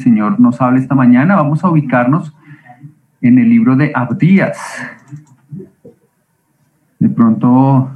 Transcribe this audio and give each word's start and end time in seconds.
Señor 0.00 0.40
nos 0.40 0.60
hable 0.60 0.80
esta 0.80 0.94
mañana. 0.94 1.36
Vamos 1.36 1.64
a 1.64 1.70
ubicarnos 1.70 2.34
en 3.20 3.38
el 3.38 3.48
libro 3.48 3.76
de 3.76 3.92
Abdías. 3.94 4.58
De 6.98 7.08
pronto 7.08 7.90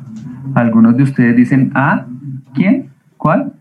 algunos 0.55 0.97
de 0.97 1.03
ustedes 1.03 1.37
dicen, 1.37 1.73
¿ah? 1.75 2.07
¿Quién? 2.55 2.91
¿Cuál? 3.17 3.53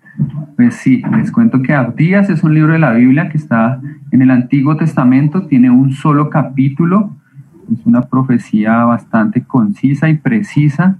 Pues 0.56 0.76
sí, 0.76 1.02
les 1.18 1.32
cuento 1.32 1.62
que 1.62 1.74
Abdías 1.74 2.29
es 2.29 2.44
un 2.44 2.54
libro 2.54 2.74
de 2.74 2.79
la 2.79 2.92
Biblia 2.92 3.29
que 3.29 3.38
está 3.38 3.82
en 4.11 4.21
el 4.21 4.29
Antiguo 4.29 4.78
Testamento, 4.78 5.48
tiene 5.48 5.70
un 5.71 5.94
solo 5.94 6.30
capítulo, 6.30 7.16
es 7.71 7.86
una 7.86 8.02
profecía 8.02 8.84
bastante 8.86 9.44
concisa 9.44 10.10
y 10.10 10.18
precisa, 10.18 10.98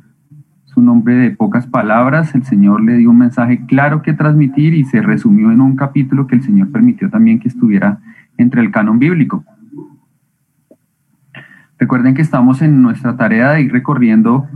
un 0.78 0.90
hombre 0.90 1.16
de 1.16 1.32
pocas 1.32 1.68
palabras, 1.68 2.36
el 2.36 2.44
Señor 2.44 2.82
le 2.82 2.98
dio 2.98 3.10
un 3.10 3.18
mensaje 3.18 3.66
claro 3.66 4.02
que 4.02 4.14
transmitir 4.14 4.74
y 4.74 4.86
se 4.86 5.02
resumió 5.02 5.52
en 5.52 5.62
un 5.62 5.76
capítulo 5.76 6.28
que 6.28 6.36
el 6.36 6.44
Señor 6.44 6.72
permitió 6.72 7.10
también 7.10 7.40
que 7.40 7.48
estuviera 7.48 8.00
entre 8.38 8.62
el 8.62 8.72
canon 8.72 9.00
bíblico. 9.00 9.44
Recuerden 11.80 12.14
que 12.14 12.22
estamos 12.22 12.62
en 12.62 12.82
nuestra 12.82 13.18
tarea 13.18 13.52
de 13.52 13.64
ir 13.64 13.72
recorriendo 13.72 14.48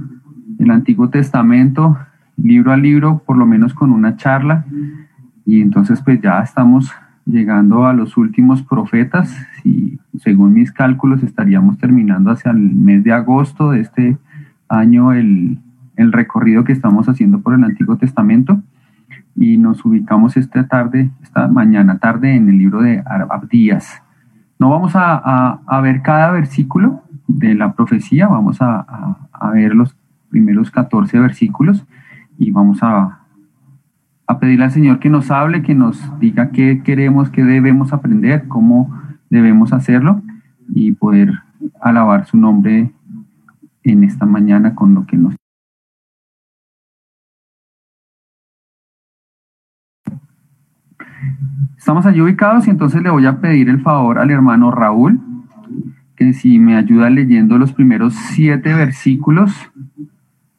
el 0.60 0.72
Antiguo 0.72 1.10
Testamento, 1.10 1.98
libro 2.38 2.72
a 2.72 2.78
libro, 2.78 3.22
por 3.26 3.38
lo 3.38 3.46
menos 3.46 3.74
con 3.74 3.92
una 3.92 4.16
charla. 4.16 4.66
Y 5.46 5.62
entonces 5.62 6.02
pues 6.02 6.22
ya 6.22 6.40
estamos 6.42 6.92
llegando 7.26 7.86
a 7.86 7.94
los 7.94 8.16
últimos 8.16 8.62
profetas 8.64 9.36
y 9.64 10.00
según 10.20 10.54
mis 10.54 10.72
cálculos 10.72 11.24
estaríamos 11.24 11.78
terminando 11.78 12.32
hacia 12.32 12.52
el 12.52 12.58
mes 12.58 13.04
de 13.04 13.12
agosto 13.12 13.72
de 13.72 13.82
este 13.82 14.18
año 14.70 15.12
el, 15.12 15.60
el 15.98 16.12
recorrido 16.12 16.64
que 16.64 16.72
estamos 16.72 17.10
haciendo 17.10 17.42
por 17.42 17.54
el 17.54 17.64
Antiguo 17.64 17.98
Testamento 17.98 18.62
y 19.36 19.58
nos 19.58 19.84
ubicamos 19.86 20.38
esta 20.38 20.68
tarde, 20.68 21.12
esta 21.22 21.48
mañana 21.48 22.00
tarde 22.00 22.36
en 22.36 22.50
el 22.50 22.58
libro 22.58 22.82
de 22.82 23.04
Abdías. 23.06 24.02
No 24.60 24.70
vamos 24.70 24.94
a, 24.96 25.60
ver 25.82 26.02
cada 26.02 26.32
versículo 26.32 27.04
de 27.28 27.54
la 27.54 27.74
profecía, 27.74 28.28
vamos 28.28 28.62
a, 28.62 29.18
a 29.32 29.50
ver 29.52 29.76
los 29.76 29.96
primeros 30.30 30.72
14 30.72 31.20
versículos 31.20 31.86
y 32.38 32.52
vamos 32.52 32.82
a, 32.82 33.20
a 34.28 34.40
pedirle 34.40 34.66
al 34.66 34.72
Señor 34.72 35.00
que 35.00 35.10
nos 35.10 35.32
hable, 35.32 35.62
que 35.62 35.76
nos 35.76 36.20
diga 36.20 36.50
qué 36.50 36.82
queremos, 36.84 37.30
qué 37.30 37.44
debemos 37.44 37.94
aprender, 37.94 38.48
cómo 38.48 38.92
debemos 39.30 39.74
hacerlo 39.74 40.22
y 40.74 40.92
poder 40.92 41.32
alabar 41.82 42.26
su 42.26 42.38
nombre 42.38 42.92
en 43.84 44.04
esta 44.04 44.26
mañana 44.26 44.76
con 44.76 44.94
lo 44.94 45.06
que 45.06 45.18
nos 45.18 45.36
Estamos 51.78 52.06
allí 52.06 52.22
ubicados 52.22 52.68
y 52.68 52.72
entonces 52.72 53.02
le 53.02 53.10
voy 53.10 53.26
a 53.26 53.40
pedir 53.40 53.70
el 53.70 53.82
favor 53.82 54.20
al 54.20 54.32
hermano 54.32 54.72
Raúl 54.72 55.20
que 56.16 56.34
si 56.34 56.58
me 56.58 56.76
ayuda 56.76 57.10
leyendo 57.12 57.58
los 57.60 57.72
primeros 57.74 58.16
siete 58.16 58.74
versículos 58.74 59.54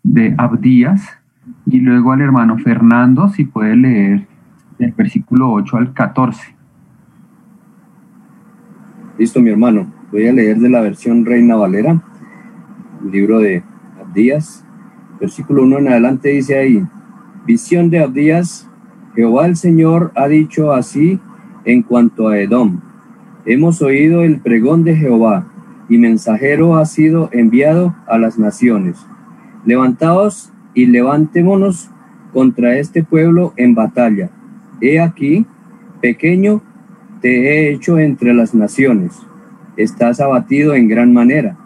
de 0.05 0.35
Abdías 0.39 1.19
y 1.67 1.81
luego 1.81 2.13
al 2.13 2.21
hermano 2.21 2.59
Fernando, 2.59 3.29
si 3.29 3.45
puede 3.45 3.77
leer 3.77 4.27
del 4.79 4.93
versículo 4.93 5.51
8 5.53 5.77
al 5.77 5.93
14. 5.93 6.55
Listo, 9.19 9.41
mi 9.41 9.51
hermano. 9.51 9.93
Voy 10.13 10.29
a 10.29 10.33
leer 10.33 10.59
de 10.59 10.71
la 10.71 10.81
versión 10.81 11.27
Reina 11.27 11.57
Valera, 11.57 12.01
el 13.05 13.11
libro 13.11 13.41
de 13.41 13.63
Abdías. 14.01 14.65
Versículo 15.21 15.65
1 15.65 15.79
en 15.79 15.89
adelante 15.89 16.29
dice 16.29 16.57
ahí, 16.57 16.87
visión 17.45 17.91
de 17.91 18.03
Abdías, 18.03 18.71
Jehová 19.15 19.47
el 19.47 19.57
Señor 19.57 20.13
ha 20.15 20.29
dicho 20.29 20.73
así 20.73 21.19
en 21.65 21.83
cuanto 21.83 22.29
a 22.29 22.39
Edom. 22.39 22.81
Hemos 23.47 23.83
oído 23.83 24.23
el 24.23 24.41
pregón 24.41 24.85
de 24.85 24.97
Jehová, 24.97 25.47
y 25.89 25.99
mensajero 25.99 26.77
ha 26.77 26.85
sido 26.87 27.31
enviado 27.33 27.95
a 28.07 28.19
las 28.19 28.39
naciones. 28.39 28.99
Levantaos 29.65 30.53
y 30.75 30.87
levantémonos 30.87 31.91
contra 32.33 32.79
este 32.79 33.03
pueblo 33.03 33.55
en 33.57 33.75
batalla. 33.75 34.31
He 34.81 35.01
aquí, 35.01 35.47
pequeño 36.01 36.63
te 37.21 37.49
he 37.49 37.73
hecho 37.73 37.99
entre 37.99 38.35
las 38.35 38.55
naciones. 38.55 39.13
Estás 39.77 40.21
abatido 40.21 40.75
en 40.75 40.89
gran 40.89 41.13
manera. 41.13 41.57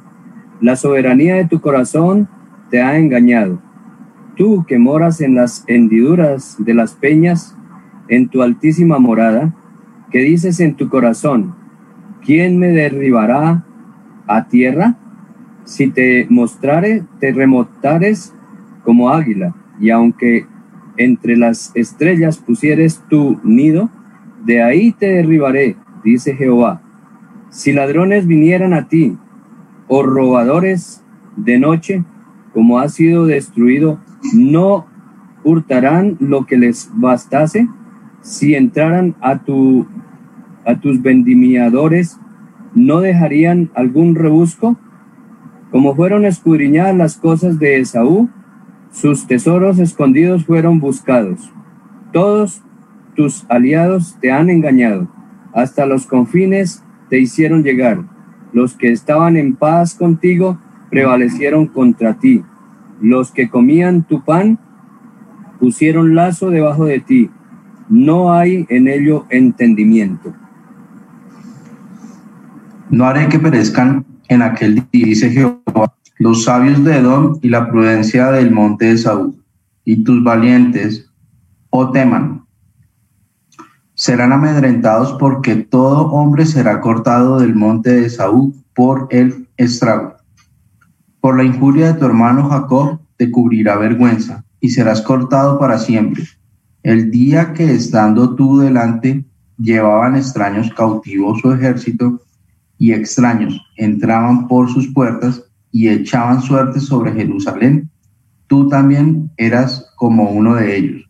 La 0.60 0.76
soberanía 0.76 1.34
de 1.34 1.46
tu 1.46 1.60
corazón 1.60 2.28
te 2.70 2.80
ha 2.80 2.98
engañado. 2.98 3.58
Tú 4.36 4.64
que 4.66 4.78
moras 4.78 5.20
en 5.20 5.34
las 5.34 5.64
hendiduras 5.66 6.56
de 6.58 6.74
las 6.74 6.94
peñas, 6.94 7.56
en 8.08 8.28
tu 8.28 8.42
altísima 8.42 8.98
morada, 8.98 9.54
que 10.10 10.20
dices 10.20 10.60
en 10.60 10.74
tu 10.74 10.88
corazón, 10.88 11.54
¿quién 12.24 12.58
me 12.58 12.68
derribará 12.68 13.64
a 14.26 14.48
tierra? 14.48 14.96
Si 15.64 15.88
te 15.88 16.26
mostrare, 16.28 17.04
te 17.20 17.32
remotares 17.32 18.34
como 18.84 19.10
águila, 19.10 19.54
y 19.78 19.90
aunque 19.90 20.46
entre 20.96 21.36
las 21.36 21.72
estrellas 21.74 22.38
pusieres 22.38 23.02
tu 23.08 23.38
nido, 23.42 23.90
de 24.44 24.62
ahí 24.62 24.92
te 24.92 25.06
derribaré, 25.06 25.76
dice 26.04 26.34
Jehová. 26.34 26.82
Si 27.50 27.72
ladrones 27.72 28.26
vinieran 28.26 28.72
a 28.72 28.88
ti, 28.88 29.16
o 29.88 30.02
robadores 30.02 31.02
de 31.36 31.58
noche, 31.58 32.04
como 32.52 32.78
ha 32.78 32.88
sido 32.88 33.26
destruido, 33.26 33.98
no 34.34 34.86
hurtarán 35.44 36.16
lo 36.20 36.46
que 36.46 36.56
les 36.56 36.90
bastase. 36.94 37.68
Si 38.20 38.54
entraran 38.54 39.16
a, 39.20 39.38
tu, 39.38 39.86
a 40.64 40.78
tus 40.80 41.02
vendimiadores, 41.02 42.18
no 42.74 43.00
dejarían 43.00 43.70
algún 43.74 44.14
rebusco. 44.14 44.76
Como 45.70 45.94
fueron 45.96 46.24
escudriñadas 46.24 46.96
las 46.96 47.16
cosas 47.16 47.58
de 47.58 47.80
Esaú, 47.80 48.28
sus 48.92 49.26
tesoros 49.26 49.78
escondidos 49.78 50.44
fueron 50.44 50.78
buscados. 50.78 51.50
Todos 52.12 52.62
tus 53.16 53.46
aliados 53.48 54.16
te 54.20 54.30
han 54.30 54.50
engañado. 54.50 55.08
Hasta 55.54 55.86
los 55.86 56.06
confines 56.06 56.84
te 57.08 57.18
hicieron 57.18 57.62
llegar. 57.62 58.02
Los 58.52 58.74
que 58.74 58.92
estaban 58.92 59.36
en 59.36 59.54
paz 59.56 59.94
contigo 59.94 60.58
prevalecieron 60.92 61.68
contra 61.68 62.18
ti. 62.18 62.44
Los 63.00 63.32
que 63.32 63.48
comían 63.48 64.02
tu 64.02 64.22
pan 64.22 64.58
pusieron 65.58 66.14
lazo 66.14 66.50
debajo 66.50 66.84
de 66.84 67.00
ti. 67.00 67.30
No 67.88 68.34
hay 68.34 68.66
en 68.68 68.88
ello 68.88 69.24
entendimiento. 69.30 70.34
No 72.90 73.06
haré 73.06 73.26
que 73.30 73.38
perezcan 73.38 74.04
en 74.28 74.42
aquel 74.42 74.86
día, 74.92 75.06
dice 75.06 75.30
Jehová, 75.30 75.94
los 76.18 76.44
sabios 76.44 76.84
de 76.84 76.98
Edom 76.98 77.38
y 77.40 77.48
la 77.48 77.70
prudencia 77.70 78.30
del 78.30 78.50
monte 78.50 78.84
de 78.84 78.98
Saúl, 78.98 79.42
y 79.86 80.04
tus 80.04 80.22
valientes, 80.22 81.10
oh 81.70 81.90
teman, 81.90 82.44
serán 83.94 84.32
amedrentados 84.32 85.16
porque 85.18 85.56
todo 85.56 86.08
hombre 86.08 86.44
será 86.44 86.82
cortado 86.82 87.40
del 87.40 87.54
monte 87.54 87.92
de 87.92 88.10
Saúl 88.10 88.52
por 88.74 89.08
el 89.10 89.48
estrago. 89.56 90.11
Por 91.22 91.36
la 91.36 91.44
injuria 91.44 91.92
de 91.92 92.00
tu 92.00 92.04
hermano 92.04 92.48
Jacob 92.48 92.98
te 93.16 93.30
cubrirá 93.30 93.76
vergüenza 93.76 94.44
y 94.58 94.70
serás 94.70 95.00
cortado 95.02 95.56
para 95.56 95.78
siempre. 95.78 96.24
El 96.82 97.12
día 97.12 97.52
que 97.52 97.70
estando 97.70 98.34
tú 98.34 98.58
delante 98.58 99.24
llevaban 99.56 100.16
extraños 100.16 100.68
cautivos 100.74 101.38
su 101.40 101.52
ejército 101.52 102.20
y 102.76 102.90
extraños 102.90 103.60
entraban 103.76 104.48
por 104.48 104.68
sus 104.68 104.92
puertas, 104.92 105.44
y 105.70 105.88
echaban 105.88 106.42
suerte 106.42 106.80
sobre 106.80 107.12
Jerusalén, 107.12 107.88
tú 108.48 108.68
también 108.68 109.30
eras 109.36 109.92
como 109.96 110.28
uno 110.28 110.56
de 110.56 110.76
ellos. 110.76 111.08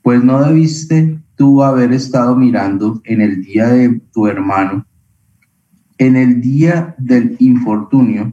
Pues 0.00 0.24
no 0.24 0.42
debiste 0.42 1.20
tú 1.36 1.62
haber 1.62 1.92
estado 1.92 2.34
mirando 2.34 3.02
en 3.04 3.20
el 3.20 3.42
día 3.42 3.68
de 3.68 4.00
tu 4.10 4.26
hermano, 4.26 4.86
en 5.98 6.16
el 6.16 6.40
día 6.40 6.94
del 6.96 7.36
infortunio, 7.40 8.32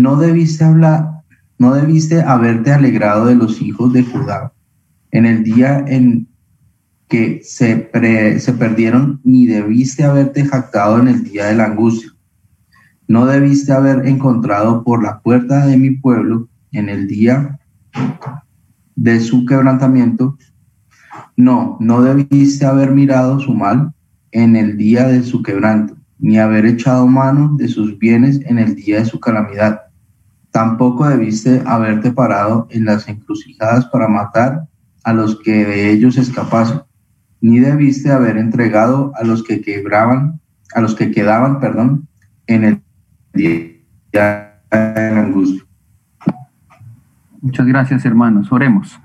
no 0.00 0.16
debiste 0.16 0.64
hablar, 0.64 1.22
no 1.58 1.74
debiste 1.74 2.22
haberte 2.22 2.72
alegrado 2.72 3.26
de 3.26 3.34
los 3.34 3.60
hijos 3.60 3.92
de 3.92 4.02
Judá, 4.02 4.52
en 5.10 5.26
el 5.26 5.44
día 5.44 5.84
en 5.86 6.28
que 7.08 7.40
se, 7.44 7.90
se 8.40 8.52
perdieron, 8.54 9.20
ni 9.24 9.46
debiste 9.46 10.04
haberte 10.04 10.44
jactado 10.44 10.98
en 10.98 11.08
el 11.08 11.24
día 11.24 11.46
de 11.46 11.56
la 11.56 11.66
angustia 11.66 12.12
no 13.12 13.26
debiste 13.26 13.72
haber 13.72 14.06
encontrado 14.06 14.84
por 14.84 15.02
la 15.02 15.20
puerta 15.20 15.66
de 15.66 15.76
mi 15.76 15.90
pueblo 15.90 16.48
en 16.72 16.88
el 16.88 17.06
día 17.06 17.60
de 18.96 19.20
su 19.20 19.44
quebrantamiento. 19.44 20.38
No, 21.36 21.76
no 21.78 22.00
debiste 22.00 22.64
haber 22.64 22.92
mirado 22.92 23.38
su 23.38 23.52
mal 23.52 23.92
en 24.30 24.56
el 24.56 24.78
día 24.78 25.06
de 25.08 25.22
su 25.24 25.42
quebranto, 25.42 25.94
ni 26.22 26.38
haber 26.38 26.64
echado 26.64 27.08
mano 27.08 27.56
de 27.56 27.66
sus 27.66 27.98
bienes 27.98 28.40
en 28.46 28.60
el 28.60 28.76
día 28.76 29.00
de 29.00 29.04
su 29.04 29.18
calamidad. 29.18 29.80
Tampoco 30.52 31.08
debiste 31.08 31.62
haberte 31.66 32.12
parado 32.12 32.68
en 32.70 32.84
las 32.84 33.08
encrucijadas 33.08 33.86
para 33.86 34.06
matar 34.06 34.68
a 35.02 35.12
los 35.12 35.40
que 35.40 35.64
de 35.64 35.90
ellos 35.90 36.16
escapasen. 36.16 36.82
ni 37.40 37.58
debiste 37.58 38.12
haber 38.12 38.36
entregado 38.36 39.12
a 39.16 39.24
los 39.24 39.42
que 39.42 39.62
quebraban, 39.62 40.40
a 40.76 40.80
los 40.80 40.94
que 40.94 41.10
quedaban, 41.10 41.58
perdón, 41.58 42.06
en 42.46 42.62
el 42.62 42.82
día 43.34 43.50
de 44.12 44.60
la 44.70 45.20
angustia. 45.24 45.64
Muchas 47.40 47.66
gracias, 47.66 48.04
hermanos. 48.04 48.52
Oremos. 48.52 48.96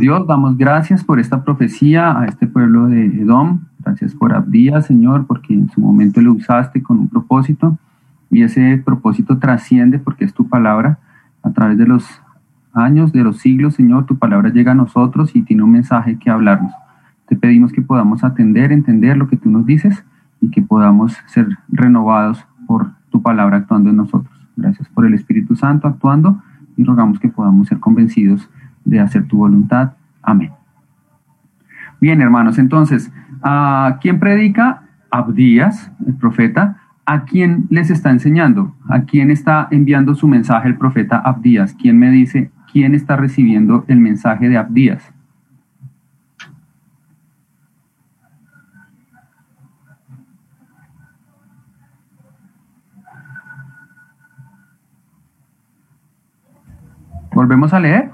Dios, 0.00 0.26
damos 0.26 0.56
gracias 0.56 1.04
por 1.04 1.20
esta 1.20 1.44
profecía 1.44 2.18
a 2.18 2.24
este 2.24 2.46
pueblo 2.46 2.86
de 2.86 3.04
Edom. 3.04 3.66
Gracias 3.94 4.18
por 4.18 4.34
Abdías, 4.34 4.86
Señor, 4.86 5.24
porque 5.24 5.54
en 5.54 5.70
su 5.70 5.80
momento 5.80 6.20
lo 6.20 6.32
usaste 6.32 6.82
con 6.82 6.98
un 6.98 7.08
propósito 7.08 7.78
y 8.28 8.42
ese 8.42 8.82
propósito 8.84 9.38
trasciende 9.38 10.00
porque 10.00 10.24
es 10.24 10.34
tu 10.34 10.48
palabra. 10.48 10.98
A 11.44 11.52
través 11.52 11.78
de 11.78 11.86
los 11.86 12.04
años, 12.72 13.12
de 13.12 13.22
los 13.22 13.38
siglos, 13.38 13.74
Señor, 13.74 14.04
tu 14.04 14.18
palabra 14.18 14.48
llega 14.48 14.72
a 14.72 14.74
nosotros 14.74 15.36
y 15.36 15.42
tiene 15.42 15.62
un 15.62 15.70
mensaje 15.70 16.18
que 16.18 16.28
hablarnos. 16.28 16.72
Te 17.28 17.36
pedimos 17.36 17.70
que 17.70 17.82
podamos 17.82 18.24
atender, 18.24 18.72
entender 18.72 19.16
lo 19.16 19.28
que 19.28 19.36
tú 19.36 19.48
nos 19.48 19.64
dices 19.64 20.04
y 20.40 20.50
que 20.50 20.60
podamos 20.60 21.16
ser 21.26 21.46
renovados 21.68 22.44
por 22.66 22.90
tu 23.10 23.22
palabra 23.22 23.58
actuando 23.58 23.90
en 23.90 23.98
nosotros. 23.98 24.34
Gracias 24.56 24.88
por 24.88 25.06
el 25.06 25.14
Espíritu 25.14 25.54
Santo 25.54 25.86
actuando 25.86 26.42
y 26.76 26.82
rogamos 26.82 27.20
que 27.20 27.28
podamos 27.28 27.68
ser 27.68 27.78
convencidos 27.78 28.50
de 28.84 28.98
hacer 28.98 29.28
tu 29.28 29.36
voluntad. 29.36 29.92
Amén. 30.20 30.50
Bien, 32.04 32.20
hermanos, 32.20 32.58
entonces, 32.58 33.10
¿a 33.42 33.96
quién 34.02 34.20
predica? 34.20 34.82
Abdías, 35.10 35.90
el 36.06 36.12
profeta. 36.12 36.76
¿A 37.06 37.24
quién 37.24 37.66
les 37.70 37.88
está 37.88 38.10
enseñando? 38.10 38.76
¿A 38.90 39.04
quién 39.04 39.30
está 39.30 39.68
enviando 39.70 40.14
su 40.14 40.28
mensaje 40.28 40.68
el 40.68 40.76
profeta 40.76 41.16
Abdías? 41.16 41.72
¿Quién 41.72 41.98
me 41.98 42.10
dice 42.10 42.50
quién 42.70 42.94
está 42.94 43.16
recibiendo 43.16 43.86
el 43.88 44.00
mensaje 44.00 44.50
de 44.50 44.58
Abdías? 44.58 45.02
Volvemos 57.32 57.72
a 57.72 57.80
leer. 57.80 58.10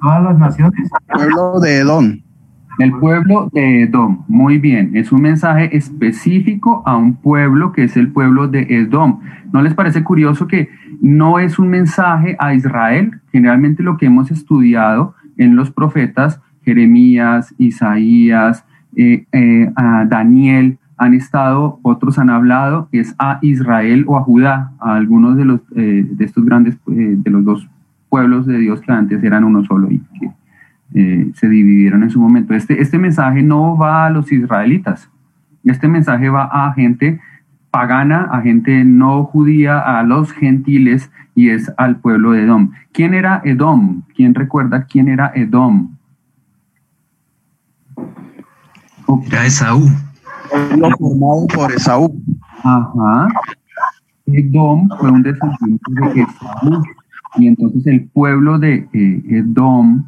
Todas 0.00 0.22
las 0.22 0.38
naciones. 0.38 0.88
Pueblo 1.08 1.58
de 1.58 1.78
Edom. 1.78 2.31
El 2.78 2.92
pueblo 2.92 3.50
de 3.52 3.82
Edom. 3.82 4.24
Muy 4.28 4.58
bien. 4.58 4.96
Es 4.96 5.12
un 5.12 5.22
mensaje 5.22 5.76
específico 5.76 6.82
a 6.86 6.96
un 6.96 7.14
pueblo 7.14 7.72
que 7.72 7.84
es 7.84 7.96
el 7.96 8.08
pueblo 8.08 8.48
de 8.48 8.66
Edom. 8.68 9.20
¿No 9.52 9.62
les 9.62 9.74
parece 9.74 10.02
curioso 10.02 10.46
que 10.46 10.70
no 11.00 11.38
es 11.38 11.58
un 11.58 11.68
mensaje 11.68 12.36
a 12.38 12.54
Israel? 12.54 13.20
Generalmente 13.30 13.82
lo 13.82 13.96
que 13.96 14.06
hemos 14.06 14.30
estudiado 14.30 15.14
en 15.36 15.56
los 15.56 15.70
profetas, 15.70 16.40
Jeremías, 16.64 17.54
Isaías, 17.58 18.64
eh, 18.96 19.26
eh, 19.32 19.70
Daniel, 20.08 20.78
han 20.96 21.14
estado, 21.14 21.80
otros 21.82 22.18
han 22.18 22.30
hablado, 22.30 22.88
es 22.92 23.14
a 23.18 23.38
Israel 23.42 24.04
o 24.06 24.16
a 24.16 24.22
Judá, 24.22 24.72
a 24.78 24.94
algunos 24.94 25.36
de 25.36 25.44
los 25.44 25.60
eh, 25.74 26.06
de 26.08 26.24
estos 26.24 26.44
grandes, 26.44 26.78
de 26.86 27.30
los 27.30 27.44
dos 27.44 27.68
pueblos 28.08 28.46
de 28.46 28.58
Dios 28.58 28.80
que 28.80 28.92
antes 28.92 29.24
eran 29.24 29.42
uno 29.42 29.64
solo 29.64 29.90
y 29.90 29.98
que 30.20 30.30
eh, 30.94 31.30
se 31.34 31.48
dividieron 31.48 32.02
en 32.02 32.10
su 32.10 32.20
momento. 32.20 32.54
Este, 32.54 32.80
este 32.80 32.98
mensaje 32.98 33.42
no 33.42 33.76
va 33.76 34.06
a 34.06 34.10
los 34.10 34.30
israelitas, 34.32 35.10
este 35.64 35.88
mensaje 35.88 36.28
va 36.28 36.44
a 36.44 36.72
gente 36.74 37.20
pagana, 37.70 38.28
a 38.30 38.42
gente 38.42 38.84
no 38.84 39.24
judía, 39.24 39.78
a 39.78 40.02
los 40.02 40.30
gentiles 40.32 41.10
y 41.34 41.48
es 41.48 41.72
al 41.78 41.96
pueblo 41.96 42.32
de 42.32 42.42
Edom. 42.42 42.72
¿Quién 42.92 43.14
era 43.14 43.40
Edom? 43.44 44.02
¿Quién 44.14 44.34
recuerda 44.34 44.84
quién 44.84 45.08
era 45.08 45.32
Edom? 45.34 45.96
Era 49.26 49.46
Esaú. 49.46 49.88
Lo 50.76 50.90
formado 50.98 51.46
por 51.54 51.72
Esaú. 51.72 52.22
Ajá. 52.62 53.28
Edom 54.26 54.88
fue 54.98 55.10
un 55.10 55.22
descendiente 55.22 55.92
de 55.92 56.22
Esaú 56.22 56.82
y 57.36 57.46
entonces 57.46 57.86
el 57.86 58.08
pueblo 58.08 58.58
de 58.58 58.86
eh, 58.92 59.22
Edom 59.30 60.04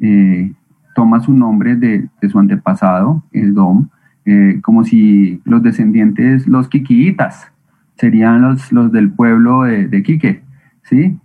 eh, 0.00 0.52
toma 0.94 1.20
su 1.20 1.32
nombre 1.32 1.76
de, 1.76 2.08
su 2.28 2.38
antepasado, 2.38 3.22
Edom, 3.32 3.88
eh, 4.24 4.60
como 4.62 4.84
si 4.84 5.40
los 5.44 5.62
descendientes, 5.62 6.46
los 6.46 6.68
quiquiitas, 6.68 7.50
serían 7.96 8.42
los, 8.42 8.72
los 8.72 8.92
del 8.92 9.10
pueblo 9.10 9.62
de, 9.62 9.88
de 9.88 10.02
Quique, 10.02 10.42
¿sí? 10.82 11.18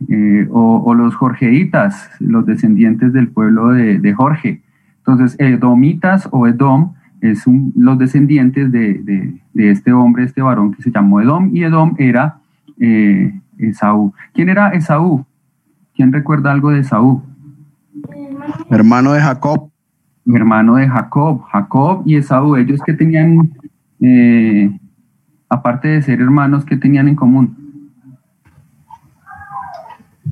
O, 0.52 0.94
los 0.94 1.16
jorgeitas, 1.16 2.10
los 2.20 2.46
descendientes 2.46 3.14
del 3.14 3.30
pueblo 3.30 3.70
de, 3.70 4.14
Jorge. 4.14 4.62
Entonces, 5.00 5.36
Edomitas 5.40 6.28
o 6.32 6.48
Edom 6.48 6.94
es 7.22 7.46
los 7.76 7.98
descendientes 7.98 8.72
de, 8.72 9.40
este 9.56 9.92
hombre, 9.94 10.24
este 10.24 10.42
varón 10.42 10.74
que 10.74 10.84
se 10.84 10.92
llamó 10.92 11.22
Edom, 11.22 11.50
y 11.54 11.64
Edom 11.64 11.96
era 11.98 12.40
Esaú. 13.58 14.14
¿Quién 14.34 14.50
era 14.50 14.70
Esaú? 14.70 15.26
¿Quién 15.96 16.14
recuerda 16.14 16.52
algo 16.52 16.72
de 16.72 16.84
Saúl? 16.84 17.22
Hermano 18.70 19.14
de 19.14 19.22
Jacob. 19.22 19.72
Hermano 20.26 20.76
de 20.76 20.88
Jacob. 20.88 21.42
Jacob 21.52 22.04
y 22.06 22.16
Esaú, 22.16 22.56
ellos 22.56 22.80
que 22.86 22.94
tenían, 22.94 23.54
eh, 24.00 24.80
aparte 25.50 25.88
de 25.88 26.02
ser 26.02 26.22
hermanos, 26.22 26.66
¿qué 26.66 26.78
tenían 26.78 27.08
en 27.08 27.16
común? 27.16 27.56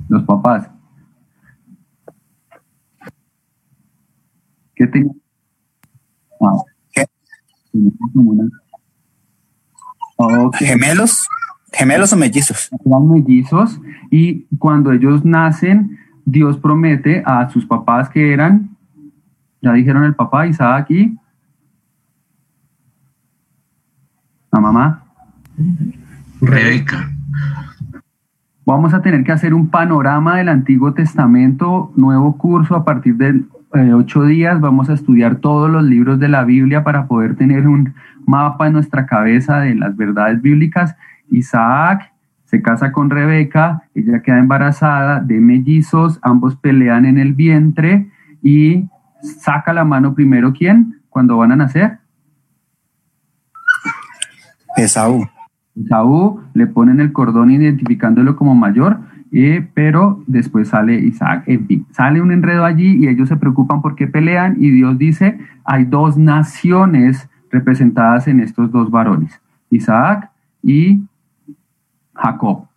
Los 0.07 0.23
papás. 0.23 0.69
¿Qué 4.75 4.87
tenían? 4.87 5.19
Ah. 6.41 6.63
¿Gemelos? 10.59 11.27
¿Gemelos 11.71 12.13
o 12.13 12.17
mellizos? 12.17 12.69
Eran 12.85 13.07
mellizos 13.07 13.79
y 14.09 14.45
cuando 14.57 14.91
ellos 14.91 15.25
nacen, 15.25 15.97
Dios 16.27 16.57
promete 16.57 17.23
a 17.25 17.49
sus 17.49 17.65
papás 17.65 18.09
que 18.09 18.33
eran, 18.33 18.75
ya 19.61 19.71
dijeron 19.71 20.03
el 20.03 20.13
papá 20.13 20.45
Isaac 20.45 20.81
aquí, 20.81 21.17
la 24.51 24.59
mamá. 24.59 25.03
Rebeca. 26.41 27.09
Vamos 28.65 28.93
a 28.93 29.01
tener 29.01 29.23
que 29.23 29.31
hacer 29.31 29.53
un 29.53 29.69
panorama 29.69 30.35
del 30.35 30.49
Antiguo 30.49 30.93
Testamento, 30.93 31.93
nuevo 31.95 32.37
curso 32.37 32.75
a 32.75 32.83
partir 32.83 33.15
de 33.15 33.45
eh, 33.75 33.93
ocho 33.93 34.23
días. 34.25 34.59
Vamos 34.59 34.89
a 34.89 34.95
estudiar 34.95 35.37
todos 35.37 35.69
los 35.69 35.85
libros 35.85 36.19
de 36.19 36.27
la 36.27 36.43
Biblia 36.43 36.83
para 36.83 37.07
poder 37.07 37.37
tener 37.37 37.69
un 37.69 37.93
mapa 38.25 38.67
en 38.67 38.73
nuestra 38.73 39.05
cabeza 39.05 39.61
de 39.61 39.75
las 39.75 39.95
verdades 39.95 40.41
bíblicas. 40.41 40.93
Isaac 41.31 42.11
se 42.47 42.61
casa 42.61 42.93
con 42.93 43.09
Rebeca, 43.09 43.83
ella 43.93 44.21
queda 44.21 44.39
embarazada 44.39 45.19
de 45.19 45.39
mellizos, 45.41 46.17
ambos 46.21 46.55
pelean 46.55 47.05
en 47.05 47.17
el 47.17 47.33
vientre 47.33 48.09
y 48.41 48.87
saca 49.21 49.73
la 49.73 49.83
mano 49.83 50.15
primero 50.15 50.53
quién 50.53 51.01
cuando 51.09 51.35
van 51.37 51.51
a 51.51 51.57
nacer. 51.57 51.99
Esaú. 54.77 55.27
Esaú 55.75 56.39
le 56.53 56.67
ponen 56.67 57.01
el 57.01 57.11
cordón 57.11 57.51
identificándolo 57.51 58.37
como 58.37 58.55
mayor, 58.55 58.99
eh, 59.33 59.67
pero 59.73 60.23
después 60.25 60.69
sale 60.69 60.95
Isaac. 60.95 61.43
En 61.47 61.67
fin, 61.67 61.85
sale 61.91 62.21
un 62.21 62.31
enredo 62.31 62.63
allí 62.63 62.95
y 62.95 63.09
ellos 63.09 63.27
se 63.27 63.35
preocupan 63.35 63.81
porque 63.81 64.07
pelean 64.07 64.55
y 64.57 64.69
Dios 64.71 64.97
dice, 64.97 65.37
hay 65.65 65.83
dos 65.83 66.17
naciones 66.17 67.29
representadas 67.51 68.29
en 68.29 68.39
estos 68.39 68.71
dos 68.71 68.89
varones, 68.89 69.41
Isaac 69.69 70.31
y 70.63 71.01
Jacob, 72.17 72.67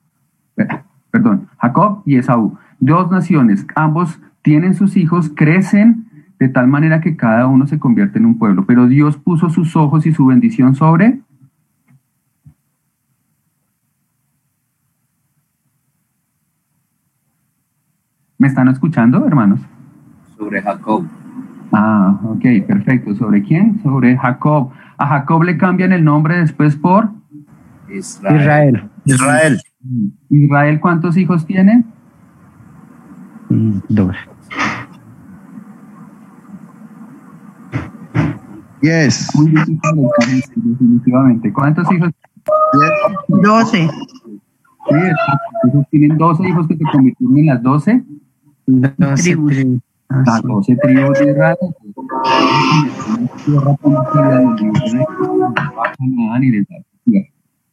perdón, 1.11 1.49
Jacob 1.59 2.02
y 2.06 2.16
Esaú, 2.16 2.59
dos 2.78 3.11
naciones, 3.11 3.66
ambos 3.75 4.20
tienen 4.42 4.75
sus 4.75 4.97
hijos, 4.97 5.30
crecen 5.35 6.06
de 6.38 6.49
tal 6.49 6.68
manera 6.68 7.00
que 7.00 7.16
cada 7.16 7.47
uno 7.47 7.66
se 7.66 7.78
convierte 7.78 8.18
en 8.18 8.26
un 8.26 8.38
pueblo, 8.38 8.64
pero 8.66 8.87
Dios 8.87 9.16
puso 9.16 9.50
sus 9.50 9.76
ojos 9.76 10.06
y 10.06 10.12
su 10.12 10.26
bendición 10.26 10.75
sobre 10.75 11.20
¿Me 18.40 18.47
están 18.47 18.68
escuchando, 18.68 19.26
hermanos? 19.26 19.61
Sobre 20.38 20.62
Jacob. 20.62 21.04
Ah, 21.73 22.18
ok, 22.25 22.66
perfecto. 22.66 23.14
¿Sobre 23.14 23.42
quién? 23.42 23.82
Sobre 23.82 24.16
Jacob. 24.16 24.70
A 24.97 25.09
Jacob 25.09 25.42
le 25.42 25.59
cambian 25.59 25.92
el 25.92 26.02
nombre 26.02 26.38
después 26.38 26.75
por 26.75 27.11
Israel. 27.92 28.90
Israel. 29.04 29.61
Israel, 30.28 30.80
¿cuántos 30.80 31.16
hijos 31.16 31.47
tiene? 31.47 31.85
Mm, 33.49 33.78
dos. 33.88 34.16
Yes. 38.82 39.28
definitivamente. 40.56 41.52
¿Cuántos 41.52 41.90
hijos? 41.92 42.11
Doce. 43.28 43.88
Sí, 44.88 44.97
entonces 45.64 45.90
tienen 45.90 46.16
doce 46.16 46.49
hijos 46.49 46.66
que 46.66 46.76
se 46.76 46.85
convirtieron 46.85 47.38
en 47.38 47.47
las 47.47 47.62
doce. 47.62 48.02
Tribus. 49.16 49.54
Las 50.09 50.42
doce 50.42 50.76
tribus 50.76 51.18
de 51.18 51.30
Israel. 51.30 51.56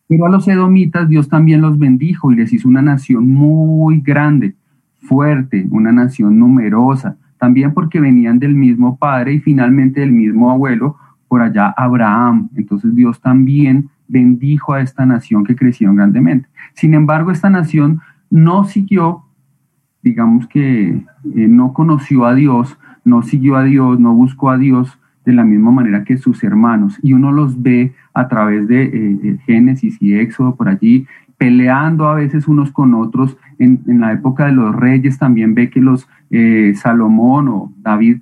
Pero 0.07 0.25
a 0.25 0.29
los 0.29 0.47
edomitas 0.47 1.09
Dios 1.09 1.27
también 1.27 1.61
los 1.61 1.77
bendijo 1.77 2.31
y 2.31 2.35
les 2.35 2.53
hizo 2.53 2.67
una 2.67 2.81
nación 2.81 3.31
muy 3.31 4.01
grande, 4.01 4.55
fuerte, 4.99 5.67
una 5.69 5.91
nación 5.91 6.39
numerosa, 6.39 7.17
también 7.37 7.73
porque 7.73 7.99
venían 7.99 8.39
del 8.39 8.55
mismo 8.55 8.97
padre 8.97 9.33
y 9.33 9.39
finalmente 9.39 9.99
del 10.01 10.11
mismo 10.11 10.51
abuelo, 10.51 10.95
por 11.27 11.41
allá 11.41 11.73
Abraham. 11.75 12.49
Entonces 12.55 12.95
Dios 12.95 13.19
también 13.21 13.89
bendijo 14.07 14.73
a 14.73 14.81
esta 14.81 15.05
nación 15.05 15.43
que 15.43 15.55
crecieron 15.55 15.97
grandemente. 15.97 16.47
Sin 16.73 16.93
embargo, 16.93 17.31
esta 17.31 17.49
nación 17.49 17.99
no 18.29 18.63
siguió, 18.63 19.23
digamos 20.01 20.47
que 20.47 20.89
eh, 20.89 21.03
no 21.23 21.73
conoció 21.73 22.25
a 22.25 22.33
Dios, 22.33 22.77
no 23.03 23.21
siguió 23.21 23.57
a 23.57 23.63
Dios, 23.63 23.99
no 23.99 24.13
buscó 24.13 24.49
a 24.49 24.57
Dios 24.57 24.97
de 25.27 25.33
la 25.33 25.43
misma 25.43 25.71
manera 25.71 26.03
que 26.03 26.17
sus 26.17 26.43
hermanos. 26.43 26.97
Y 27.03 27.13
uno 27.13 27.31
los 27.31 27.61
ve 27.61 27.93
a 28.13 28.27
través 28.27 28.67
de 28.67 28.83
eh, 28.83 29.19
eh, 29.23 29.37
Génesis 29.45 30.01
y 30.01 30.15
Éxodo 30.15 30.55
por 30.55 30.69
allí, 30.69 31.05
peleando 31.37 32.07
a 32.07 32.15
veces 32.15 32.47
unos 32.47 32.71
con 32.71 32.95
otros. 32.95 33.37
En, 33.59 33.81
la 33.99 34.13
época 34.13 34.45
de 34.45 34.53
los 34.53 34.75
reyes 34.75 35.19
también 35.19 35.53
ve 35.53 35.69
que 35.69 35.81
los 35.81 36.07
Salomón 36.75 37.47
o 37.47 37.71
David 37.77 38.17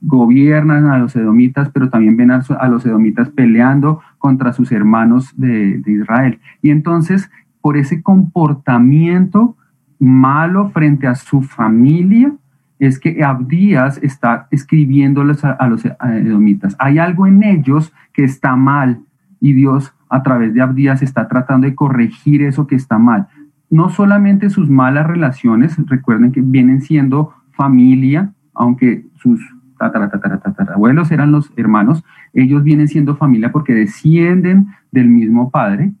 gobiernan 0.00 0.86
a 0.86 0.98
los 0.98 1.16
edomitas, 1.16 1.70
pero 1.70 1.88
también 1.88 2.16
ven 2.16 2.30
a, 2.30 2.68
los 2.68 2.86
edomitas 2.86 3.30
peleando 3.30 4.00
contra 4.18 4.52
sus 4.52 4.70
hermanos 4.70 5.32
de, 5.36 5.78
de 5.78 5.92
Israel. 5.92 6.38
Y 6.62 6.70
entonces 6.70 7.30
por 7.66 7.76
ese 7.76 8.00
comportamiento 8.00 9.56
malo 9.98 10.70
frente 10.70 11.08
a 11.08 11.16
su 11.16 11.42
familia, 11.42 12.32
es 12.78 12.98
que 12.98 13.24
Abdías 13.24 13.98
está 14.02 14.48
escribiéndoles 14.50 15.44
a, 15.44 15.66
los 15.68 15.84
edomitas. 15.84 16.76
Hay 16.78 16.98
algo 16.98 17.26
en 17.26 17.42
ellos 17.42 17.92
que 18.12 18.24
está 18.24 18.56
mal 18.56 19.00
y 19.40 19.52
Dios 19.52 19.94
a 20.08 20.22
través 20.22 20.54
de 20.54 20.62
Abdías 20.62 21.02
está 21.02 21.26
tratando 21.28 21.66
de 21.66 21.74
corregir 21.74 22.42
eso 22.42 22.66
que 22.66 22.74
está 22.74 22.98
mal. 22.98 23.28
No 23.70 23.88
solamente 23.88 24.50
sus 24.50 24.68
malas 24.70 25.06
relaciones, 25.06 25.76
recuerden 25.86 26.32
que 26.32 26.40
vienen 26.42 26.82
siendo 26.82 27.34
familia, 27.52 28.32
aunque 28.54 29.06
sus 29.14 29.40
abuelos 29.78 31.10
eran 31.10 31.32
los 31.32 31.52
hermanos, 31.56 32.04
ellos 32.32 32.62
vienen 32.62 32.88
siendo 32.88 33.16
familia 33.16 33.52
porque 33.52 33.74
descienden 33.74 34.68
del 34.90 35.08
mismo 35.08 35.50
padre, 35.50 35.92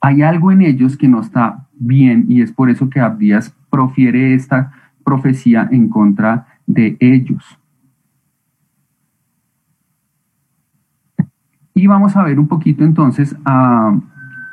hay 0.00 0.22
algo 0.22 0.52
en 0.52 0.62
ellos 0.62 0.96
que 0.96 1.08
no 1.08 1.20
está 1.20 1.66
bien 1.74 2.26
y 2.28 2.42
es 2.42 2.52
por 2.52 2.70
eso 2.70 2.88
que 2.88 3.00
Abdías 3.00 3.54
profiere 3.70 4.34
esta 4.34 4.72
profecía 5.04 5.68
en 5.70 5.88
contra 5.88 6.46
de 6.66 6.96
ellos. 7.00 7.58
Y 11.74 11.86
vamos 11.86 12.16
a 12.16 12.22
ver 12.22 12.38
un 12.38 12.48
poquito 12.48 12.84
entonces 12.84 13.36
a 13.44 13.98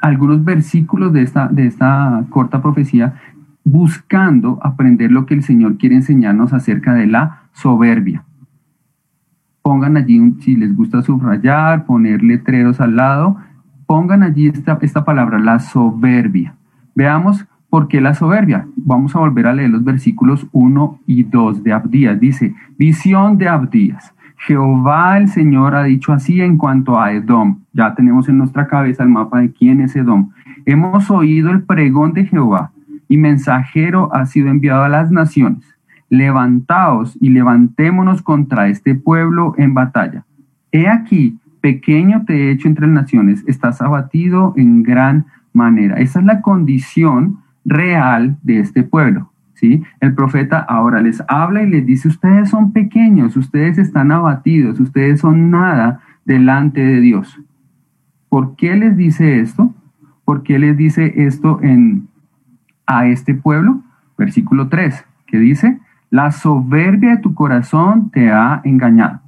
algunos 0.02 0.44
versículos 0.44 1.12
de 1.14 1.24
esta, 1.24 1.48
de 1.48 1.68
esta 1.68 2.24
corta 2.30 2.62
profecía 2.62 3.16
buscando 3.64 4.60
aprender 4.64 5.12
lo 5.12 5.26
que 5.26 5.34
el 5.34 5.44
Señor 5.44 5.78
quiere 5.78 5.96
enseñarnos 5.96 6.54
acerca 6.54 6.94
de 6.94 7.06
la 7.06 7.42
soberbia. 7.52 8.24
Pongan 9.62 9.98
allí, 9.98 10.38
si 10.40 10.56
les 10.56 10.74
gusta 10.74 11.02
subrayar, 11.02 11.86
poner 11.86 12.24
letreros 12.24 12.80
al 12.80 12.96
lado, 12.96 13.36
pongan 13.86 14.24
allí 14.24 14.48
esta, 14.48 14.78
esta 14.82 15.04
palabra, 15.04 15.38
la 15.40 15.60
soberbia. 15.60 16.56
Veamos 16.96 17.46
por 17.70 17.88
qué 17.88 18.02
la 18.02 18.14
soberbia. 18.14 18.68
Vamos 18.76 19.16
a 19.16 19.20
volver 19.20 19.48
a 19.48 19.54
leer 19.54 19.70
los 19.70 19.84
versículos 19.84 20.48
1 20.52 21.00
y 21.06 21.24
2 21.24 21.64
de 21.64 21.74
Abdías. 21.74 22.20
Dice, 22.20 22.56
visión 22.78 23.38
de 23.38 23.48
Abdías. 23.48 24.14
Jehová 24.38 25.18
el 25.18 25.28
Señor 25.30 25.76
ha 25.76 25.84
dicho 25.84 26.14
así 26.14 26.42
en 26.42 26.58
cuanto 26.58 27.00
a 27.00 27.12
Edom. 27.12 27.60
Ya 27.74 27.96
tenemos 27.96 28.30
en 28.30 28.38
nuestra 28.38 28.68
cabeza 28.68 29.04
el 29.04 29.10
mapa 29.10 29.40
de 29.40 29.52
quién 29.52 29.82
es 29.82 29.96
Edom. 29.96 30.30
Hemos 30.66 31.10
oído 31.10 31.50
el 31.50 31.64
pregón 31.64 32.14
de 32.14 32.26
Jehová 32.26 32.72
y 33.08 33.18
mensajero 33.18 34.14
ha 34.14 34.26
sido 34.26 34.50
enviado 34.50 34.84
a 34.84 34.90
las 34.90 35.12
naciones. 35.12 35.64
Levantaos 36.10 37.18
y 37.20 37.30
levantémonos 37.30 38.22
contra 38.22 38.68
este 38.68 38.96
pueblo 38.96 39.54
en 39.58 39.74
batalla. 39.74 40.24
He 40.72 40.88
aquí, 40.88 41.40
pequeño 41.62 42.24
te 42.26 42.34
he 42.34 42.52
hecho 42.52 42.68
entre 42.68 42.88
las 42.88 42.96
naciones, 42.96 43.44
estás 43.48 43.82
abatido 43.82 44.54
en 44.56 44.84
gran 44.84 45.26
manera. 45.54 45.96
Esa 45.96 46.20
es 46.20 46.26
la 46.26 46.42
condición 46.42 47.40
real 47.68 48.38
de 48.42 48.60
este 48.60 48.82
pueblo. 48.82 49.32
¿sí? 49.54 49.84
El 50.00 50.16
profeta 50.16 50.60
ahora 50.60 51.02
les 51.02 51.22
habla 51.28 51.62
y 51.62 51.70
les 51.70 51.86
dice, 51.86 52.08
ustedes 52.08 52.50
son 52.50 52.72
pequeños, 52.72 53.38
ustedes 53.38 53.78
están 53.78 54.12
abatidos, 54.12 54.80
ustedes 54.80 55.20
son 55.20 55.52
nada 55.52 56.00
delante 56.26 56.82
de 56.82 57.00
Dios. 57.02 57.40
¿Por 58.30 58.56
qué 58.56 58.76
les 58.76 58.98
dice 58.98 59.40
esto? 59.40 59.74
¿Por 60.26 60.44
qué 60.44 60.58
les 60.58 60.76
dice 60.76 61.14
esto 61.28 61.60
en, 61.62 62.08
a 62.86 63.08
este 63.08 63.36
pueblo? 63.36 63.82
Versículo 64.18 64.68
3, 64.68 65.06
que 65.28 65.38
dice, 65.38 65.80
la 66.10 66.32
soberbia 66.32 67.12
de 67.12 67.22
tu 67.22 67.34
corazón 67.34 68.10
te 68.12 68.32
ha 68.32 68.62
engañado 68.64 69.22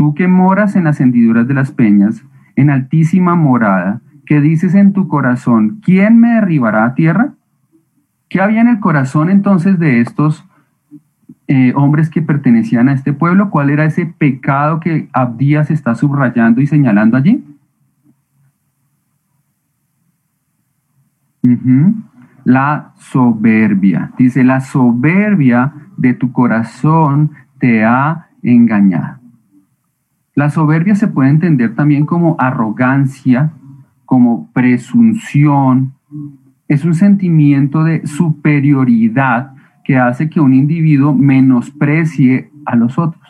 Tú 0.00 0.14
que 0.14 0.28
moras 0.28 0.76
en 0.76 0.84
las 0.84 0.98
hendiduras 0.98 1.46
de 1.46 1.52
las 1.52 1.72
peñas, 1.72 2.24
en 2.56 2.70
altísima 2.70 3.34
morada, 3.34 4.00
que 4.24 4.40
dices 4.40 4.74
en 4.74 4.94
tu 4.94 5.08
corazón, 5.08 5.80
¿quién 5.84 6.18
me 6.18 6.36
derribará 6.36 6.86
a 6.86 6.94
tierra? 6.94 7.34
¿Qué 8.30 8.40
había 8.40 8.60
en 8.60 8.68
el 8.68 8.78
corazón 8.78 9.28
entonces 9.28 9.78
de 9.80 10.00
estos 10.00 10.46
eh, 11.48 11.72
hombres 11.74 12.08
que 12.08 12.22
pertenecían 12.22 12.88
a 12.88 12.92
este 12.92 13.12
pueblo? 13.12 13.50
¿Cuál 13.50 13.70
era 13.70 13.84
ese 13.84 14.06
pecado 14.06 14.78
que 14.78 15.08
Abdías 15.12 15.68
está 15.70 15.96
subrayando 15.96 16.60
y 16.60 16.68
señalando 16.68 17.16
allí? 17.16 17.44
La 22.44 22.92
soberbia. 22.98 24.12
Dice, 24.16 24.44
la 24.44 24.60
soberbia 24.60 25.72
de 25.96 26.14
tu 26.14 26.30
corazón 26.30 27.32
te 27.58 27.84
ha 27.84 28.28
engañado. 28.44 29.18
La 30.36 30.50
soberbia 30.50 30.94
se 30.94 31.08
puede 31.08 31.30
entender 31.30 31.74
también 31.74 32.06
como 32.06 32.36
arrogancia, 32.38 33.50
como 34.06 34.48
presunción. 34.52 35.94
Es 36.70 36.84
un 36.84 36.94
sentimiento 36.94 37.82
de 37.82 38.06
superioridad 38.06 39.54
que 39.82 39.98
hace 39.98 40.30
que 40.30 40.38
un 40.38 40.54
individuo 40.54 41.12
menosprecie 41.12 42.48
a 42.64 42.76
los 42.76 42.96
otros. 42.96 43.20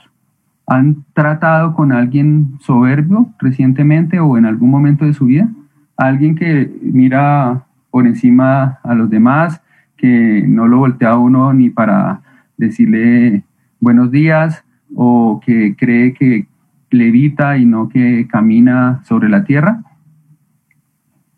¿Han 0.66 1.06
tratado 1.14 1.72
con 1.72 1.90
alguien 1.90 2.58
soberbio 2.60 3.30
recientemente 3.38 4.20
o 4.20 4.36
en 4.36 4.44
algún 4.44 4.68
momento 4.68 5.06
de 5.06 5.14
su 5.14 5.24
vida? 5.24 5.48
Alguien 5.96 6.34
que 6.34 6.70
mira 6.82 7.64
por 7.90 8.06
encima 8.06 8.78
a 8.82 8.94
los 8.94 9.08
demás, 9.08 9.62
que 9.96 10.44
no 10.46 10.68
lo 10.68 10.76
voltea 10.76 11.12
a 11.12 11.18
uno 11.18 11.54
ni 11.54 11.70
para 11.70 12.20
decirle 12.58 13.44
buenos 13.80 14.10
días 14.10 14.62
o 14.94 15.40
que 15.42 15.76
cree 15.76 16.12
que 16.12 16.46
levita 16.90 17.56
y 17.56 17.64
no 17.64 17.88
que 17.88 18.28
camina 18.28 19.00
sobre 19.04 19.30
la 19.30 19.44
tierra. 19.44 19.82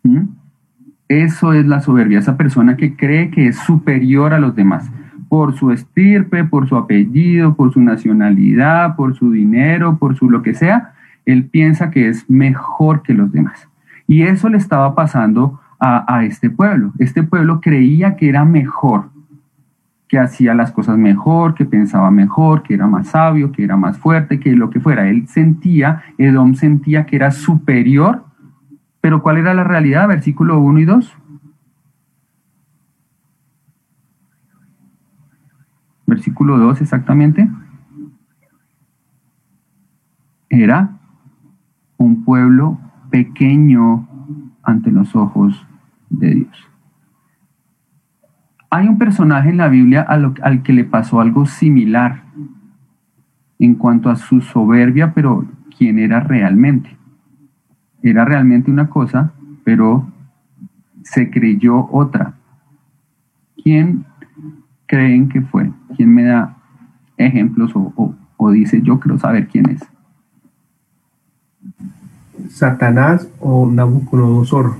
¿Mm? 0.03 0.32
Eso 1.21 1.53
es 1.53 1.65
la 1.65 1.81
soberbia, 1.81 2.19
esa 2.19 2.37
persona 2.37 2.75
que 2.75 2.95
cree 2.95 3.29
que 3.29 3.47
es 3.47 3.57
superior 3.57 4.33
a 4.33 4.39
los 4.39 4.55
demás 4.55 4.89
por 5.29 5.55
su 5.55 5.71
estirpe, 5.71 6.43
por 6.43 6.69
su 6.69 6.75
apellido, 6.75 7.55
por 7.55 7.73
su 7.73 7.81
nacionalidad, 7.81 8.95
por 8.95 9.15
su 9.15 9.31
dinero, 9.31 9.97
por 9.97 10.15
su 10.15 10.29
lo 10.29 10.43
que 10.43 10.53
sea, 10.53 10.93
él 11.25 11.45
piensa 11.45 11.89
que 11.89 12.07
es 12.07 12.29
mejor 12.29 13.01
que 13.01 13.15
los 13.15 13.31
demás. 13.31 13.67
Y 14.07 14.21
eso 14.23 14.47
le 14.47 14.57
estaba 14.57 14.93
pasando 14.93 15.59
a, 15.79 16.05
a 16.17 16.23
este 16.23 16.51
pueblo. 16.51 16.93
Este 16.99 17.23
pueblo 17.23 17.61
creía 17.61 18.15
que 18.15 18.29
era 18.29 18.45
mejor 18.45 19.09
que 20.07 20.19
hacía 20.19 20.53
las 20.53 20.71
cosas 20.71 20.99
mejor, 20.99 21.55
que 21.55 21.65
pensaba 21.65 22.11
mejor, 22.11 22.61
que 22.61 22.75
era 22.75 22.85
más 22.85 23.07
sabio, 23.07 23.51
que 23.51 23.63
era 23.63 23.75
más 23.75 23.97
fuerte, 23.97 24.39
que 24.39 24.51
lo 24.51 24.69
que 24.69 24.79
fuera. 24.79 25.09
Él 25.09 25.27
sentía, 25.27 26.03
Edom 26.19 26.53
sentía 26.53 27.07
que 27.07 27.15
era 27.15 27.31
superior, 27.31 28.23
pero 29.03 29.21
¿cuál 29.21 29.35
era 29.35 29.53
la 29.53 29.65
realidad? 29.65 30.07
Versículo 30.07 30.59
1 30.59 30.79
y 30.79 30.85
2. 30.85 31.17
Versículo 36.07 36.57
2 36.57 36.79
exactamente. 36.79 37.49
Era 40.47 40.99
un 41.97 42.23
pueblo 42.23 42.79
pequeño 43.09 44.07
ante 44.63 44.89
los 44.89 45.13
ojos 45.17 45.67
de 46.09 46.35
Dios. 46.35 46.69
Hay 48.69 48.87
un 48.87 48.97
personaje 48.97 49.49
en 49.49 49.57
la 49.57 49.67
Biblia 49.67 50.03
al 50.07 50.63
que 50.63 50.71
le 50.71 50.85
pasó 50.85 51.19
algo 51.19 51.45
similar 51.45 52.23
en 53.59 53.75
cuanto 53.75 54.09
a 54.09 54.15
su 54.15 54.39
soberbia, 54.39 55.13
pero 55.13 55.45
quién 55.77 55.99
era 55.99 56.21
realmente. 56.21 57.02
Era 58.03 58.25
realmente 58.25 58.69
una 58.69 58.89
cosa, 58.89 59.31
pero 59.63 60.07
se 61.03 61.31
creyó 61.31 61.89
otra. 61.91 62.35
¿Quién 63.63 64.05
creen 64.85 65.29
que 65.29 65.41
fue? 65.41 65.71
¿Quién 65.95 66.13
me 66.13 66.23
da 66.23 66.55
ejemplos 67.17 67.71
o, 67.75 68.15
o 68.37 68.51
dice 68.51 68.81
yo 68.83 68.99
quiero 68.99 69.17
saber 69.17 69.47
quién 69.47 69.69
es? 69.69 69.81
Satanás 72.49 73.27
o 73.39 73.69
Nabucodonosor. 73.69 74.75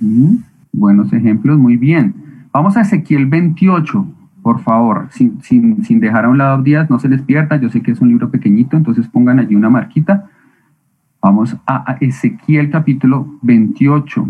Mm, 0.00 0.36
buenos 0.72 1.12
ejemplos, 1.12 1.58
muy 1.58 1.76
bien. 1.76 2.14
Vamos 2.52 2.76
a 2.76 2.82
Ezequiel 2.82 3.26
28, 3.26 4.06
por 4.42 4.60
favor, 4.60 5.08
sin, 5.10 5.40
sin, 5.42 6.00
dejar 6.00 6.24
a 6.24 6.28
un 6.28 6.38
lado 6.38 6.62
días, 6.62 6.90
no 6.90 6.98
se 6.98 7.08
les 7.08 7.22
pierda, 7.22 7.56
yo 7.56 7.70
sé 7.70 7.80
que 7.80 7.92
es 7.92 8.00
un 8.00 8.08
libro 8.08 8.30
pequeñito, 8.30 8.76
entonces 8.76 9.06
pongan 9.08 9.38
allí 9.38 9.54
una 9.54 9.70
marquita. 9.70 10.28
Vamos 11.22 11.56
a 11.68 11.98
Ezequiel 12.00 12.68
capítulo 12.68 13.38
28. 13.42 14.26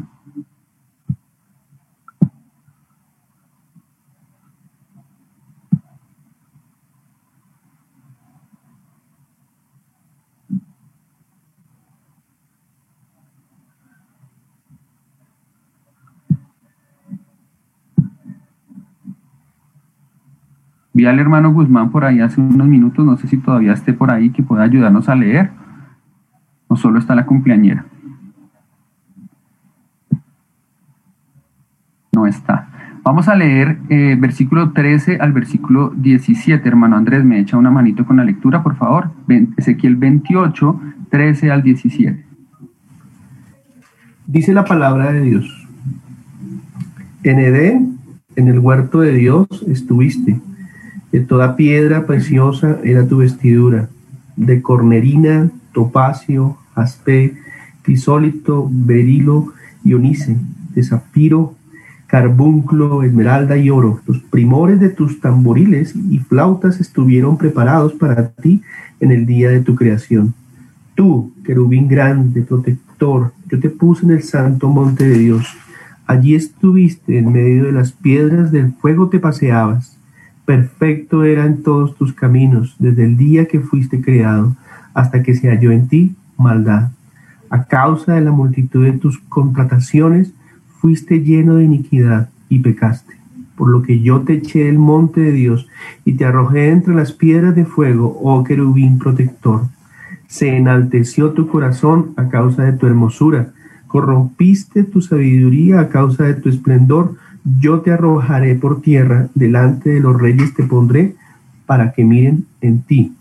Vi 20.93 21.07
al 21.07 21.19
hermano 21.19 21.55
Guzmán 21.55 21.91
por 21.91 22.05
ahí 22.05 22.21
hace 22.21 22.39
unos 22.39 22.69
minutos, 22.69 23.07
no 23.07 23.17
sé 23.17 23.29
si 23.29 23.39
todavía 23.39 23.73
esté 23.73 23.95
por 23.95 24.11
ahí, 24.11 24.29
que 24.29 24.43
pueda 24.43 24.65
ayudarnos 24.65 25.09
a 25.09 25.15
leer. 25.15 25.62
O 26.73 26.77
solo 26.77 26.99
está 26.99 27.15
la 27.15 27.27
cumpleañera. 27.27 27.85
No 32.15 32.27
está. 32.27 32.71
Vamos 33.03 33.29
a 33.29 33.35
leer 33.35 33.77
eh, 33.91 34.17
versículo 34.19 34.73
13 34.73 35.19
al 35.21 35.35
versículo 35.35 35.93
17. 35.95 36.67
Hermano 36.67 36.97
Andrés, 36.97 37.27
me 37.27 37.39
echa 37.39 37.59
una 37.59 37.71
manito 37.71 38.07
con 38.07 38.17
la 38.17 38.25
lectura, 38.25 38.63
por 38.63 38.77
favor. 38.77 39.11
Ezequiel 39.59 39.97
28, 39.97 40.81
13 41.11 41.51
al 41.51 41.63
17. 41.63 42.25
Dice 44.27 44.55
la 44.55 44.65
palabra 44.65 45.13
de 45.13 45.21
Dios. 45.21 45.69
En 47.23 47.39
Edén, 47.39 47.99
en 48.35 48.49
el 48.49 48.61
huerto 48.61 49.01
de 49.01 49.13
Dios, 49.13 49.47
estuviste 49.69 50.41
de 51.11 51.21
toda 51.21 51.55
piedra 51.55 52.07
preciosa 52.07 52.79
era 52.83 53.07
tu 53.07 53.19
vestidura, 53.19 53.91
de 54.37 54.63
cornerina, 54.63 55.51
topacio, 55.75 56.57
jaspe, 56.75 57.35
crisólito, 57.83 58.69
berilo 58.71 59.53
y 59.85 59.95
onice, 59.95 60.37
de 60.75 60.83
zafiro, 60.83 61.55
carbunclo, 62.07 63.03
esmeralda 63.03 63.57
y 63.57 63.71
oro. 63.71 64.01
Los 64.07 64.19
primores 64.19 64.81
de 64.81 64.91
tus 64.91 65.21
tamboriles 65.21 65.95
y 65.97 66.19
flautas 66.19 66.81
estuvieron 66.81 67.39
preparados 67.39 67.95
para 67.95 68.29
ti 68.29 68.63
en 69.01 69.11
el 69.11 69.27
día 69.27 69.51
de 69.51 69.61
tu 69.61 69.75
creación. 69.75 70.35
Tú, 70.95 71.33
querubín 71.45 71.89
grande, 71.89 72.43
protector, 72.43 73.33
yo 73.49 73.59
te 73.59 73.71
puse 73.71 74.05
en 74.05 74.13
el 74.13 74.23
santo 74.23 74.69
monte 74.69 75.09
de 75.09 75.19
Dios. 75.19 75.47
Allí 76.07 76.35
estuviste 76.35 77.19
en 77.19 77.33
medio 77.33 77.65
de 77.65 77.73
las 77.73 77.93
piedras 77.93 78.53
del 78.53 78.73
fuego 78.75 79.09
te 79.09 79.19
paseabas 79.19 79.99
Perfecto 80.45 81.23
era 81.25 81.47
en 81.47 81.63
todos 81.63 81.97
tus 81.97 82.13
caminos, 82.13 82.75
desde 82.79 83.05
el 83.05 83.17
día 83.17 83.47
que 83.47 83.61
fuiste 83.61 84.01
creado, 84.01 84.57
hasta 84.93 85.23
que 85.23 85.35
se 85.35 85.49
halló 85.49 85.71
en 85.71 85.89
ti 85.89 86.17
maldad. 86.43 86.91
A 87.49 87.65
causa 87.65 88.15
de 88.15 88.21
la 88.21 88.33
multitud 88.33 88.85
de 88.85 88.93
tus 88.93 89.19
contrataciones, 89.19 90.33
fuiste 90.81 91.21
lleno 91.21 91.57
de 91.57 91.65
iniquidad 91.65 92.31
y 92.49 92.59
pecaste. 92.59 93.15
Por 93.57 93.69
lo 93.69 93.83
que 93.83 94.01
yo 94.01 94.23
te 94.23 94.35
eché 94.35 94.65
del 94.65 94.79
monte 94.79 95.21
de 95.21 95.33
Dios 95.33 95.69
y 96.05 96.15
te 96.15 96.25
arrojé 96.25 96.71
entre 96.71 96.95
las 96.95 97.13
piedras 97.13 97.55
de 97.55 97.65
fuego, 97.65 98.19
oh 98.23 98.43
querubín 98.43 98.99
protector. 98.99 99.69
Se 100.27 100.57
enalteció 100.57 101.33
tu 101.33 101.47
corazón 101.47 102.13
a 102.17 102.29
causa 102.29 102.65
de 102.65 102.73
tu 102.73 102.87
hermosura, 102.87 103.53
corrompiste 103.87 104.85
tu 104.85 105.03
sabiduría 105.03 105.81
a 105.81 105.89
causa 105.89 106.25
de 106.25 106.35
tu 106.35 106.49
esplendor, 106.49 107.17
yo 107.61 107.81
te 107.81 107.93
arrojaré 107.93 108.55
por 108.55 108.81
tierra, 108.81 109.29
delante 109.35 109.91
de 109.91 110.01
los 110.01 110.21
reyes 110.21 110.55
te 110.55 110.65
pondré, 110.65 111.15
para 111.67 111.93
que 111.93 112.05
miren 112.05 112.47
en 112.61 112.83
ti. 112.83 113.13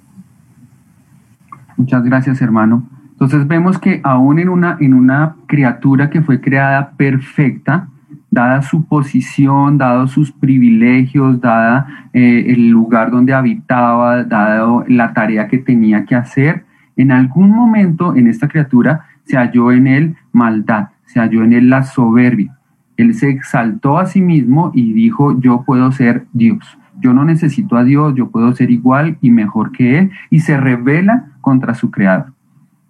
Muchas 1.77 2.03
gracias, 2.03 2.41
hermano. 2.41 2.83
Entonces 3.21 3.47
vemos 3.47 3.77
que 3.77 4.01
aún 4.03 4.39
en 4.39 4.49
una, 4.49 4.77
en 4.79 4.95
una 4.95 5.35
criatura 5.45 6.09
que 6.09 6.23
fue 6.23 6.41
creada 6.41 6.93
perfecta, 6.97 7.87
dada 8.31 8.63
su 8.63 8.85
posición, 8.85 9.77
dados 9.77 10.09
sus 10.09 10.31
privilegios, 10.31 11.39
dada 11.39 12.09
eh, 12.13 12.45
el 12.47 12.69
lugar 12.69 13.11
donde 13.11 13.35
habitaba, 13.35 14.23
dado 14.23 14.83
la 14.87 15.13
tarea 15.13 15.47
que 15.47 15.59
tenía 15.59 16.03
que 16.05 16.15
hacer, 16.15 16.65
en 16.95 17.11
algún 17.11 17.51
momento 17.51 18.15
en 18.15 18.25
esta 18.25 18.47
criatura 18.47 19.05
se 19.25 19.37
halló 19.37 19.71
en 19.71 19.85
él 19.85 20.15
maldad, 20.31 20.87
se 21.05 21.19
halló 21.19 21.43
en 21.43 21.53
él 21.53 21.69
la 21.69 21.83
soberbia. 21.83 22.57
Él 22.97 23.13
se 23.13 23.29
exaltó 23.29 23.99
a 23.99 24.07
sí 24.07 24.19
mismo 24.19 24.71
y 24.73 24.93
dijo, 24.93 25.39
yo 25.39 25.61
puedo 25.61 25.91
ser 25.91 26.25
Dios. 26.33 26.75
Yo 26.99 27.13
no 27.13 27.23
necesito 27.23 27.77
a 27.77 27.83
Dios, 27.83 28.15
yo 28.15 28.31
puedo 28.31 28.51
ser 28.55 28.71
igual 28.71 29.19
y 29.21 29.29
mejor 29.29 29.71
que 29.71 29.99
Él. 29.99 30.11
Y 30.31 30.39
se 30.39 30.57
revela 30.57 31.27
contra 31.41 31.75
su 31.75 31.91
creador. 31.91 32.33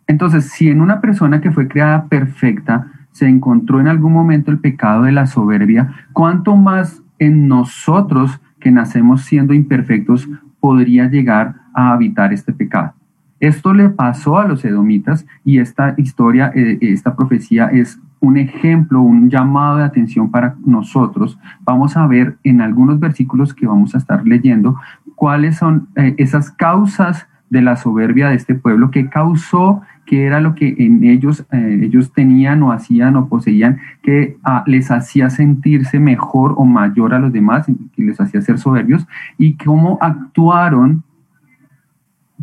Entonces, 0.07 0.49
si 0.49 0.69
en 0.69 0.81
una 0.81 1.01
persona 1.01 1.41
que 1.41 1.51
fue 1.51 1.67
creada 1.67 2.05
perfecta 2.05 2.87
se 3.11 3.27
encontró 3.27 3.79
en 3.79 3.87
algún 3.87 4.13
momento 4.13 4.51
el 4.51 4.59
pecado 4.59 5.03
de 5.03 5.11
la 5.11 5.27
soberbia, 5.27 5.93
¿cuánto 6.13 6.55
más 6.55 7.01
en 7.19 7.47
nosotros 7.47 8.39
que 8.59 8.71
nacemos 8.71 9.23
siendo 9.23 9.53
imperfectos 9.53 10.29
podría 10.59 11.09
llegar 11.09 11.55
a 11.73 11.91
habitar 11.91 12.33
este 12.33 12.53
pecado? 12.53 12.93
Esto 13.39 13.73
le 13.73 13.89
pasó 13.89 14.37
a 14.37 14.47
los 14.47 14.63
edomitas 14.63 15.25
y 15.43 15.57
esta 15.57 15.95
historia, 15.97 16.51
eh, 16.53 16.77
esta 16.81 17.15
profecía 17.15 17.67
es 17.67 17.99
un 18.19 18.37
ejemplo, 18.37 19.01
un 19.01 19.31
llamado 19.31 19.77
de 19.77 19.83
atención 19.83 20.29
para 20.29 20.55
nosotros, 20.63 21.39
vamos 21.61 21.97
a 21.97 22.05
ver 22.05 22.37
en 22.43 22.61
algunos 22.61 22.99
versículos 22.99 23.55
que 23.55 23.65
vamos 23.65 23.95
a 23.95 23.97
estar 23.97 24.25
leyendo 24.27 24.77
cuáles 25.15 25.57
son 25.57 25.87
eh, 25.95 26.13
esas 26.19 26.51
causas 26.51 27.27
de 27.51 27.61
la 27.61 27.75
soberbia 27.75 28.29
de 28.29 28.35
este 28.35 28.55
pueblo, 28.55 28.91
qué 28.91 29.09
causó, 29.09 29.81
qué 30.05 30.25
era 30.25 30.39
lo 30.39 30.55
que 30.55 30.73
en 30.79 31.03
ellos, 31.03 31.45
eh, 31.51 31.81
ellos 31.83 32.13
tenían 32.13 32.63
o 32.63 32.71
hacían 32.71 33.17
o 33.17 33.27
poseían, 33.27 33.79
que 34.01 34.37
ah, 34.43 34.63
les 34.65 34.89
hacía 34.89 35.29
sentirse 35.29 35.99
mejor 35.99 36.55
o 36.57 36.63
mayor 36.63 37.13
a 37.13 37.19
los 37.19 37.33
demás, 37.33 37.67
que 37.93 38.03
les 38.03 38.19
hacía 38.21 38.41
ser 38.41 38.57
soberbios, 38.57 39.05
y 39.37 39.57
cómo 39.57 39.99
actuaron 40.01 41.03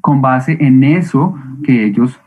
con 0.02 0.20
base 0.20 0.58
en 0.60 0.84
eso 0.84 1.34
que 1.64 1.86
ellos 1.86 2.20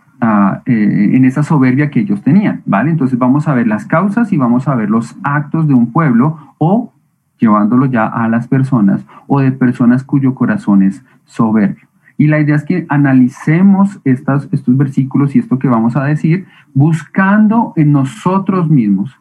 eh, 0.65 1.10
en 1.13 1.26
esa 1.26 1.44
soberbia 1.44 1.89
que 1.89 2.00
ellos 2.00 2.22
tenían, 2.22 2.62
¿vale? 2.65 2.89
Entonces 2.89 3.17
vamos 3.17 3.48
a 3.48 3.54
ver 3.54 3.67
las 3.67 3.86
causas 3.86 4.32
y 4.34 4.38
vamos 4.38 4.67
a 4.67 4.76
ver 4.76 4.89
los 4.89 5.15
actos 5.24 5.67
de 5.67 5.74
un 5.74 5.91
pueblo 5.91 6.56
o 6.58 6.91
llevándolo 7.39 7.86
ya 7.86 8.06
a 8.06 8.28
las 8.28 8.48
personas 8.48 9.04
o 9.28 9.39
de 9.39 9.52
personas 9.52 10.04
cuyo 10.04 10.36
corazón 10.36 10.84
es 10.84 11.04
soberbio. 11.26 11.91
Y 12.22 12.28
la 12.28 12.40
idea 12.40 12.56
es 12.56 12.64
que 12.64 12.86
analicemos 12.88 14.00
estos 14.04 14.48
versículos 14.78 15.36
y 15.36 15.40
esto 15.40 15.58
que 15.58 15.68
vamos 15.68 15.96
a 15.96 16.04
decir, 16.04 16.46
buscando 16.72 17.74
en 17.76 17.92
nosotros 17.92 18.70
mismos 18.70 19.20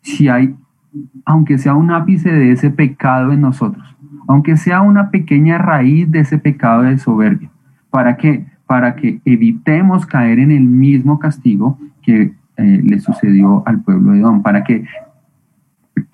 si 0.00 0.28
hay, 0.28 0.52
aunque 1.24 1.58
sea 1.58 1.74
un 1.74 1.92
ápice 1.92 2.32
de 2.32 2.50
ese 2.50 2.70
pecado 2.70 3.30
en 3.30 3.40
nosotros, 3.40 3.86
aunque 4.26 4.56
sea 4.56 4.80
una 4.80 5.12
pequeña 5.12 5.58
raíz 5.58 6.10
de 6.10 6.18
ese 6.18 6.38
pecado 6.38 6.82
de 6.82 6.98
soberbia, 6.98 7.52
para 7.90 8.16
que 8.16 8.46
para 8.66 8.96
que 8.96 9.20
evitemos 9.24 10.04
caer 10.04 10.40
en 10.40 10.50
el 10.50 10.64
mismo 10.64 11.20
castigo 11.20 11.78
que 12.02 12.34
eh, 12.56 12.80
le 12.82 12.98
sucedió 12.98 13.62
al 13.64 13.84
pueblo 13.84 14.10
de 14.10 14.18
Edom, 14.18 14.42
para 14.42 14.64
que 14.64 14.84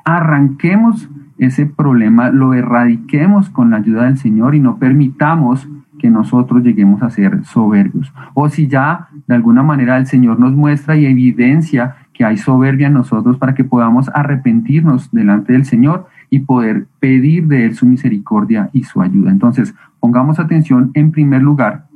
arranquemos 0.05 1.09
ese 1.39 1.65
problema, 1.65 2.29
lo 2.29 2.53
erradiquemos 2.53 3.49
con 3.49 3.71
la 3.71 3.79
ayuda 3.79 4.05
del 4.05 4.19
Señor 4.19 4.55
y 4.55 4.61
no 4.61 4.77
permitamos 4.77 5.67
que 6.01 6.11
nosotros 6.11 6.63
lleguemos 6.63 7.03
a 7.03 7.11
ser 7.11 7.45
soberbios. 7.45 8.13
O 8.35 8.49
si 8.49 8.69
ya 8.69 9.09
de 9.27 9.35
alguna 9.35 9.63
manera 9.63 9.99
el 9.99 10.07
Señor 10.07 10.41
nos 10.41 10.53
muestra 10.53 10.97
y 10.97 11.07
evidencia 11.07 11.97
que 12.15 12.25
hay 12.25 12.39
soberbia 12.39 12.87
en 12.87 12.95
nosotros 12.95 13.37
para 13.37 13.55
que 13.55 13.65
podamos 13.65 14.11
arrepentirnos 14.15 15.11
delante 15.11 15.53
del 15.53 15.65
Señor 15.65 16.09
y 16.31 16.41
poder 16.41 16.87
pedir 17.01 17.47
de 17.49 17.67
Él 17.67 17.75
su 17.75 17.87
misericordia 17.87 18.71
y 18.73 18.85
su 18.85 19.03
ayuda. 19.03 19.31
Entonces, 19.31 19.75
pongamos 20.01 20.39
atención 20.39 20.91
en 20.95 21.11
primer 21.11 21.43
lugar 21.43 21.91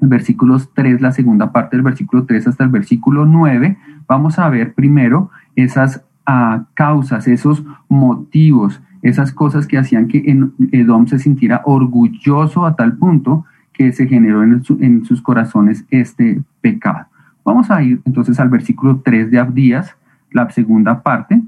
versículos 0.00 0.70
3, 0.74 1.00
la 1.00 1.12
segunda 1.12 1.52
parte 1.52 1.76
del 1.76 1.84
versículo 1.84 2.24
3 2.24 2.48
hasta 2.48 2.64
el 2.64 2.70
versículo 2.70 3.24
9, 3.24 3.76
vamos 4.08 4.38
a 4.38 4.48
ver 4.48 4.74
primero 4.74 5.30
esas 5.54 6.04
ah, 6.26 6.64
causas, 6.74 7.28
esos 7.28 7.62
motivos, 7.88 8.80
esas 9.02 9.32
cosas 9.32 9.66
que 9.66 9.76
hacían 9.76 10.06
que 10.06 10.24
Edom 10.70 11.06
se 11.06 11.18
sintiera 11.18 11.62
orgulloso 11.64 12.64
a 12.64 12.76
tal 12.76 12.96
punto 12.96 13.44
que 13.72 13.92
se 13.92 14.06
generó 14.06 14.42
en, 14.42 15.04
sus 15.04 15.20
corazones 15.20 15.84
este 15.90 16.40
pecado. 16.60 17.06
Vamos 17.44 17.70
a 17.70 17.82
ir 17.82 18.00
entonces 18.04 18.38
al 18.38 18.48
versículo 18.48 19.00
3 19.04 19.30
de 19.30 19.38
Abdías, 19.38 19.96
la 20.30 20.48
segunda 20.50 21.02
parte. 21.02 21.40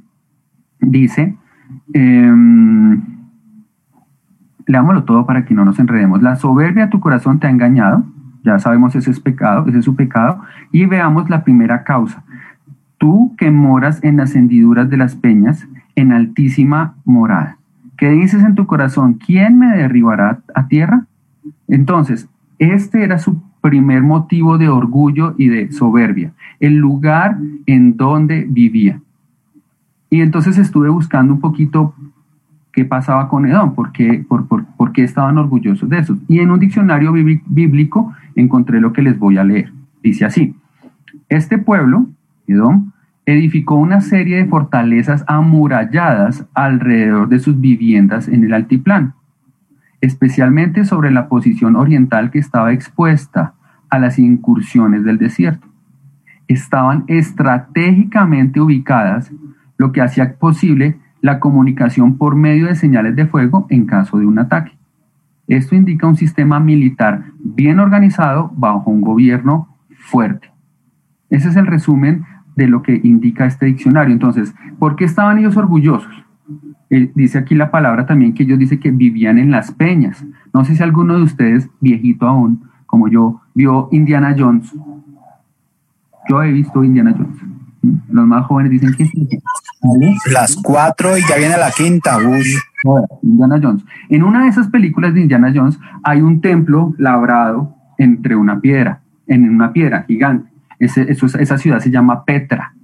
Dice, 0.81 1.37
em, 1.93 3.01
leámoslo 4.67 5.05
todo 5.05 5.27
para 5.27 5.45
que 5.45 5.55
no 5.55 5.64
nos 5.64 5.79
enredemos. 5.79 6.23
La 6.23 6.37
soberbia 6.37 6.87
de 6.87 6.90
tu 6.90 7.01
corazón 7.01 7.38
te 7.38 7.47
ha 7.47 7.51
engañado, 7.51 8.05
ya 8.43 8.59
sabemos 8.59 8.95
ese 8.97 9.11
es 9.11 9.21
pecado, 9.21 9.67
ese 9.69 9.79
es 9.79 9.85
su 9.85 9.95
pecado, 9.95 10.40
y 10.73 10.87
veamos 10.87 11.31
la 11.31 11.45
primera 11.45 11.85
causa. 11.85 12.25
Tú 12.99 13.35
que 13.38 13.51
moras 13.51 14.03
en 14.03 14.17
las 14.17 14.35
hendiduras 14.35 14.90
de 14.90 14.97
las 14.97 15.14
peñas, 15.14 15.69
en 15.97 16.13
altísima 16.13 16.97
morada. 17.05 17.59
¿Qué 17.97 18.11
dices 18.11 18.43
en 18.43 18.55
tu 18.55 18.67
corazón? 18.67 19.15
¿Quién 19.15 19.59
me 19.59 19.77
derribará 19.77 20.41
a 20.55 20.69
tierra? 20.69 21.07
Entonces, 21.69 22.29
este 22.59 23.05
era 23.05 23.19
su 23.19 23.41
primer 23.61 24.03
motivo 24.03 24.59
de 24.59 24.69
orgullo 24.69 25.35
y 25.39 25.49
de 25.49 25.73
soberbia, 25.73 26.33
el 26.61 26.77
lugar 26.77 27.39
en 27.67 27.97
donde 27.97 28.47
vivía. 28.49 29.01
Y 30.11 30.21
entonces 30.21 30.59
estuve 30.59 30.91
buscando 30.91 31.33
un 31.33 31.41
poquito 31.41 31.95
qué 32.73 32.85
pasaba 32.85 33.29
con 33.29 33.47
Edom, 33.47 33.75
por 33.75 33.93
qué, 33.93 34.25
por, 34.29 34.47
por, 34.47 34.93
qué 34.93 35.03
estaban 35.03 35.39
orgullosos 35.39 35.89
de 35.89 35.99
eso. 35.99 36.19
Y 36.29 36.41
en 36.41 36.51
un 36.51 36.59
diccionario 36.59 37.13
bíblico 37.13 38.13
encontré 38.35 38.81
lo 38.81 38.93
que 38.93 39.03
les 39.03 39.19
voy 39.19 39.39
a 39.39 39.45
leer. 39.45 39.73
Dice 40.03 40.25
así, 40.25 40.55
este 41.29 41.57
pueblo, 41.57 42.07
Edom, 42.47 42.93
edificó 43.27 43.77
una 43.77 44.01
serie 44.01 44.37
de 44.37 44.47
fortalezas 44.47 45.25
amuralladas 45.27 46.47
alrededor 46.55 47.29
de 47.29 47.39
sus 47.39 47.61
viviendas 47.61 48.29
en 48.29 48.45
el 48.45 48.53
altiplano, 48.53 49.15
especialmente 50.01 50.85
sobre 50.85 51.11
la 51.11 51.29
posición 51.29 51.77
oriental 51.77 52.31
que 52.31 52.39
estaba 52.39 52.73
expuesta 52.73 53.55
a 53.89 53.99
las 53.99 54.19
incursiones 54.19 55.05
del 55.05 55.19
desierto. 55.19 55.67
Estaban 56.49 57.05
estratégicamente 57.07 58.61
ubicadas, 58.61 59.33
lo 59.79 59.93
que 59.93 60.03
hacía 60.03 60.35
posible 60.35 60.99
la 61.23 61.41
comunicación 61.41 62.19
por 62.19 62.37
medio 62.37 62.67
de 62.67 62.75
señales 62.75 63.17
de 63.17 63.27
fuego 63.27 63.67
en 63.71 63.87
caso 63.87 64.19
de 64.19 64.27
un 64.27 64.39
ataque. 64.39 64.77
Esto 65.47 65.75
indica 65.75 66.07
un 66.07 66.17
sistema 66.17 66.61
militar 66.61 67.25
bien 67.39 67.81
organizado 67.81 68.53
bajo 68.55 68.91
un 68.91 69.01
gobierno 69.01 69.69
fuerte. 69.97 70.51
Ese 71.31 71.49
es 71.49 71.57
el 71.57 71.67
resumen 71.67 72.25
de 72.57 72.69
lo 72.69 72.83
que 72.83 73.01
indica 73.03 73.47
este 73.47 73.67
diccionario. 73.67 74.12
Entonces, 74.12 74.55
¿por 74.79 74.97
qué 74.97 75.05
estaban 75.05 75.38
ellos 75.38 75.57
orgullosos? 75.57 76.12
Eh, 76.90 77.11
dice 77.14 77.38
aquí 77.38 77.55
la 77.55 77.71
palabra 77.71 78.07
también 78.07 78.35
que 78.35 78.45
ellos 78.45 78.59
dicen 78.59 78.79
que 78.79 78.90
vivían 78.90 79.38
en 79.38 79.51
las 79.51 79.73
peñas. 79.73 80.25
No 80.53 80.64
sé 80.64 80.77
si 80.77 80.83
alguno 80.83 81.17
de 81.17 81.23
ustedes, 81.23 81.69
viejito 81.81 82.27
aún, 82.27 82.64
como 82.87 83.09
yo, 83.09 83.40
vio 83.55 83.88
Indiana 83.90 84.35
Jones. 84.38 84.73
Yo 86.29 86.43
he 86.43 86.53
visto 86.53 86.85
Indiana 86.85 87.14
Jones. 87.17 87.37
Los 88.09 88.27
más 88.27 88.47
jóvenes 88.47 88.71
dicen 88.71 88.95
que 88.95 89.07
sí. 89.07 89.29
Las 90.33 90.57
cuatro 90.57 91.19
y 91.19 91.21
ya 91.29 91.37
viene 91.37 91.57
la 91.59 91.71
quinta. 91.71 92.19
Indiana 93.23 93.59
Jones. 93.62 93.85
En 94.09 94.23
una 94.23 94.45
de 94.45 94.49
esas 94.49 94.69
películas 94.69 95.12
de 95.12 95.23
Indiana 95.23 95.53
Jones 95.55 95.79
hay 96.03 96.23
un 96.23 96.40
templo 96.40 96.95
labrado 96.97 97.75
entre 97.99 98.37
una 98.37 98.61
piedra, 98.61 99.03
en 99.27 99.49
una 99.51 99.73
piedra 99.73 100.05
gigante 100.05 100.54
esa 100.85 101.59
ciudad 101.59 101.81
se 101.81 101.90
llama 101.90 102.25
Petra. 102.25 102.75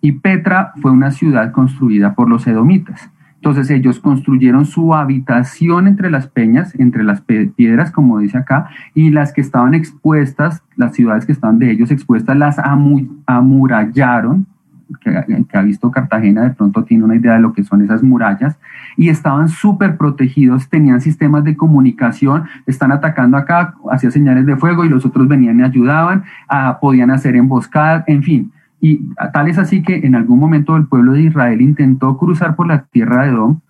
Y 0.00 0.12
Petra 0.12 0.72
fue 0.80 0.90
una 0.90 1.10
ciudad 1.10 1.52
construida 1.52 2.14
por 2.14 2.28
los 2.28 2.46
edomitas. 2.46 3.10
Entonces 3.36 3.70
ellos 3.70 3.98
construyeron 3.98 4.66
su 4.66 4.94
habitación 4.94 5.88
entre 5.88 6.12
las 6.12 6.28
peñas, 6.28 6.78
entre 6.78 7.02
las 7.02 7.22
piedras, 7.22 7.90
como 7.90 8.20
dice 8.20 8.38
acá, 8.38 8.68
y 8.94 9.10
las 9.10 9.32
que 9.32 9.40
estaban 9.40 9.74
expuestas, 9.74 10.62
las 10.76 10.94
ciudades 10.94 11.26
que 11.26 11.32
estaban 11.32 11.58
de 11.58 11.72
ellos 11.72 11.90
expuestas, 11.90 12.36
las 12.36 12.60
amurallaron 13.26 14.46
que, 15.00 15.56
ha 15.56 15.62
visto 15.62 15.90
Cartagena 15.90 16.42
de 16.42 16.50
pronto 16.50 16.84
tiene 16.84 17.04
una 17.04 17.16
idea 17.16 17.34
de 17.34 17.40
lo 17.40 17.52
que 17.52 17.64
son 17.64 17.82
esas 17.82 18.02
murallas, 18.02 18.58
y 18.96 19.08
estaban 19.08 19.48
súper 19.48 19.96
protegidos, 19.96 20.68
tenían 20.68 21.00
sistemas 21.00 21.44
de 21.44 21.56
comunicación, 21.56 22.44
están 22.66 22.92
atacando 22.92 23.36
acá, 23.36 23.74
hacía 23.90 24.10
señales 24.10 24.46
de 24.46 24.56
fuego 24.56 24.84
y 24.84 24.88
los 24.88 25.04
otros 25.04 25.28
venían 25.28 25.60
y 25.60 25.62
ayudaban, 25.62 26.24
ah, 26.48 26.78
podían 26.80 27.10
hacer 27.10 27.36
emboscadas, 27.36 28.04
en 28.06 28.22
fin. 28.22 28.52
Y 28.80 29.00
tal 29.32 29.48
es 29.48 29.58
así 29.58 29.82
que 29.82 30.04
en 30.04 30.14
algún 30.14 30.40
momento 30.40 30.76
el 30.76 30.86
pueblo 30.86 31.12
de 31.12 31.22
Israel 31.22 31.60
intentó 31.60 32.18
cruzar 32.18 32.56
por 32.56 32.66
la 32.66 32.84
tierra 32.84 33.22
de 33.22 33.30
Edom, 33.30 33.60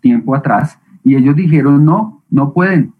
tiempo 0.00 0.34
atrás, 0.34 0.78
y 1.04 1.16
ellos 1.16 1.36
dijeron, 1.36 1.84
no, 1.84 2.22
no 2.30 2.52
pueden, 2.52 2.92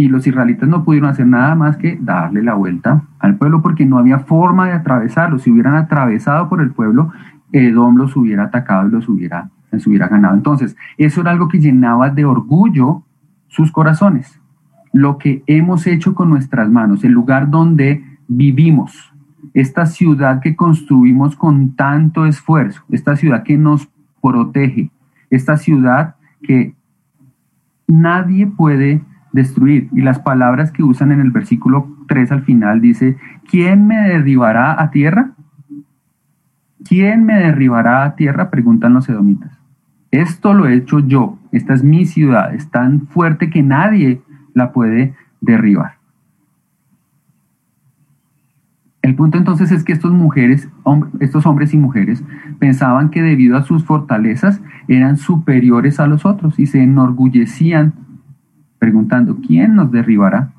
y 0.00 0.08
los 0.08 0.26
israelitas 0.26 0.66
no 0.66 0.82
pudieron 0.82 1.10
hacer 1.10 1.26
nada 1.26 1.54
más 1.54 1.76
que 1.76 1.98
darle 2.00 2.42
la 2.42 2.54
vuelta 2.54 3.02
al 3.18 3.36
pueblo 3.36 3.60
porque 3.60 3.84
no 3.84 3.98
había 3.98 4.20
forma 4.20 4.66
de 4.66 4.72
atravesarlo. 4.72 5.38
Si 5.38 5.50
hubieran 5.50 5.74
atravesado 5.74 6.48
por 6.48 6.62
el 6.62 6.70
pueblo, 6.70 7.12
Edom 7.52 7.96
los 7.96 8.16
hubiera 8.16 8.44
atacado 8.44 8.88
y 8.88 8.92
los 8.92 9.10
hubiera, 9.10 9.50
les 9.70 9.86
hubiera 9.86 10.08
ganado. 10.08 10.34
Entonces, 10.34 10.74
eso 10.96 11.20
era 11.20 11.32
algo 11.32 11.48
que 11.48 11.60
llenaba 11.60 12.08
de 12.08 12.24
orgullo 12.24 13.02
sus 13.48 13.70
corazones. 13.72 14.40
Lo 14.94 15.18
que 15.18 15.42
hemos 15.46 15.86
hecho 15.86 16.14
con 16.14 16.30
nuestras 16.30 16.70
manos, 16.70 17.04
el 17.04 17.12
lugar 17.12 17.50
donde 17.50 18.02
vivimos, 18.26 19.12
esta 19.52 19.84
ciudad 19.84 20.40
que 20.40 20.56
construimos 20.56 21.36
con 21.36 21.76
tanto 21.76 22.24
esfuerzo, 22.24 22.82
esta 22.88 23.16
ciudad 23.16 23.42
que 23.42 23.58
nos 23.58 23.86
protege, 24.22 24.90
esta 25.28 25.58
ciudad 25.58 26.14
que 26.42 26.74
nadie 27.86 28.46
puede 28.46 29.02
destruir. 29.32 29.88
Y 29.92 30.02
las 30.02 30.18
palabras 30.18 30.72
que 30.72 30.82
usan 30.82 31.12
en 31.12 31.20
el 31.20 31.30
versículo 31.30 31.88
3 32.08 32.32
al 32.32 32.42
final 32.42 32.80
dice, 32.80 33.16
¿quién 33.48 33.86
me 33.86 33.96
derribará 33.96 34.80
a 34.80 34.90
tierra? 34.90 35.32
¿Quién 36.84 37.24
me 37.24 37.34
derribará 37.34 38.04
a 38.04 38.16
tierra? 38.16 38.50
Preguntan 38.50 38.94
los 38.94 39.08
edomitas. 39.08 39.52
Esto 40.10 40.54
lo 40.54 40.66
he 40.66 40.74
hecho 40.74 40.98
yo, 40.98 41.38
esta 41.52 41.74
es 41.74 41.84
mi 41.84 42.04
ciudad, 42.04 42.52
es 42.54 42.68
tan 42.70 43.06
fuerte 43.06 43.48
que 43.48 43.62
nadie 43.62 44.22
la 44.54 44.72
puede 44.72 45.14
derribar. 45.40 46.00
El 49.02 49.14
punto 49.14 49.38
entonces 49.38 49.70
es 49.72 49.82
que 49.82 49.92
estos 49.92 50.12
mujeres, 50.12 50.68
estos 51.20 51.46
hombres 51.46 51.72
y 51.72 51.78
mujeres 51.78 52.22
pensaban 52.58 53.10
que 53.10 53.22
debido 53.22 53.56
a 53.56 53.62
sus 53.62 53.84
fortalezas 53.84 54.60
eran 54.88 55.16
superiores 55.16 56.00
a 56.00 56.06
los 56.06 56.26
otros 56.26 56.58
y 56.58 56.66
se 56.66 56.82
enorgullecían 56.82 57.94
preguntando, 58.80 59.36
¿quién 59.46 59.76
nos 59.76 59.92
derribará? 59.92 60.50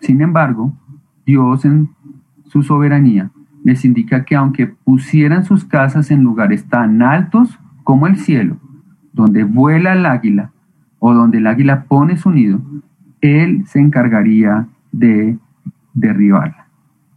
Sin 0.00 0.20
embargo, 0.20 0.74
Dios 1.24 1.64
en 1.64 1.88
su 2.48 2.62
soberanía 2.62 3.30
les 3.64 3.84
indica 3.84 4.24
que 4.24 4.34
aunque 4.34 4.66
pusieran 4.66 5.44
sus 5.44 5.64
casas 5.64 6.10
en 6.10 6.24
lugares 6.24 6.66
tan 6.66 7.00
altos 7.00 7.58
como 7.84 8.08
el 8.08 8.16
cielo, 8.16 8.56
donde 9.12 9.44
vuela 9.44 9.92
el 9.92 10.04
águila 10.04 10.50
o 10.98 11.14
donde 11.14 11.38
el 11.38 11.46
águila 11.46 11.84
pone 11.84 12.16
su 12.16 12.32
nido, 12.32 12.60
Él 13.20 13.64
se 13.66 13.78
encargaría 13.78 14.66
de 14.90 15.38
derribarla. 15.94 16.66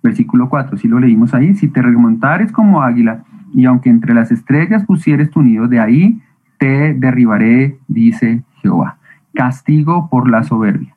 Versículo 0.04 0.50
4, 0.50 0.78
si 0.78 0.88
lo 0.88 1.00
leímos 1.00 1.34
ahí, 1.34 1.56
si 1.56 1.68
te 1.68 1.82
remontares 1.82 2.52
como 2.52 2.84
águila 2.84 3.24
y 3.56 3.66
aunque 3.66 3.90
entre 3.90 4.14
las 4.14 4.32
estrellas 4.32 4.86
pusieres 4.86 5.32
tu 5.32 5.42
nido, 5.42 5.68
de 5.68 5.80
ahí 5.80 6.22
te 6.60 6.94
derribaré, 6.94 7.80
dice 7.88 8.44
Jehová 8.62 9.00
castigo 9.36 10.10
por 10.10 10.30
la 10.30 10.44
soberbia. 10.44 10.96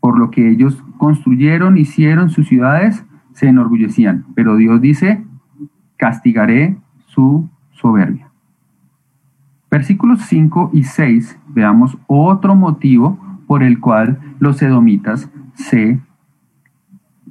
Por 0.00 0.18
lo 0.18 0.30
que 0.30 0.50
ellos 0.50 0.82
construyeron, 0.98 1.78
hicieron 1.78 2.30
sus 2.30 2.46
ciudades, 2.46 3.04
se 3.32 3.48
enorgullecían. 3.48 4.26
Pero 4.34 4.56
Dios 4.56 4.80
dice, 4.80 5.24
castigaré 5.96 6.76
su 7.06 7.48
soberbia. 7.72 8.28
Versículos 9.70 10.20
5 10.22 10.70
y 10.72 10.84
6, 10.84 11.38
veamos 11.48 11.98
otro 12.06 12.54
motivo 12.54 13.18
por 13.46 13.62
el 13.62 13.80
cual 13.80 14.20
los 14.38 14.62
edomitas 14.62 15.28
se 15.54 15.98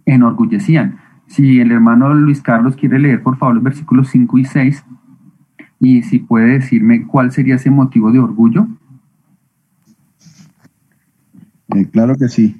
enorgullecían. 0.06 0.98
Si 1.28 1.62
el 1.62 1.72
hermano 1.72 2.14
Luis 2.14 2.42
Carlos 2.42 2.76
quiere 2.76 3.00
leer, 3.00 3.24
por 3.24 3.38
favor, 3.38 3.56
los 3.56 3.64
versículos 3.64 4.10
5 4.10 4.38
y 4.40 4.46
6, 4.46 4.86
y 5.80 6.02
si 6.04 6.20
puede 6.20 6.60
decirme 6.60 7.06
cuál 7.06 7.32
sería 7.32 7.56
ese 7.56 7.70
motivo 7.70 8.12
de 8.12 8.20
orgullo. 8.20 8.68
Eh, 11.76 11.88
claro 11.92 12.16
que 12.16 12.30
sí. 12.30 12.56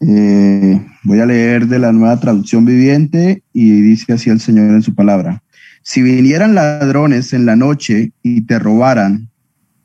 Eh, 0.00 0.84
voy 1.04 1.20
a 1.20 1.26
leer 1.26 1.66
de 1.68 1.78
la 1.78 1.92
nueva 1.92 2.20
traducción 2.20 2.64
viviente 2.64 3.42
y 3.52 3.80
dice 3.80 4.12
así 4.12 4.30
el 4.30 4.40
Señor 4.40 4.70
en 4.70 4.82
su 4.82 4.94
palabra. 4.94 5.42
Si 5.82 6.02
vinieran 6.02 6.54
ladrones 6.54 7.32
en 7.32 7.46
la 7.46 7.56
noche 7.56 8.12
y 8.22 8.42
te 8.42 8.58
robaran, 8.58 9.30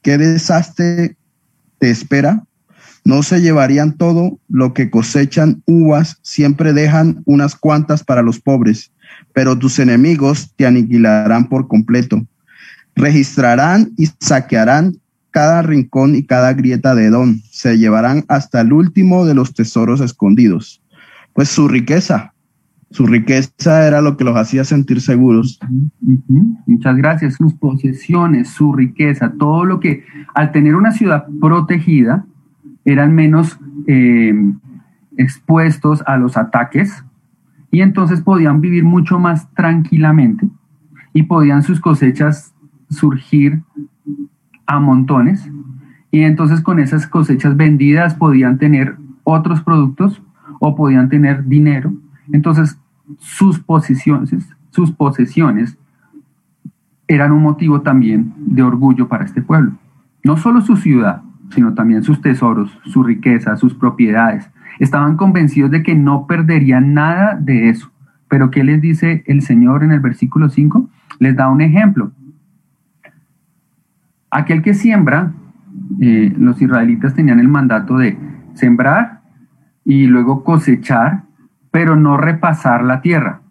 ¿qué 0.01 0.17
desastre 0.17 1.15
te 1.79 1.91
espera? 1.91 2.43
No 3.03 3.23
se 3.23 3.41
llevarían 3.41 3.97
todo 3.97 4.39
lo 4.47 4.73
que 4.73 4.89
cosechan 4.89 5.63
uvas, 5.65 6.17
siempre 6.21 6.73
dejan 6.73 7.21
unas 7.25 7.55
cuantas 7.55 8.03
para 8.03 8.21
los 8.21 8.39
pobres, 8.39 8.91
pero 9.33 9.57
tus 9.57 9.79
enemigos 9.79 10.53
te 10.55 10.65
aniquilarán 10.65 11.49
por 11.49 11.67
completo. 11.67 12.25
Registrarán 12.95 13.91
y 13.97 14.09
saquearán 14.19 15.00
cada 15.31 15.61
rincón 15.61 16.15
y 16.15 16.23
cada 16.23 16.53
grieta 16.53 16.93
de 16.93 17.05
Edom, 17.05 17.41
se 17.49 17.77
llevarán 17.77 18.25
hasta 18.27 18.61
el 18.61 18.73
último 18.73 19.25
de 19.25 19.33
los 19.33 19.53
tesoros 19.53 20.01
escondidos, 20.01 20.81
pues 21.33 21.49
su 21.49 21.67
riqueza 21.67 22.33
Su 22.91 23.07
riqueza 23.07 23.87
era 23.87 24.01
lo 24.01 24.17
que 24.17 24.25
los 24.25 24.35
hacía 24.35 24.65
sentir 24.65 24.99
seguros. 24.99 25.61
Muchas 26.65 26.97
gracias. 26.97 27.35
Sus 27.35 27.53
posesiones, 27.53 28.49
su 28.49 28.73
riqueza, 28.73 29.31
todo 29.39 29.63
lo 29.63 29.79
que 29.79 30.03
al 30.35 30.51
tener 30.51 30.75
una 30.75 30.91
ciudad 30.91 31.25
protegida 31.39 32.25
eran 32.83 33.15
menos 33.15 33.57
eh, 33.87 34.33
expuestos 35.15 36.03
a 36.05 36.17
los 36.17 36.35
ataques 36.35 37.03
y 37.71 37.81
entonces 37.81 38.19
podían 38.19 38.59
vivir 38.59 38.83
mucho 38.83 39.19
más 39.19 39.49
tranquilamente 39.53 40.49
y 41.13 41.23
podían 41.23 41.63
sus 41.63 41.79
cosechas 41.79 42.53
surgir 42.89 43.61
a 44.75 44.79
montones 44.79 45.49
y 46.11 46.21
entonces 46.21 46.61
con 46.61 46.79
esas 46.79 47.07
cosechas 47.07 47.55
vendidas 47.55 48.15
podían 48.15 48.57
tener 48.57 48.97
otros 49.23 49.61
productos 49.61 50.21
o 50.59 50.75
podían 50.75 51.09
tener 51.09 51.45
dinero. 51.45 51.93
Entonces 52.31 52.77
sus 53.19 53.59
posesiones, 53.59 54.31
sus 54.69 54.91
posesiones 54.91 55.77
eran 57.07 57.31
un 57.31 57.41
motivo 57.41 57.81
también 57.81 58.33
de 58.37 58.63
orgullo 58.63 59.07
para 59.07 59.25
este 59.25 59.41
pueblo. 59.41 59.73
No 60.23 60.37
solo 60.37 60.61
su 60.61 60.77
ciudad, 60.77 61.21
sino 61.49 61.73
también 61.73 62.03
sus 62.03 62.21
tesoros, 62.21 62.77
su 62.85 63.03
riqueza, 63.03 63.57
sus 63.57 63.73
propiedades. 63.73 64.49
Estaban 64.79 65.17
convencidos 65.17 65.71
de 65.71 65.83
que 65.83 65.95
no 65.95 66.25
perderían 66.27 66.93
nada 66.93 67.35
de 67.35 67.69
eso. 67.69 67.91
Pero 68.29 68.49
¿qué 68.49 68.63
les 68.63 68.81
dice 68.81 69.23
el 69.27 69.41
Señor 69.41 69.83
en 69.83 69.91
el 69.91 69.99
versículo 69.99 70.49
5? 70.49 70.89
Les 71.19 71.35
da 71.35 71.49
un 71.49 71.61
ejemplo. 71.61 72.11
Aquel 74.31 74.61
que 74.61 74.73
siembra, 74.73 75.33
eh, 75.99 76.33
los 76.37 76.61
israelitas 76.61 77.13
tenían 77.13 77.39
el 77.39 77.47
mandato 77.47 77.97
de 77.97 78.17
sembrar 78.53 79.21
y 79.83 80.07
luego 80.07 80.43
cosechar 80.43 81.23
pero 81.71 81.95
no 81.95 82.17
repasar 82.17 82.83
la 82.83 83.01
tierra. 83.01 83.41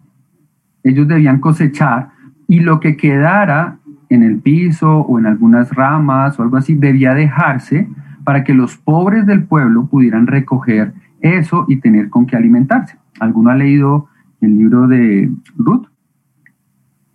Ellos 0.83 1.07
debían 1.07 1.39
cosechar 1.39 2.09
y 2.47 2.59
lo 2.59 2.79
que 2.79 2.95
quedara 2.95 3.79
en 4.09 4.23
el 4.23 4.39
piso 4.39 4.99
o 4.99 5.19
en 5.19 5.25
algunas 5.25 5.71
ramas 5.71 6.39
o 6.39 6.43
algo 6.43 6.57
así 6.57 6.75
debía 6.75 7.13
dejarse 7.13 7.89
para 8.23 8.43
que 8.43 8.53
los 8.53 8.77
pobres 8.77 9.25
del 9.25 9.43
pueblo 9.43 9.87
pudieran 9.87 10.27
recoger 10.27 10.93
eso 11.21 11.65
y 11.67 11.77
tener 11.77 12.09
con 12.09 12.25
qué 12.25 12.35
alimentarse. 12.35 12.97
¿Alguno 13.19 13.49
ha 13.49 13.55
leído 13.55 14.07
el 14.41 14.57
libro 14.57 14.87
de 14.87 15.31
Ruth? 15.57 15.87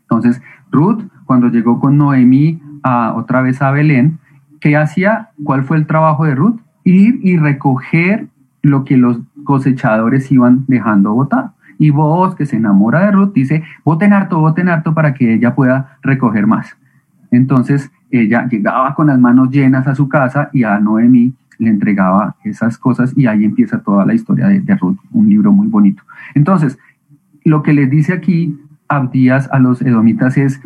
Entonces, 0.03 0.41
Ruth, 0.71 1.03
cuando 1.25 1.49
llegó 1.49 1.81
con 1.81 1.99
Noemí 1.99 2.61
otra 3.15 3.43
vez 3.43 3.63
a 3.63 3.71
Belén, 3.71 4.19
¿qué 4.61 4.77
hacía? 4.77 5.31
¿Cuál 5.45 5.65
fue 5.65 5.77
el 5.77 5.87
trabajo 5.87 6.25
de 6.25 6.35
Ruth? 6.35 6.61
Ir 6.85 7.19
y 7.23 7.37
recoger 7.37 8.27
lo 8.63 8.85
que 8.85 8.97
los 8.97 9.21
cosechadores 9.45 10.31
iban 10.31 10.65
dejando 10.67 11.15
votar. 11.15 11.51
Y 11.79 11.91
vos, 11.91 12.35
que 12.35 12.47
se 12.47 12.57
enamora 12.57 13.01
de 13.01 13.13
Ruth, 13.13 13.33
dice, 13.35 13.63
voten 13.85 14.13
harto, 14.13 14.41
voten 14.41 14.69
harto 14.69 14.95
para 14.95 15.15
que 15.15 15.35
ella 15.35 15.55
pueda 15.55 15.99
recoger 16.03 16.47
más. 16.47 16.77
Entonces 17.31 17.91
ella 18.11 18.47
llegaba 18.49 18.95
con 18.95 19.09
las 19.09 19.19
manos 19.19 19.51
llenas 19.51 19.87
a 19.87 19.95
su 19.95 20.09
casa 20.09 20.49
y 20.53 20.65
a 20.65 20.79
Noemí 20.79 21.35
le 21.59 21.71
entregaba 21.71 22.37
esas 22.45 22.79
cosas 22.79 23.13
y 23.17 23.27
ahí 23.27 23.45
empieza 23.45 23.81
toda 23.81 24.05
la 24.05 24.15
historia 24.15 24.47
de, 24.49 24.77
Ruth, 24.77 24.99
un 25.13 25.29
libro 25.29 25.53
muy 25.53 25.69
bonito. 25.69 26.03
Entonces, 26.35 26.79
lo 27.45 27.63
que 27.63 27.73
les 27.73 27.91
dice 27.91 28.13
aquí 28.13 28.59
Abdías 28.89 29.49
a 29.53 29.59
los 29.59 29.83
edomitas 29.83 30.37
es, 30.37 30.61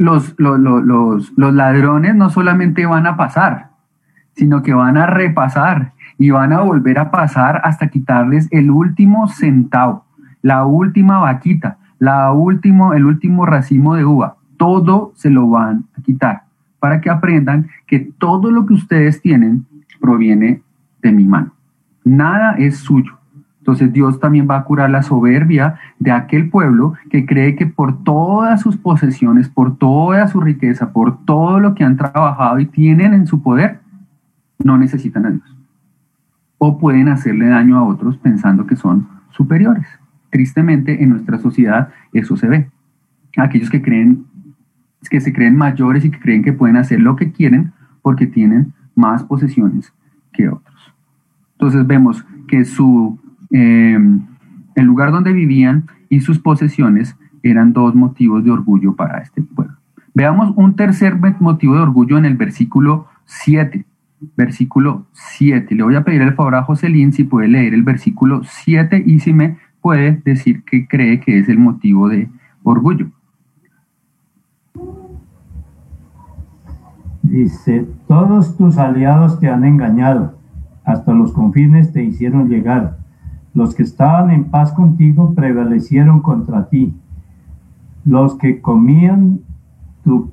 los, 0.00 0.34
los, 0.38 0.58
los, 0.58 1.30
los 1.36 1.54
ladrones 1.54 2.14
no 2.14 2.30
solamente 2.30 2.86
van 2.86 3.06
a 3.06 3.18
pasar, 3.18 3.68
sino 4.34 4.62
que 4.62 4.72
van 4.72 4.96
a 4.96 5.04
repasar 5.04 5.92
y 6.16 6.30
van 6.30 6.54
a 6.54 6.62
volver 6.62 6.98
a 6.98 7.10
pasar 7.10 7.60
hasta 7.64 7.88
quitarles 7.88 8.48
el 8.50 8.70
último 8.70 9.28
centavo, 9.28 10.06
la 10.40 10.64
última 10.64 11.18
vaquita, 11.18 11.76
la 11.98 12.32
último, 12.32 12.94
el 12.94 13.04
último 13.04 13.44
racimo 13.44 13.94
de 13.94 14.06
uva. 14.06 14.36
Todo 14.56 15.12
se 15.16 15.28
lo 15.28 15.50
van 15.50 15.84
a 15.98 16.00
quitar 16.00 16.44
para 16.78 17.02
que 17.02 17.10
aprendan 17.10 17.68
que 17.86 17.98
todo 17.98 18.50
lo 18.50 18.64
que 18.64 18.72
ustedes 18.72 19.20
tienen 19.20 19.66
proviene 20.00 20.62
de 21.02 21.12
mi 21.12 21.26
mano. 21.26 21.52
Nada 22.04 22.54
es 22.56 22.78
suyo. 22.78 23.19
Entonces 23.60 23.92
Dios 23.92 24.18
también 24.18 24.48
va 24.50 24.56
a 24.56 24.64
curar 24.64 24.90
la 24.90 25.02
soberbia 25.02 25.78
de 25.98 26.10
aquel 26.10 26.50
pueblo 26.50 26.94
que 27.10 27.24
cree 27.24 27.56
que 27.56 27.66
por 27.66 28.02
todas 28.02 28.60
sus 28.60 28.76
posesiones, 28.76 29.48
por 29.48 29.76
toda 29.76 30.26
su 30.28 30.40
riqueza, 30.40 30.92
por 30.92 31.24
todo 31.24 31.60
lo 31.60 31.74
que 31.74 31.84
han 31.84 31.96
trabajado 31.96 32.58
y 32.58 32.66
tienen 32.66 33.14
en 33.14 33.26
su 33.26 33.42
poder, 33.42 33.80
no 34.58 34.78
necesitan 34.78 35.26
a 35.26 35.30
Dios 35.30 35.60
o 36.62 36.78
pueden 36.78 37.08
hacerle 37.08 37.46
daño 37.46 37.78
a 37.78 37.84
otros 37.84 38.18
pensando 38.18 38.66
que 38.66 38.76
son 38.76 39.08
superiores. 39.30 39.86
Tristemente, 40.28 41.02
en 41.02 41.08
nuestra 41.08 41.38
sociedad 41.38 41.88
eso 42.12 42.36
se 42.36 42.48
ve. 42.48 42.70
Aquellos 43.38 43.70
que 43.70 43.80
creen 43.80 44.26
que 45.08 45.22
se 45.22 45.32
creen 45.32 45.56
mayores 45.56 46.04
y 46.04 46.10
que 46.10 46.20
creen 46.20 46.42
que 46.42 46.52
pueden 46.52 46.76
hacer 46.76 47.00
lo 47.00 47.16
que 47.16 47.32
quieren 47.32 47.72
porque 48.02 48.26
tienen 48.26 48.74
más 48.94 49.24
posesiones 49.24 49.90
que 50.34 50.50
otros. 50.50 50.94
Entonces 51.52 51.86
vemos 51.86 52.26
que 52.46 52.66
su, 52.66 53.18
em, 53.50 54.26
el 54.74 54.84
lugar 54.84 55.12
donde 55.12 55.32
vivían 55.32 55.86
y 56.08 56.20
sus 56.20 56.38
posesiones 56.38 57.16
eran 57.42 57.72
dos 57.72 57.94
motivos 57.94 58.44
de 58.44 58.50
orgullo 58.50 58.94
para 58.94 59.18
este 59.18 59.42
pueblo. 59.42 59.76
Veamos 60.14 60.52
un 60.56 60.76
tercer 60.76 61.16
motivo 61.40 61.74
de 61.74 61.82
orgullo 61.82 62.18
en 62.18 62.24
el 62.24 62.36
versículo 62.36 63.06
7 63.26 63.84
versículo 64.36 65.06
7. 65.12 65.74
Le 65.74 65.82
voy 65.82 65.96
a 65.96 66.04
pedir 66.04 66.22
el 66.22 66.34
favor 66.34 66.54
a 66.54 66.62
Joselín 66.62 67.12
si 67.12 67.24
puede 67.24 67.48
leer 67.48 67.74
el 67.74 67.82
versículo 67.82 68.42
7 68.44 69.02
y 69.06 69.20
si 69.20 69.32
me 69.32 69.58
puede 69.80 70.20
decir 70.24 70.62
que 70.64 70.86
cree 70.86 71.20
que 71.20 71.38
es 71.38 71.48
el 71.48 71.58
motivo 71.58 72.08
de 72.08 72.28
orgullo. 72.62 73.10
Dice, 77.22 77.86
todos 78.08 78.56
tus 78.56 78.76
aliados 78.78 79.38
te 79.40 79.48
han 79.48 79.64
engañado, 79.64 80.38
hasta 80.84 81.12
los 81.12 81.32
confines 81.32 81.92
te 81.92 82.02
hicieron 82.02 82.48
llegar. 82.48 82.98
Los 83.60 83.74
que 83.74 83.82
estaban 83.82 84.30
en 84.30 84.44
paz 84.44 84.72
contigo 84.72 85.34
prevalecieron 85.34 86.22
contra 86.22 86.70
ti. 86.70 86.94
Los 88.06 88.34
que 88.36 88.62
comían 88.62 89.40
tu 90.02 90.32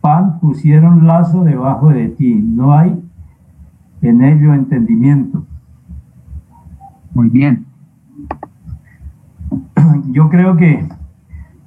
pan 0.00 0.40
pusieron 0.40 1.06
lazo 1.06 1.44
debajo 1.44 1.90
de 1.90 2.08
ti. 2.08 2.32
No 2.32 2.72
hay 2.72 2.98
en 4.00 4.24
ello 4.24 4.54
entendimiento. 4.54 5.44
Muy 7.12 7.28
bien. 7.28 7.66
Yo 10.10 10.30
creo 10.30 10.56
que, 10.56 10.88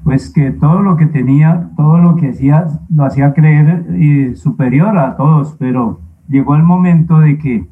pues 0.04 0.32
que 0.32 0.50
todo 0.50 0.82
lo 0.82 0.98
que 0.98 1.06
tenía, 1.06 1.70
todo 1.78 2.00
lo 2.00 2.16
que 2.16 2.30
hacía, 2.30 2.66
lo 2.90 3.06
hacía 3.06 3.36
creer 3.36 3.86
eh, 3.90 4.36
superior 4.36 4.98
a 4.98 5.16
todos, 5.16 5.56
pero 5.60 6.00
llegó 6.28 6.56
el 6.56 6.64
momento 6.64 7.20
de 7.20 7.38
que, 7.38 7.70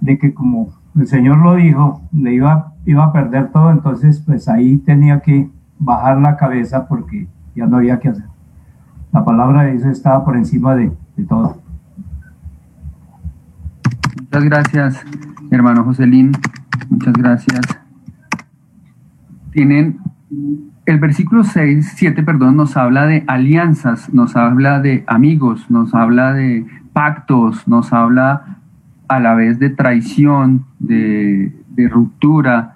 de 0.00 0.18
que 0.18 0.34
como 0.34 0.77
el 0.98 1.06
Señor 1.06 1.38
lo 1.38 1.54
dijo, 1.54 2.02
le 2.12 2.34
iba, 2.34 2.72
iba 2.84 3.04
a 3.04 3.12
perder 3.12 3.50
todo, 3.50 3.70
entonces 3.70 4.20
pues 4.24 4.48
ahí 4.48 4.78
tenía 4.78 5.20
que 5.20 5.50
bajar 5.78 6.18
la 6.18 6.36
cabeza 6.36 6.88
porque 6.88 7.28
ya 7.54 7.66
no 7.66 7.76
había 7.76 7.98
que 8.00 8.08
hacer. 8.08 8.24
La 9.12 9.24
palabra 9.24 9.62
de 9.62 9.72
Dios 9.72 9.84
estaba 9.84 10.24
por 10.24 10.36
encima 10.36 10.74
de, 10.74 10.92
de 11.16 11.24
todo. 11.24 11.60
Muchas 14.20 14.44
gracias, 14.44 15.04
hermano 15.50 15.84
Joselín. 15.84 16.32
Muchas 16.90 17.14
gracias. 17.14 17.60
Tienen 19.52 19.98
el 20.86 20.98
versículo 20.98 21.44
6, 21.44 21.92
7, 21.96 22.22
perdón, 22.22 22.56
nos 22.56 22.76
habla 22.76 23.06
de 23.06 23.24
alianzas, 23.26 24.12
nos 24.12 24.36
habla 24.36 24.80
de 24.80 25.04
amigos, 25.06 25.70
nos 25.70 25.94
habla 25.94 26.32
de 26.32 26.66
pactos, 26.92 27.68
nos 27.68 27.92
habla 27.92 28.57
a 29.08 29.20
la 29.20 29.34
vez 29.34 29.58
de 29.58 29.70
traición, 29.70 30.64
de, 30.78 31.52
ruptura. 31.90 32.74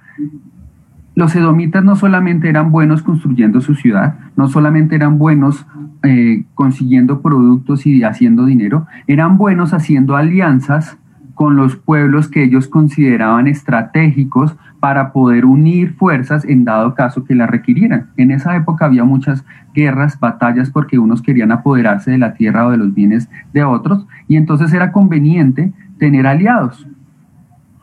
Los 1.14 1.34
edomitas 1.34 1.84
no 1.84 1.96
solamente 1.96 2.48
eran 2.48 2.70
buenos 2.70 3.02
construyendo 3.02 3.60
su 3.60 3.74
ciudad, 3.74 4.14
no 4.36 4.48
solamente 4.48 4.94
eran 4.94 5.18
buenos 5.18 5.66
eh, 6.04 6.44
consiguiendo 6.54 7.20
productos 7.20 7.84
y 7.84 8.02
haciendo 8.04 8.46
dinero, 8.46 8.86
eran 9.08 9.38
buenos 9.38 9.74
haciendo 9.74 10.16
alianzas 10.16 10.96
con 11.34 11.56
los 11.56 11.76
pueblos 11.76 12.28
que 12.28 12.44
ellos 12.44 12.68
consideraban 12.68 13.48
estratégicos 13.48 14.56
para 14.82 15.12
poder 15.12 15.44
unir 15.44 15.94
fuerzas 15.94 16.44
en 16.44 16.64
dado 16.64 16.94
caso 16.94 17.24
que 17.24 17.34
la 17.34 17.46
requirieran. 17.46 18.08
En 18.16 18.30
esa 18.30 18.56
época 18.56 18.86
había 18.86 19.04
muchas 19.04 19.44
guerras, 19.74 20.18
batallas, 20.18 20.70
porque 20.70 20.98
unos 20.98 21.22
querían 21.22 21.52
apoderarse 21.52 22.10
de 22.10 22.18
la 22.18 22.34
tierra 22.34 22.66
o 22.66 22.70
de 22.72 22.78
los 22.78 22.92
bienes 22.92 23.28
de 23.52 23.62
otros, 23.64 24.06
y 24.28 24.36
entonces 24.36 24.72
era 24.72 24.92
conveniente 24.92 25.72
tener 26.02 26.26
aliados. 26.26 26.84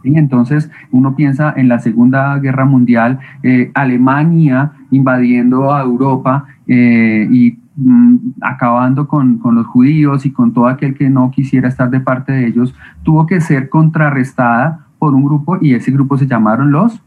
Y 0.03 0.17
entonces 0.17 0.69
uno 0.91 1.15
piensa 1.15 1.53
en 1.55 1.69
la 1.69 1.79
Segunda 1.79 2.37
Guerra 2.39 2.65
Mundial, 2.65 3.19
eh, 3.43 3.71
Alemania 3.73 4.71
invadiendo 4.91 5.73
a 5.73 5.81
Europa 5.81 6.45
eh, 6.67 7.27
y 7.31 7.57
Mm, 7.81 8.33
acabando 8.41 9.07
con, 9.07 9.39
los 9.41 9.65
judíos 9.65 10.25
y 10.25 10.31
con 10.31 10.51
todo 10.53 10.67
aquel 10.67 10.95
que 10.95 11.09
no 11.09 11.31
quisiera 11.31 11.69
estar 11.69 11.89
de 11.89 12.01
parte 12.01 12.33
de 12.33 12.47
ellos, 12.47 12.75
tuvo 13.03 13.25
que 13.25 13.39
ser 13.39 13.69
contrarrestada 13.69 14.85
por 14.97 15.15
un 15.15 15.23
grupo 15.23 15.57
y 15.61 15.73
ese 15.73 15.89
grupo 15.89 16.17
se 16.17 16.27
llamaron 16.27 16.71
los 16.71 17.01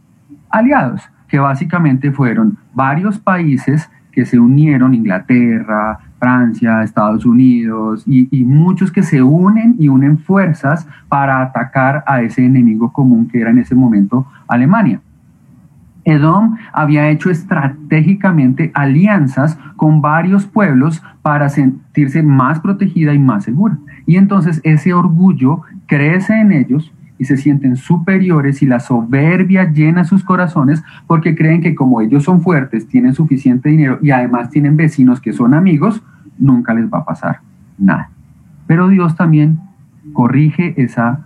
aliados. 0.49 1.03
que 1.29 1.39
básicamente 1.39 2.13
fueron 2.13 2.59
varios 2.75 3.19
países 3.19 3.91
que 4.13 4.27
se 4.27 4.39
unieron, 4.39 4.95
Inglaterra, 4.95 5.99
Francia, 6.19 6.83
Estados 6.83 7.27
Unidos 7.27 8.05
y, 8.07 8.45
muchos 8.45 8.93
que 8.93 9.03
se 9.03 9.23
unen 9.23 9.75
y 9.79 9.89
unen 9.89 10.19
fuerzas 10.19 10.87
para 11.09 11.43
atacar 11.43 12.05
a 12.07 12.23
ese 12.23 12.45
enemigo 12.45 12.93
común 12.93 13.27
que 13.27 13.41
era 13.41 13.51
en 13.51 13.59
ese 13.59 13.75
momento 13.75 14.27
Alemania. 14.47 15.01
Edom 16.05 16.57
había 16.73 17.09
hecho 17.11 17.31
estratégicamente 17.31 18.71
alianzas 18.75 19.59
con 19.77 20.01
varios 20.01 20.47
pueblos 20.47 21.03
para 21.23 21.49
sentirse 21.49 22.23
más 22.23 22.61
protegida 22.61 23.15
y 23.15 23.19
más 23.19 23.45
segura. 23.45 23.79
Y 24.07 24.17
entonces 24.17 24.61
ese 24.65 24.93
orgullo 24.93 25.63
crece 25.87 26.41
en 26.41 26.53
ellos 26.53 26.93
y 27.23 27.25
se 27.25 27.37
sienten 27.37 27.77
superiores 27.77 28.63
y 28.63 28.67
la 28.67 28.81
soberbia 28.81 29.71
llena 29.71 30.03
sus 30.03 30.25
corazones 30.25 30.83
porque 31.07 31.37
creen 31.37 31.61
que 31.61 31.77
como 31.77 32.01
ellos 32.01 32.25
son 32.25 32.41
fuertes, 32.41 32.89
tienen 32.89 33.15
suficiente 33.15 33.69
dinero 33.69 34.01
y 34.03 34.11
además 34.11 34.51
tienen 34.51 34.77
vecinos 34.77 35.21
que 35.21 35.33
son 35.33 35.55
amigos, 35.55 36.03
nunca 36.37 36.75
les 36.75 36.93
va 36.93 36.99
a 36.99 37.05
pasar 37.05 37.39
nada. 37.79 38.11
Pero 38.67 38.89
Dios 38.89 39.15
también 39.15 39.61
corrige 40.13 40.75
esa 40.83 41.21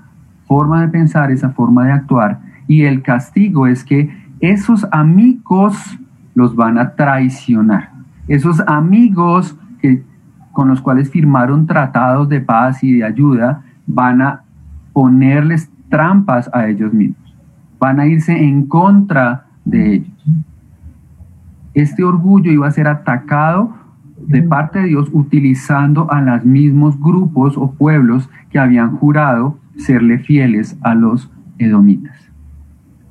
forma 0.47 0.83
de 0.83 0.89
pensar, 0.89 1.31
esa 1.31 1.49
forma 1.49 1.87
de 1.87 1.93
actuar 1.93 2.41
y 2.67 2.83
el 2.83 3.01
castigo 3.01 3.67
es 3.67 3.83
que 3.83 4.15
esos 4.41 4.87
amigos 4.93 5.99
los 6.35 6.57
van 6.57 6.77
a 6.77 6.91
traicionar. 6.91 7.91
Esos 8.29 8.61
amigos 8.67 9.57
que, 9.81 10.05
con 10.53 10.69
los 10.69 10.83
cuales 10.83 11.11
firmaron 11.11 11.67
tratados 11.67 12.29
de 12.29 12.43
paz 12.43 12.85
y 12.85 12.93
de 12.93 13.05
ayuda 13.05 13.63
van 13.87 14.21
a 14.21 14.43
ponerles 14.93 15.71
trampas 15.89 16.51
a 16.53 16.69
ellos 16.69 16.93
mismos. 16.93 17.37
Van 17.79 18.01
a 18.01 18.07
irse 18.07 18.33
en 18.33 18.67
contra 18.67 19.47
de 19.65 19.95
ellos. 19.95 20.25
Este 21.75 22.05
orgullo 22.05 22.51
iba 22.51 22.67
a 22.67 22.71
ser 22.71 22.89
atacado 22.89 23.75
de 24.19 24.43
parte 24.43 24.81
de 24.81 24.87
Dios 24.87 25.11
utilizando 25.13 26.11
a 26.11 26.21
los 26.21 26.45
mismos 26.45 26.99
grupos 26.99 27.57
o 27.57 27.73
pueblos 27.73 28.31
que 28.51 28.59
habían 28.59 28.97
jurado 28.97 29.59
serle 29.77 30.19
fieles 30.19 30.79
a 30.83 30.95
los 30.95 31.31
edomitas. 31.59 32.17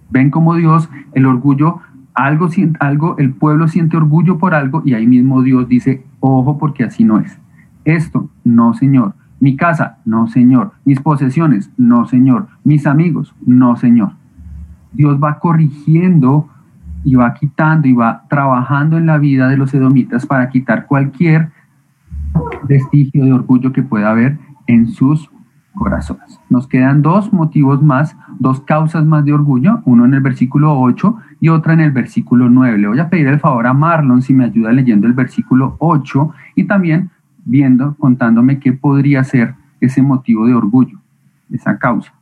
Ven 0.09 0.31
como 0.31 0.55
Dios, 0.55 0.89
el 1.13 1.25
orgullo, 1.25 1.79
algo, 2.13 2.49
algo, 2.79 3.17
el 3.17 3.33
pueblo 3.33 3.67
siente 3.67 3.97
orgullo 3.97 4.37
por 4.37 4.55
algo 4.55 4.81
y 4.85 4.93
ahí 4.93 5.05
mismo 5.05 5.41
Dios 5.43 5.67
dice, 5.67 6.03
ojo 6.19 6.57
porque 6.57 6.83
así 6.83 7.03
no 7.03 7.19
es. 7.19 7.39
Esto, 7.83 8.29
no 8.43 8.73
Señor. 8.73 9.13
Mi 9.39 9.55
casa, 9.55 9.97
no 10.05 10.27
Señor. 10.27 10.71
Mis 10.85 10.99
posesiones, 10.99 11.71
no 11.77 12.05
Señor. 12.05 12.47
Mis 12.63 12.87
amigos, 12.87 13.33
no 13.45 13.75
Señor. 13.75 14.11
Dios 14.93 15.19
va 15.21 15.39
corrigiendo 15.39 16.47
y 17.03 17.15
va 17.15 17.33
quitando 17.33 17.87
y 17.87 17.93
va 17.93 18.23
trabajando 18.29 18.97
en 18.97 19.05
la 19.05 19.17
vida 19.17 19.47
de 19.47 19.57
los 19.57 19.73
edomitas 19.73 20.25
para 20.25 20.49
quitar 20.49 20.87
cualquier 20.87 21.51
vestigio 22.63 23.25
de 23.25 23.33
orgullo 23.33 23.71
que 23.71 23.83
pueda 23.83 24.09
haber 24.09 24.39
en 24.67 24.87
sus 24.87 25.29
corazones. 25.75 26.39
Nos 26.49 26.67
quedan 26.67 27.01
dos 27.01 27.31
motivos 27.31 27.83
más, 27.83 28.15
dos 28.39 28.61
causas 28.61 29.05
más 29.05 29.23
de 29.25 29.33
orgullo, 29.33 29.81
uno 29.85 30.05
en 30.05 30.13
el 30.13 30.21
versículo 30.21 30.79
8 30.79 31.17
y 31.41 31.49
otra 31.49 31.73
en 31.73 31.81
el 31.81 31.91
versículo 31.91 32.49
9. 32.49 32.77
Le 32.77 32.87
voy 32.87 32.99
a 32.99 33.09
pedir 33.09 33.27
el 33.27 33.39
favor 33.39 33.67
a 33.67 33.73
Marlon 33.73 34.21
si 34.21 34.33
me 34.33 34.45
ayuda 34.45 34.71
leyendo 34.71 35.05
el 35.05 35.13
versículo 35.13 35.75
8 35.79 36.31
y 36.55 36.63
también 36.63 37.11
viendo, 37.45 37.95
contándome 37.97 38.59
qué 38.59 38.73
podría 38.73 39.23
ser 39.23 39.55
ese 39.79 40.01
motivo 40.01 40.47
de 40.47 40.53
orgullo, 40.53 40.99
esa 41.51 41.77
causa. 41.77 42.13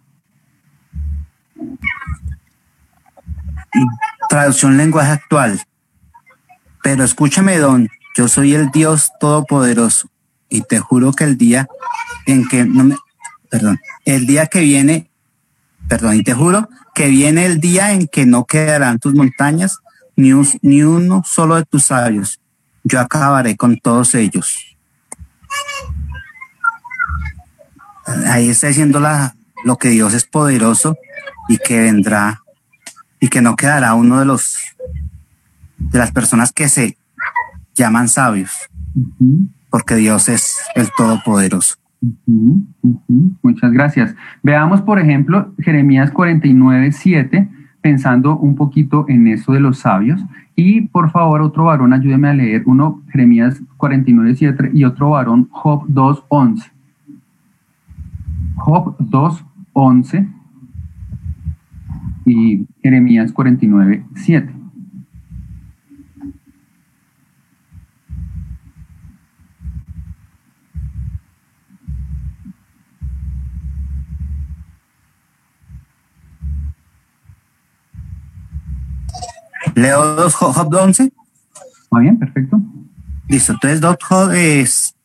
Traducción 4.30 4.78
lenguaje 4.78 5.12
actual. 5.12 5.60
Pero 6.84 7.04
escúchame, 7.04 7.58
Don, 7.58 7.88
yo 8.16 8.28
soy 8.28 8.54
el 8.54 8.70
Dios 8.70 9.12
Todopoderoso 9.20 10.10
y 10.50 10.62
te 10.62 10.80
juro 10.80 11.14
que 11.14 11.24
el 11.24 11.38
día 11.38 11.68
en 12.26 12.48
que 12.48 12.66
no 12.66 12.84
me, 12.84 12.98
perdón, 13.50 13.80
el 14.06 14.28
día 14.28 14.48
que 14.48 14.60
viene, 14.60 15.10
perdón, 15.88 16.18
y 16.18 16.24
te 16.24 16.34
juro 16.34 16.68
que 16.94 17.08
viene 17.08 17.46
el 17.46 17.60
día 17.60 17.94
en 17.94 18.08
que 18.08 18.26
no 18.26 18.46
quedarán 18.46 19.00
tus 19.00 19.16
montañas 19.16 19.80
ni, 20.16 20.32
ni 20.62 20.84
uno 20.84 21.24
solo 21.26 21.56
de 21.56 21.66
tus 21.66 21.86
sabios. 21.86 22.40
Yo 22.84 23.00
acabaré 23.00 23.56
con 23.56 23.78
todos 23.78 24.14
ellos. 24.14 24.73
Ahí 28.28 28.50
está 28.50 28.68
diciendo 28.68 29.00
la, 29.00 29.36
lo 29.64 29.78
que 29.78 29.90
Dios 29.90 30.14
es 30.14 30.26
poderoso 30.26 30.98
y 31.48 31.58
que 31.58 31.82
vendrá 31.82 32.42
y 33.20 33.30
que 33.30 33.42
no 33.42 33.56
quedará 33.56 33.94
uno 33.94 34.20
de 34.20 34.26
los 34.26 34.58
de 35.78 36.00
las 36.00 36.12
personas 36.12 36.52
que 36.52 36.70
se 36.70 36.98
llaman 37.76 38.08
sabios, 38.08 38.70
porque 39.70 39.96
Dios 39.96 40.30
es 40.30 40.58
el 40.76 40.90
todopoderoso. 40.96 41.76
Muchas 43.42 43.72
gracias. 43.72 44.16
Veamos, 44.42 44.82
por 44.82 45.00
ejemplo, 45.00 45.54
Jeremías 45.60 46.12
49, 46.12 46.92
7, 46.92 47.50
pensando 47.82 48.38
un 48.38 48.56
poquito 48.56 49.06
en 49.08 49.28
eso 49.28 49.54
de 49.54 49.60
los 49.60 49.80
sabios. 49.80 50.22
Y 50.56 50.82
por 50.82 51.10
favor, 51.10 51.42
otro 51.42 51.66
varón, 51.66 51.94
ayúdeme 51.94 52.30
a 52.30 52.34
leer 52.34 52.64
uno, 52.66 53.02
Jeremías 53.12 53.62
49, 53.78 54.36
7 54.36 54.72
y 54.74 54.84
otro 54.84 55.12
varón, 55.12 55.48
Job 55.52 55.86
2, 55.88 56.26
11. 56.30 56.72
Job 58.56 58.96
2, 59.00 59.46
11 59.74 60.28
y 62.26 62.66
Jeremías 62.82 63.32
49, 63.32 64.06
7. 64.16 64.63
Leo 79.84 80.16
2 80.16 80.34
Job 80.36 80.74
11. 80.74 81.12
Muy 81.92 82.04
bien, 82.04 82.18
perfecto. 82.18 82.58
Listo, 83.28 83.52
entonces 83.52 83.82
Job 84.08 84.32
es, 84.32 84.96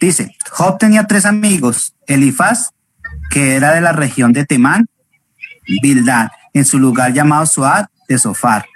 dice, 0.00 0.36
Job 0.52 0.78
tenía 0.78 1.08
tres 1.08 1.26
amigos, 1.26 1.92
Elifaz, 2.06 2.70
que 3.28 3.56
era 3.56 3.72
de 3.72 3.80
la 3.80 3.90
región 3.90 4.32
de 4.32 4.44
Temán, 4.44 4.86
Bildad, 5.82 6.30
en 6.52 6.64
su 6.64 6.78
lugar 6.78 7.12
llamado 7.12 7.44
Suad 7.44 7.86
de 8.08 8.18
Sofar, 8.18 8.66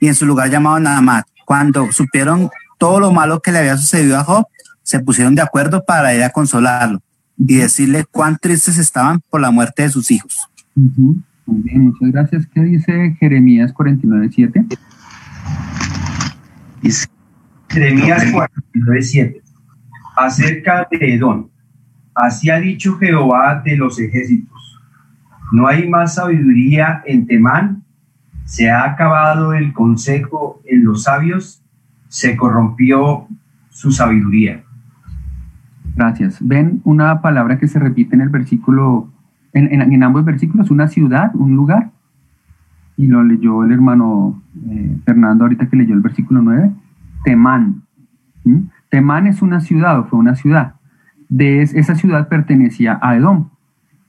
y 0.00 0.08
en 0.08 0.14
su 0.14 0.24
lugar 0.24 0.48
llamado 0.48 0.80
Naamat. 0.80 1.26
Cuando 1.44 1.92
supieron 1.92 2.48
todo 2.78 3.00
lo 3.00 3.12
malo 3.12 3.40
que 3.40 3.52
le 3.52 3.58
había 3.58 3.76
sucedido 3.76 4.18
a 4.18 4.24
Job, 4.24 4.46
se 4.82 4.98
pusieron 4.98 5.34
de 5.34 5.42
acuerdo 5.42 5.84
para 5.84 6.14
ir 6.14 6.22
a 6.22 6.30
consolarlo 6.30 7.02
y 7.36 7.56
decirle 7.56 8.06
cuán 8.10 8.38
tristes 8.38 8.78
estaban 8.78 9.20
por 9.28 9.42
la 9.42 9.50
muerte 9.50 9.82
de 9.82 9.90
sus 9.90 10.10
hijos. 10.10 10.48
Muy 11.46 11.62
bien, 11.62 11.84
muchas 11.84 12.10
gracias. 12.10 12.46
¿Qué 12.46 12.60
dice 12.62 13.16
Jeremías 13.18 13.74
49.7? 13.74 14.78
Dice 16.82 17.06
Jeremías 17.68 18.24
49.7. 18.24 19.42
Acerca 20.16 20.88
de 20.90 21.14
Edom. 21.14 21.48
Así 22.14 22.48
ha 22.48 22.58
dicho 22.60 22.96
Jehová 22.96 23.60
de 23.64 23.76
los 23.76 23.98
ejércitos. 24.00 24.80
No 25.52 25.66
hay 25.66 25.88
más 25.88 26.14
sabiduría 26.14 27.02
en 27.04 27.26
Temán. 27.26 27.82
Se 28.44 28.70
ha 28.70 28.84
acabado 28.84 29.52
el 29.52 29.72
consejo 29.72 30.62
en 30.64 30.84
los 30.84 31.04
sabios. 31.04 31.62
Se 32.08 32.36
corrompió 32.36 33.26
su 33.70 33.90
sabiduría. 33.90 34.64
Gracias. 35.96 36.38
Ven 36.40 36.80
una 36.84 37.20
palabra 37.20 37.58
que 37.58 37.68
se 37.68 37.78
repite 37.78 38.14
en 38.14 38.22
el 38.22 38.28
versículo 38.28 39.13
en, 39.54 40.02
ambos 40.02 40.24
versículos, 40.24 40.70
una 40.70 40.88
ciudad, 40.88 41.30
un 41.34 41.54
lugar, 41.54 41.90
y 42.96 43.06
lo 43.06 43.22
leyó 43.22 43.64
el 43.64 43.72
hermano 43.72 44.42
eh, 44.68 44.96
Fernando 45.04 45.44
ahorita 45.44 45.68
que 45.68 45.76
leyó 45.76 45.94
el 45.94 46.00
versículo 46.00 46.42
9, 46.42 46.70
Temán. 47.24 47.82
Temán 48.90 49.26
es 49.26 49.42
una 49.42 49.60
ciudad 49.60 49.98
o 49.98 50.04
fue 50.04 50.18
una 50.18 50.34
ciudad. 50.34 50.74
De 51.28 51.62
esa 51.62 51.94
ciudad 51.94 52.28
pertenecía 52.28 52.98
a 53.00 53.16
Edom. 53.16 53.48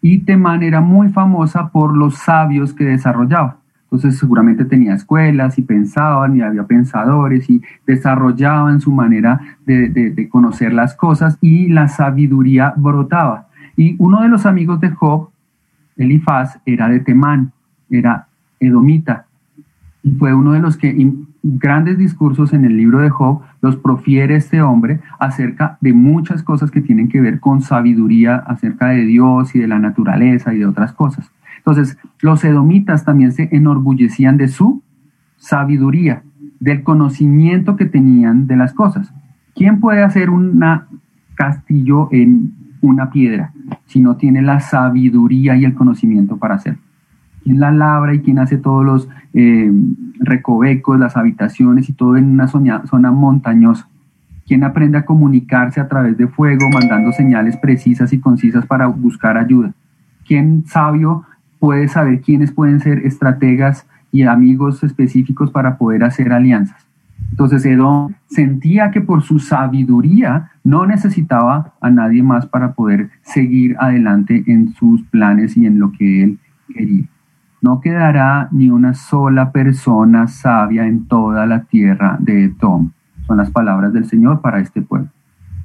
Y 0.01 0.19
Temán 0.19 0.61
era 0.61 0.81
muy 0.81 1.09
famosa 1.09 1.69
por 1.69 1.95
los 1.95 2.15
sabios 2.15 2.73
que 2.73 2.83
desarrollaba. 2.83 3.57
Entonces 3.83 4.19
seguramente 4.19 4.65
tenía 4.65 4.93
escuelas 4.93 5.57
y 5.57 5.61
pensaban 5.61 6.35
y 6.35 6.41
había 6.41 6.63
pensadores 6.63 7.49
y 7.49 7.61
desarrollaban 7.87 8.81
su 8.81 8.91
manera 8.91 9.39
de, 9.65 9.89
de 9.89 10.29
conocer 10.29 10.73
las 10.73 10.95
cosas 10.95 11.37
y 11.39 11.69
la 11.69 11.87
sabiduría 11.87 12.73
brotaba. 12.75 13.47
Y 13.77 13.95
uno 13.99 14.21
de 14.21 14.27
los 14.27 14.45
amigos 14.45 14.79
de 14.81 14.89
Job 14.89 15.29
Elifaz 15.97 16.59
era 16.65 16.89
de 16.89 16.99
Temán, 16.99 17.51
era 17.89 18.27
edomita, 18.59 19.25
y 20.05 20.11
fue 20.11 20.35
uno 20.35 20.51
de 20.51 20.59
los 20.59 20.77
que 20.77 20.95
grandes 21.41 21.97
discursos 21.97 22.53
en 22.53 22.63
el 22.63 22.77
libro 22.77 22.99
de 22.99 23.09
Job 23.09 23.41
los 23.61 23.75
profiere 23.75 24.35
este 24.35 24.61
hombre 24.61 24.99
acerca 25.19 25.79
de 25.81 25.93
muchas 25.93 26.43
cosas 26.43 26.69
que 26.69 26.81
tienen 26.81 27.09
que 27.09 27.21
ver 27.21 27.39
con 27.39 27.61
sabiduría 27.61 28.35
acerca 28.35 28.89
de 28.89 29.01
Dios 29.01 29.55
y 29.55 29.59
de 29.59 29.67
la 29.67 29.79
naturaleza 29.79 30.53
y 30.53 30.59
de 30.59 30.67
otras 30.67 30.93
cosas. 30.93 31.31
Entonces, 31.57 31.97
los 32.19 32.43
edomitas 32.43 33.03
también 33.03 33.31
se 33.31 33.49
enorgullecían 33.51 34.37
de 34.37 34.47
su 34.47 34.83
sabiduría, 35.37 36.21
del 36.59 36.83
conocimiento 36.83 37.75
que 37.75 37.85
tenían 37.85 38.45
de 38.45 38.57
las 38.57 38.73
cosas. 38.73 39.11
¿Quién 39.55 39.79
puede 39.79 40.03
hacer 40.03 40.29
un 40.29 40.63
castillo 41.33 42.09
en 42.11 42.53
una 42.85 43.09
piedra 43.09 43.51
si 43.85 43.99
no 43.99 44.15
tiene 44.15 44.41
la 44.41 44.59
sabiduría 44.59 45.55
y 45.55 45.65
el 45.65 45.73
conocimiento 45.73 46.37
para 46.37 46.55
hacerlo? 46.55 46.81
¿Quién 47.43 47.59
la 47.59 47.71
labra 47.71 48.13
y 48.13 48.19
quién 48.19 48.39
hace 48.39 48.57
todos 48.57 48.83
los 48.83 49.09
eh, 49.33 49.71
recovecos, 50.19 50.99
las 50.99 51.15
habitaciones 51.15 51.89
y 51.89 51.93
todo 51.93 52.17
en 52.17 52.31
una 52.31 52.47
zona 52.47 53.11
montañosa? 53.11 53.87
¿Quién 54.47 54.63
aprende 54.63 54.97
a 54.99 55.05
comunicarse 55.05 55.79
a 55.79 55.87
través 55.87 56.17
de 56.17 56.27
fuego, 56.27 56.69
mandando 56.71 57.11
señales 57.11 57.57
precisas 57.57 58.13
y 58.13 58.19
concisas 58.19 58.65
para 58.65 58.87
buscar 58.87 59.37
ayuda? 59.37 59.73
¿Quién 60.25 60.65
sabio 60.67 61.23
puede 61.59 61.87
saber 61.87 62.21
quiénes 62.21 62.51
pueden 62.51 62.79
ser 62.79 62.99
estrategas 62.99 63.87
y 64.11 64.23
amigos 64.23 64.83
específicos 64.83 65.49
para 65.49 65.77
poder 65.77 66.03
hacer 66.03 66.31
alianzas? 66.31 66.84
Entonces 67.31 67.65
Edom 67.65 68.13
sentía 68.27 68.91
que 68.91 69.01
por 69.01 69.23
su 69.23 69.39
sabiduría 69.39 70.51
no 70.63 70.85
necesitaba 70.85 71.73
a 71.81 71.89
nadie 71.89 72.23
más 72.23 72.45
para 72.45 72.73
poder 72.73 73.09
seguir 73.21 73.75
adelante 73.79 74.43
en 74.47 74.73
sus 74.73 75.03
planes 75.03 75.57
y 75.57 75.65
en 75.65 75.79
lo 75.79 75.91
que 75.91 76.23
él 76.23 76.39
quería. 76.73 77.05
No 77.61 77.81
quedará 77.81 78.47
ni 78.51 78.69
una 78.69 78.93
sola 78.93 79.51
persona 79.51 80.27
sabia 80.27 80.85
en 80.85 81.07
toda 81.07 81.45
la 81.45 81.63
tierra 81.63 82.17
de 82.19 82.45
Edom 82.45 82.91
son 83.25 83.37
las 83.37 83.49
palabras 83.49 83.93
del 83.93 84.05
Señor 84.05 84.41
para 84.41 84.59
este 84.59 84.81
pueblo. 84.81 85.09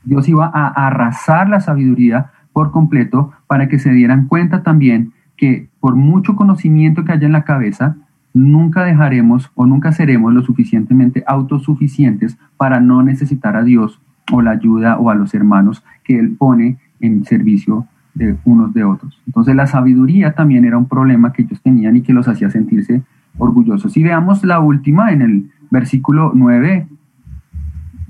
Dios 0.05 0.29
iba 0.29 0.51
a 0.53 0.69
arrasar 0.87 1.49
la 1.49 1.61
sabiduría 1.61 2.31
por 2.53 2.71
completo 2.71 3.33
para 3.47 3.69
que 3.69 3.79
se 3.79 3.91
dieran 3.91 4.27
cuenta 4.27 4.63
también 4.63 5.13
que 5.37 5.69
por 5.79 5.95
mucho 5.95 6.37
conocimiento 6.37 7.05
que 7.05 7.13
haya 7.13 7.27
en 7.27 7.33
la 7.33 7.45
cabeza, 7.45 7.97
nunca 8.33 8.85
dejaremos 8.85 9.51
o 9.55 9.67
nunca 9.67 9.93
seremos 9.93 10.33
lo 10.33 10.43
suficientemente 10.43 11.25
autosuficientes 11.27 12.39
para 12.57 12.81
no 12.81 13.03
necesitar 13.03 13.57
a 13.57 13.63
Dios 13.63 14.01
o 14.33 14.43
la 14.43 14.53
ayuda 14.53 14.99
o 14.99 15.11
a 15.11 15.15
los 15.15 15.35
hermanos 15.35 15.83
que 16.05 16.19
Él 16.19 16.37
pone 16.39 16.79
en 17.01 17.25
servicio 17.25 17.87
de 18.15 18.37
unos 18.45 18.73
de 18.75 18.85
otros. 18.85 19.21
Entonces 19.27 19.55
la 19.55 19.67
sabiduría 19.67 20.33
también 20.33 20.65
era 20.65 20.79
un 20.79 20.87
problema 20.87 21.33
que 21.33 21.43
ellos 21.43 21.61
tenían 21.63 21.97
y 21.97 22.03
que 22.03 22.13
los 22.13 22.29
hacía 22.29 22.51
sentirse 22.51 23.03
orgullosos. 23.39 23.97
Y 23.97 24.03
veamos 24.03 24.45
la 24.45 24.61
última 24.61 25.13
en 25.13 25.23
el 25.23 25.51
versículo 25.71 26.33
9 26.35 26.87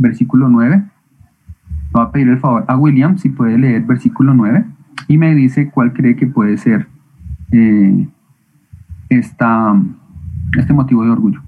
versículo 0.01 0.49
9. 0.49 0.83
Voy 1.93 2.03
a 2.03 2.11
pedir 2.11 2.29
el 2.29 2.39
favor 2.39 2.65
a 2.67 2.77
William 2.77 3.19
si 3.19 3.29
puede 3.29 3.59
leer 3.59 3.83
versículo 3.83 4.35
9 4.35 4.65
y 5.09 5.19
me 5.19 5.35
dice 5.35 5.71
cuál 5.71 5.93
cree 5.93 6.17
que 6.17 6.27
puede 6.27 6.57
ser 6.57 6.89
eh, 7.53 8.09
esta, 9.09 9.81
este 10.59 10.73
motivo 10.73 11.05
de 11.05 11.11
orgullo. 11.11 11.41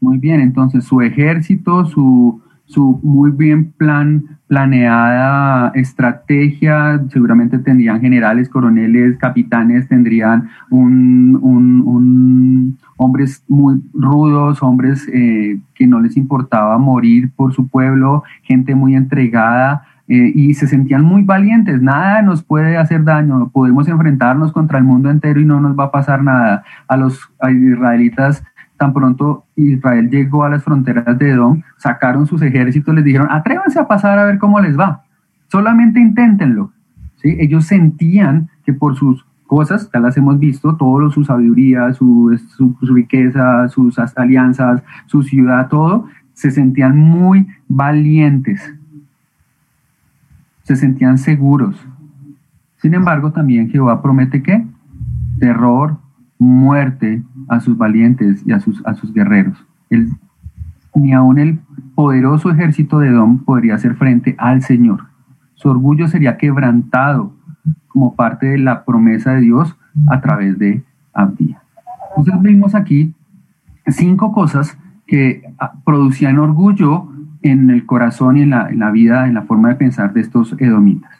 Muy 0.00 0.18
bien, 0.18 0.40
entonces 0.40 0.84
su 0.84 1.00
ejército, 1.00 1.84
su, 1.84 2.40
su 2.68 3.00
muy 3.02 3.30
bien 3.30 3.72
plan, 3.72 4.38
planeada 4.46 5.72
estrategia, 5.74 7.00
seguramente 7.10 7.58
tendrían 7.58 8.00
generales, 8.00 8.48
coroneles, 8.48 9.16
capitanes, 9.18 9.88
tendrían 9.88 10.50
un, 10.70 11.38
hombres 12.96 13.42
muy 13.48 13.80
rudos, 13.94 14.62
hombres 14.62 15.08
eh, 15.12 15.58
que 15.74 15.86
no 15.86 16.00
les 16.00 16.16
importaba 16.16 16.78
morir 16.78 17.30
por 17.34 17.54
su 17.54 17.68
pueblo, 17.68 18.22
gente 18.42 18.74
muy 18.74 18.94
entregada, 18.94 19.84
eh, 20.08 20.32
y 20.34 20.54
se 20.54 20.66
sentían 20.66 21.04
muy 21.04 21.22
valientes, 21.22 21.82
nada 21.82 22.22
nos 22.22 22.42
puede 22.42 22.78
hacer 22.78 23.04
daño, 23.04 23.50
podemos 23.50 23.88
enfrentarnos 23.88 24.52
contra 24.52 24.78
el 24.78 24.84
mundo 24.84 25.10
entero 25.10 25.40
y 25.40 25.44
no 25.44 25.60
nos 25.60 25.78
va 25.78 25.84
a 25.84 25.90
pasar 25.90 26.22
nada. 26.22 26.64
A 26.86 26.96
los 26.96 27.30
israelitas, 27.50 28.42
tan 28.78 28.92
pronto 28.92 29.44
Israel 29.56 30.08
llegó 30.08 30.44
a 30.44 30.50
las 30.50 30.64
fronteras 30.64 31.18
de 31.18 31.30
Edom, 31.30 31.62
sacaron 31.76 32.26
sus 32.26 32.40
ejércitos, 32.42 32.94
les 32.94 33.04
dijeron, 33.04 33.28
atrévanse 33.30 33.78
a 33.78 33.86
pasar 33.86 34.18
a 34.18 34.24
ver 34.24 34.38
cómo 34.38 34.60
les 34.60 34.78
va, 34.78 35.02
solamente 35.48 36.00
inténtenlo. 36.00 36.72
¿Sí? 37.16 37.36
Ellos 37.40 37.66
sentían 37.66 38.48
que 38.64 38.72
por 38.72 38.96
sus 38.96 39.26
cosas, 39.46 39.90
ya 39.92 39.98
las 40.00 40.16
hemos 40.16 40.38
visto, 40.38 40.76
todo 40.76 41.10
su 41.10 41.24
sabiduría, 41.24 41.92
su, 41.92 42.38
su 42.56 42.94
riqueza, 42.94 43.68
sus 43.68 43.98
alianzas, 44.16 44.82
su 45.06 45.22
ciudad, 45.22 45.68
todo, 45.68 46.06
se 46.32 46.52
sentían 46.52 46.96
muy 46.96 47.48
valientes 47.66 48.78
se 50.68 50.76
sentían 50.76 51.16
seguros. 51.16 51.82
Sin 52.76 52.92
embargo, 52.92 53.32
también 53.32 53.70
Jehová 53.70 54.02
promete 54.02 54.42
que 54.42 54.66
terror, 55.38 55.96
muerte 56.38 57.22
a 57.48 57.60
sus 57.60 57.76
valientes 57.76 58.42
y 58.46 58.52
a 58.52 58.60
sus, 58.60 58.84
a 58.86 58.94
sus 58.94 59.12
guerreros. 59.12 59.58
ni 60.94 61.12
aun 61.12 61.38
el 61.38 61.60
poderoso 61.94 62.50
ejército 62.50 62.98
de 62.98 63.08
Edom 63.08 63.44
podría 63.44 63.74
hacer 63.74 63.94
frente 63.94 64.34
al 64.38 64.62
Señor. 64.62 65.06
Su 65.54 65.68
orgullo 65.68 66.08
sería 66.08 66.36
quebrantado 66.36 67.32
como 67.88 68.14
parte 68.14 68.46
de 68.46 68.58
la 68.58 68.84
promesa 68.84 69.32
de 69.32 69.40
Dios 69.40 69.76
a 70.08 70.20
través 70.20 70.58
de 70.58 70.84
Abdía. 71.12 71.60
Entonces 72.10 72.42
vimos 72.42 72.74
aquí 72.74 73.14
cinco 73.86 74.32
cosas 74.32 74.78
que 75.06 75.42
ah, 75.58 75.72
producían 75.84 76.38
orgullo 76.38 77.08
en 77.42 77.70
el 77.70 77.86
corazón 77.86 78.36
y 78.36 78.42
en 78.42 78.50
la, 78.50 78.90
vida, 78.90 79.26
en 79.26 79.34
la 79.34 79.42
forma 79.42 79.68
de 79.70 79.76
pensar 79.76 80.12
de 80.12 80.20
estos 80.20 80.54
edomitas. 80.58 81.10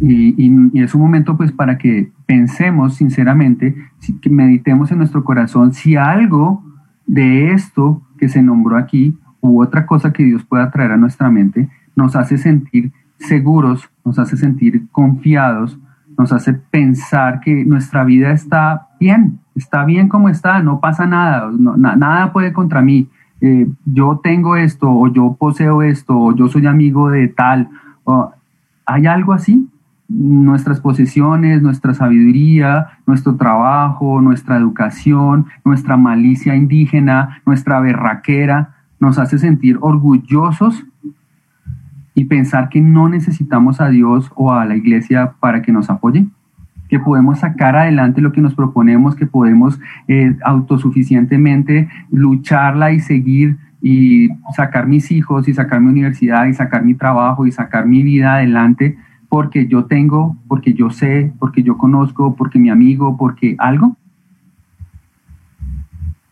Y, 0.00 0.80
es 0.80 0.94
un 0.94 1.00
momento 1.00 1.36
pues 1.36 1.52
para 1.52 1.78
que 1.78 2.10
pensemos 2.26 2.96
sinceramente, 2.96 3.74
si, 3.98 4.18
que 4.18 4.28
meditemos 4.28 4.90
en 4.90 4.98
nuestro 4.98 5.24
corazón 5.24 5.72
si 5.72 5.96
algo 5.96 6.64
de 7.06 7.52
esto 7.52 8.02
que 8.18 8.28
se 8.28 8.42
nombró 8.42 8.76
aquí 8.76 9.16
u 9.40 9.62
otra 9.62 9.86
cosa 9.86 10.12
que 10.12 10.24
Dios 10.24 10.44
pueda 10.44 10.70
traer 10.70 10.92
a 10.92 10.96
nuestra 10.96 11.30
mente 11.30 11.68
nos 11.96 12.16
hace 12.16 12.38
sentir 12.38 12.92
seguros, 13.18 13.88
nos 14.04 14.18
hace 14.18 14.36
sentir 14.36 14.88
confiados, 14.90 15.78
nos 16.18 16.32
hace 16.32 16.54
pensar 16.54 17.40
que 17.40 17.64
nuestra 17.64 18.04
vida 18.04 18.32
está 18.32 18.88
bien, 18.98 19.38
está 19.54 19.84
bien 19.84 20.08
como 20.08 20.28
está, 20.28 20.60
no 20.62 20.80
pasa 20.80 21.06
nada, 21.06 21.50
nada 21.56 22.32
puede 22.32 22.52
contra 22.52 22.82
mí, 22.82 23.08
eh, 23.40 23.68
yo 23.84 24.20
tengo 24.22 24.56
esto, 24.56 24.90
o 24.90 25.12
yo 25.12 25.36
poseo 25.38 25.82
esto, 25.82 26.18
o 26.18 26.34
yo 26.34 26.48
soy 26.48 26.66
amigo 26.66 27.10
de 27.10 27.28
tal. 27.28 27.68
¿Hay 28.86 29.06
algo 29.06 29.32
así? 29.32 29.68
Nuestras 30.08 30.80
posesiones, 30.80 31.62
nuestra 31.62 31.94
sabiduría, 31.94 32.98
nuestro 33.06 33.36
trabajo, 33.36 34.20
nuestra 34.20 34.56
educación, 34.56 35.46
nuestra 35.64 35.96
malicia 35.96 36.54
indígena, 36.54 37.40
nuestra 37.46 37.80
berraquera, 37.80 38.74
nos 39.00 39.18
hace 39.18 39.38
sentir 39.38 39.78
orgullosos 39.80 40.84
y 42.14 42.24
pensar 42.24 42.68
que 42.68 42.80
no 42.80 43.08
necesitamos 43.08 43.80
a 43.80 43.88
Dios 43.88 44.30
o 44.34 44.52
a 44.52 44.64
la 44.64 44.76
iglesia 44.76 45.34
para 45.40 45.62
que 45.62 45.72
nos 45.72 45.90
apoyen 45.90 46.32
que 46.88 47.00
podemos 47.00 47.40
sacar 47.40 47.76
adelante 47.76 48.20
lo 48.20 48.32
que 48.32 48.40
nos 48.40 48.54
proponemos, 48.54 49.16
que 49.16 49.26
podemos 49.26 49.80
eh, 50.06 50.36
autosuficientemente 50.44 51.88
lucharla 52.10 52.92
y 52.92 53.00
seguir 53.00 53.56
y 53.82 54.28
sacar 54.54 54.86
mis 54.86 55.10
hijos 55.10 55.48
y 55.48 55.54
sacar 55.54 55.80
mi 55.80 55.88
universidad 55.88 56.46
y 56.46 56.54
sacar 56.54 56.84
mi 56.84 56.94
trabajo 56.94 57.46
y 57.46 57.52
sacar 57.52 57.86
mi 57.86 58.02
vida 58.02 58.34
adelante 58.34 58.96
porque 59.28 59.66
yo 59.66 59.86
tengo, 59.86 60.36
porque 60.48 60.74
yo 60.74 60.90
sé, 60.90 61.32
porque 61.38 61.62
yo 61.62 61.76
conozco, 61.76 62.34
porque 62.36 62.58
mi 62.58 62.70
amigo, 62.70 63.16
porque 63.16 63.56
algo. 63.58 63.96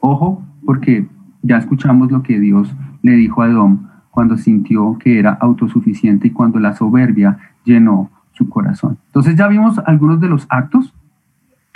Ojo, 0.00 0.42
porque 0.64 1.06
ya 1.42 1.58
escuchamos 1.58 2.10
lo 2.10 2.22
que 2.22 2.38
Dios 2.38 2.74
le 3.02 3.12
dijo 3.12 3.42
a 3.42 3.48
Edom 3.48 3.88
cuando 4.10 4.36
sintió 4.36 4.98
que 4.98 5.18
era 5.18 5.32
autosuficiente 5.40 6.28
y 6.28 6.30
cuando 6.30 6.60
la 6.60 6.74
soberbia 6.74 7.38
llenó 7.64 8.10
su 8.32 8.48
corazón. 8.48 8.98
Entonces 9.06 9.36
ya 9.36 9.48
vimos 9.48 9.78
algunos 9.86 10.20
de 10.20 10.28
los 10.28 10.46
actos, 10.50 10.94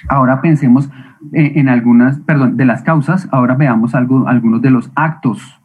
ahora 0.09 0.41
pensemos 0.41 0.91
eh, 1.33 1.53
en 1.57 1.69
algunas, 1.69 2.21
perdón, 2.21 2.57
de 2.57 2.65
las 2.65 2.83
causas, 2.83 3.29
ahora 3.33 3.55
veamos 3.55 3.95
algo, 3.95 4.29
algunos 4.29 4.61
de 4.63 4.71
los 4.71 4.91
actos 4.95 5.61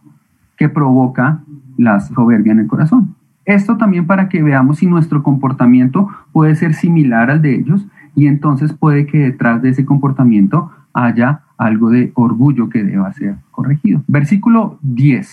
que 0.58 0.70
provoca 0.70 1.40
la 1.78 2.00
soberbia 2.00 2.54
en 2.54 2.60
el 2.60 2.68
corazón. 2.68 3.11
Esto 3.52 3.76
también 3.76 4.08
para 4.08 4.30
que 4.30 4.42
veamos 4.42 4.78
si 4.78 4.88
nuestro 4.88 5.24
comportamiento 5.24 6.08
puede 6.32 6.56
ser 6.56 6.74
similar 6.74 7.30
al 7.30 7.42
de 7.42 7.56
ellos 7.56 7.86
y 8.16 8.28
entonces 8.28 8.72
puede 8.72 9.06
que 9.06 9.18
detrás 9.18 9.62
de 9.62 9.72
ese 9.72 9.84
comportamiento 9.84 10.72
haya 10.94 11.42
algo 11.58 11.90
de 11.90 12.14
orgullo 12.16 12.70
que 12.70 12.82
deba 12.82 13.12
ser 13.12 13.36
corregido. 13.52 14.04
Versículo 14.08 14.80
10. 14.84 15.30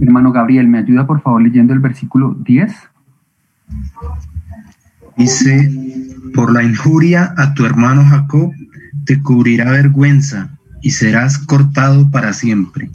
Hermano 0.00 0.32
Gabriel, 0.32 0.66
¿me 0.66 0.78
ayuda 0.78 1.06
por 1.06 1.20
favor 1.20 1.40
leyendo 1.40 1.72
el 1.72 1.78
versículo 1.78 2.34
10? 2.34 2.74
Dice, 5.16 5.70
por 6.34 6.52
la 6.52 6.64
injuria 6.64 7.32
a 7.36 7.54
tu 7.54 7.64
hermano 7.64 8.04
Jacob 8.04 8.50
te 9.04 9.22
cubrirá 9.22 9.70
vergüenza 9.70 10.50
y 10.82 10.90
serás 10.90 11.38
cortado 11.38 12.10
para 12.10 12.32
siempre. 12.32 12.90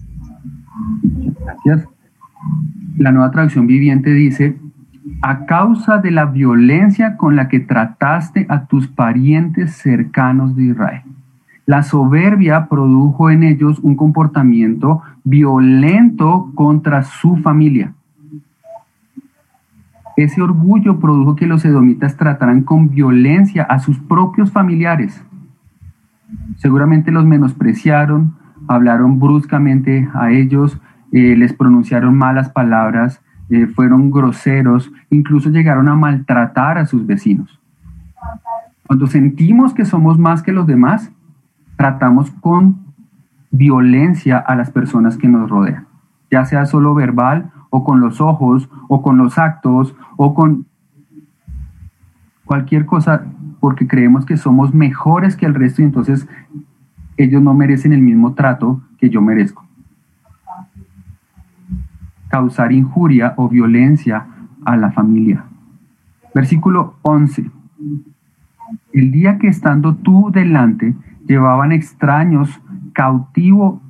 Gracias. 1.39 1.87
La 2.99 3.13
nueva 3.13 3.31
traducción 3.31 3.65
viviente 3.65 4.13
dice, 4.13 4.57
a 5.21 5.45
causa 5.45 5.99
de 5.99 6.11
la 6.11 6.25
violencia 6.25 7.15
con 7.15 7.37
la 7.37 7.47
que 7.47 7.61
trataste 7.61 8.45
a 8.49 8.65
tus 8.65 8.89
parientes 8.89 9.77
cercanos 9.77 10.53
de 10.57 10.65
Israel. 10.65 11.03
La 11.65 11.81
soberbia 11.83 12.67
produjo 12.67 13.29
en 13.29 13.43
ellos 13.43 13.79
un 13.79 13.95
comportamiento 13.95 15.01
violento 15.23 16.51
contra 16.55 17.03
su 17.03 17.37
familia. 17.37 17.93
Ese 20.17 20.41
orgullo 20.41 20.99
produjo 20.99 21.37
que 21.37 21.47
los 21.47 21.63
edomitas 21.63 22.17
trataran 22.17 22.63
con 22.63 22.89
violencia 22.89 23.63
a 23.63 23.79
sus 23.79 23.97
propios 23.97 24.51
familiares. 24.51 25.23
Seguramente 26.57 27.11
los 27.11 27.23
menospreciaron, 27.23 28.33
hablaron 28.67 29.21
bruscamente 29.21 30.09
a 30.13 30.31
ellos, 30.31 30.77
eh, 31.11 31.35
les 31.35 31.53
pronunciaron 31.53 32.17
malas 32.17 32.49
palabras, 32.49 33.21
eh, 33.49 33.65
fueron 33.67 34.11
groseros, 34.11 34.91
incluso 35.09 35.49
llegaron 35.49 35.87
a 35.87 35.95
maltratar 35.95 36.77
a 36.77 36.85
sus 36.85 37.05
vecinos. 37.05 37.59
Cuando 38.85 39.07
sentimos 39.07 39.73
que 39.73 39.85
somos 39.85 40.19
más 40.19 40.43
que 40.43 40.51
los 40.51 40.67
demás, 40.67 41.11
tratamos 41.75 42.29
con 42.31 42.79
violencia 43.51 44.37
a 44.37 44.55
las 44.55 44.69
personas 44.69 45.17
que 45.17 45.27
nos 45.27 45.49
rodean, 45.49 45.87
ya 46.29 46.45
sea 46.45 46.65
solo 46.65 46.93
verbal 46.93 47.51
o 47.69 47.83
con 47.83 47.99
los 47.99 48.21
ojos 48.21 48.69
o 48.87 49.01
con 49.01 49.17
los 49.17 49.37
actos 49.37 49.95
o 50.17 50.33
con 50.33 50.65
cualquier 52.45 52.85
cosa 52.85 53.23
porque 53.59 53.87
creemos 53.87 54.25
que 54.25 54.37
somos 54.37 54.73
mejores 54.73 55.35
que 55.35 55.45
el 55.45 55.55
resto 55.55 55.81
y 55.81 55.85
entonces 55.85 56.27
ellos 57.17 57.41
no 57.41 57.53
merecen 57.53 57.93
el 57.93 58.01
mismo 58.01 58.33
trato 58.33 58.81
que 58.97 59.09
yo 59.09 59.21
merezco 59.21 59.68
causar 62.29 62.71
injuria 62.71 63.33
o 63.35 63.49
violencia 63.49 64.25
a 64.63 64.77
la 64.77 64.91
familia. 64.91 65.43
Versículo 66.33 66.95
11. 67.01 67.49
El 68.93 69.11
día 69.11 69.37
que 69.37 69.47
estando 69.47 69.95
tú 69.95 70.31
delante 70.31 70.95
llevaban 71.27 71.71
extraños 71.71 72.61
cautivo, 72.93 73.81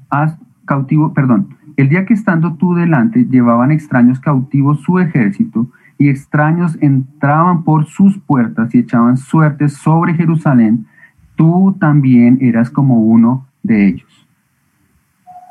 cautivo, 0.66 1.14
perdón, 1.14 1.56
el 1.78 1.90
día 1.90 2.06
que 2.06 2.14
estando 2.14 2.56
tú 2.56 2.74
delante 2.76 3.26
llevaban 3.26 3.72
extraños 3.72 4.20
cautivos 4.20 4.82
su 4.82 5.00
ejército 5.00 5.68
y 5.98 6.10
extraños 6.10 6.78
entraban 6.82 7.64
por 7.64 7.86
sus 7.86 8.18
puertas 8.18 8.74
y 8.74 8.80
echaban 8.80 9.18
suerte 9.18 9.70
sobre 9.70 10.14
Jerusalén, 10.14 10.86
tú 11.36 11.76
también 11.80 12.38
eras 12.42 12.70
como 12.70 13.00
uno 13.00 13.48
de 13.64 13.88
ellos. 13.88 14.28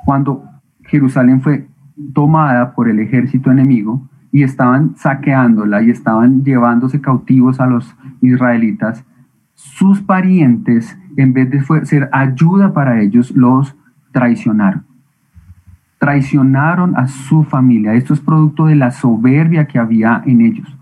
Cuando 0.05 0.45
Jerusalén 0.84 1.41
fue 1.41 1.66
tomada 2.14 2.74
por 2.74 2.88
el 2.88 2.99
ejército 3.01 3.51
enemigo 3.51 4.09
y 4.30 4.42
estaban 4.42 4.96
saqueándola 4.96 5.82
y 5.82 5.90
estaban 5.90 6.44
llevándose 6.44 7.01
cautivos 7.01 7.61
a 7.61 7.66
los 7.66 7.96
israelitas, 8.20 9.05
sus 9.55 10.01
parientes, 10.01 10.96
en 11.16 11.32
vez 11.32 11.51
de 11.51 11.61
ser 11.84 12.09
ayuda 12.12 12.72
para 12.72 13.01
ellos, 13.01 13.32
los 13.32 13.74
traicionaron. 14.12 14.84
Traicionaron 15.99 16.96
a 16.96 17.09
su 17.09 17.42
familia. 17.42 17.94
Esto 17.94 18.14
es 18.14 18.20
producto 18.20 18.66
de 18.66 18.76
la 18.76 18.92
soberbia 18.92 19.66
que 19.66 19.78
había 19.80 20.22
en 20.26 20.42
ellos. 20.42 20.78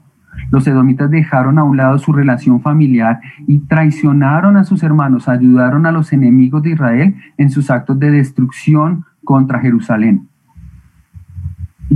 Los 0.50 0.66
edomitas 0.66 1.10
dejaron 1.10 1.58
a 1.58 1.64
un 1.64 1.76
lado 1.76 1.98
su 1.98 2.12
relación 2.12 2.60
familiar 2.60 3.20
y 3.46 3.60
traicionaron 3.60 4.56
a 4.56 4.64
sus 4.64 4.82
hermanos, 4.82 5.28
ayudaron 5.28 5.86
a 5.86 5.92
los 5.92 6.12
enemigos 6.12 6.62
de 6.62 6.70
Israel 6.70 7.16
en 7.38 7.50
sus 7.50 7.70
actos 7.70 7.98
de 7.98 8.10
destrucción 8.10 9.04
contra 9.24 9.60
Jerusalén. 9.60 10.25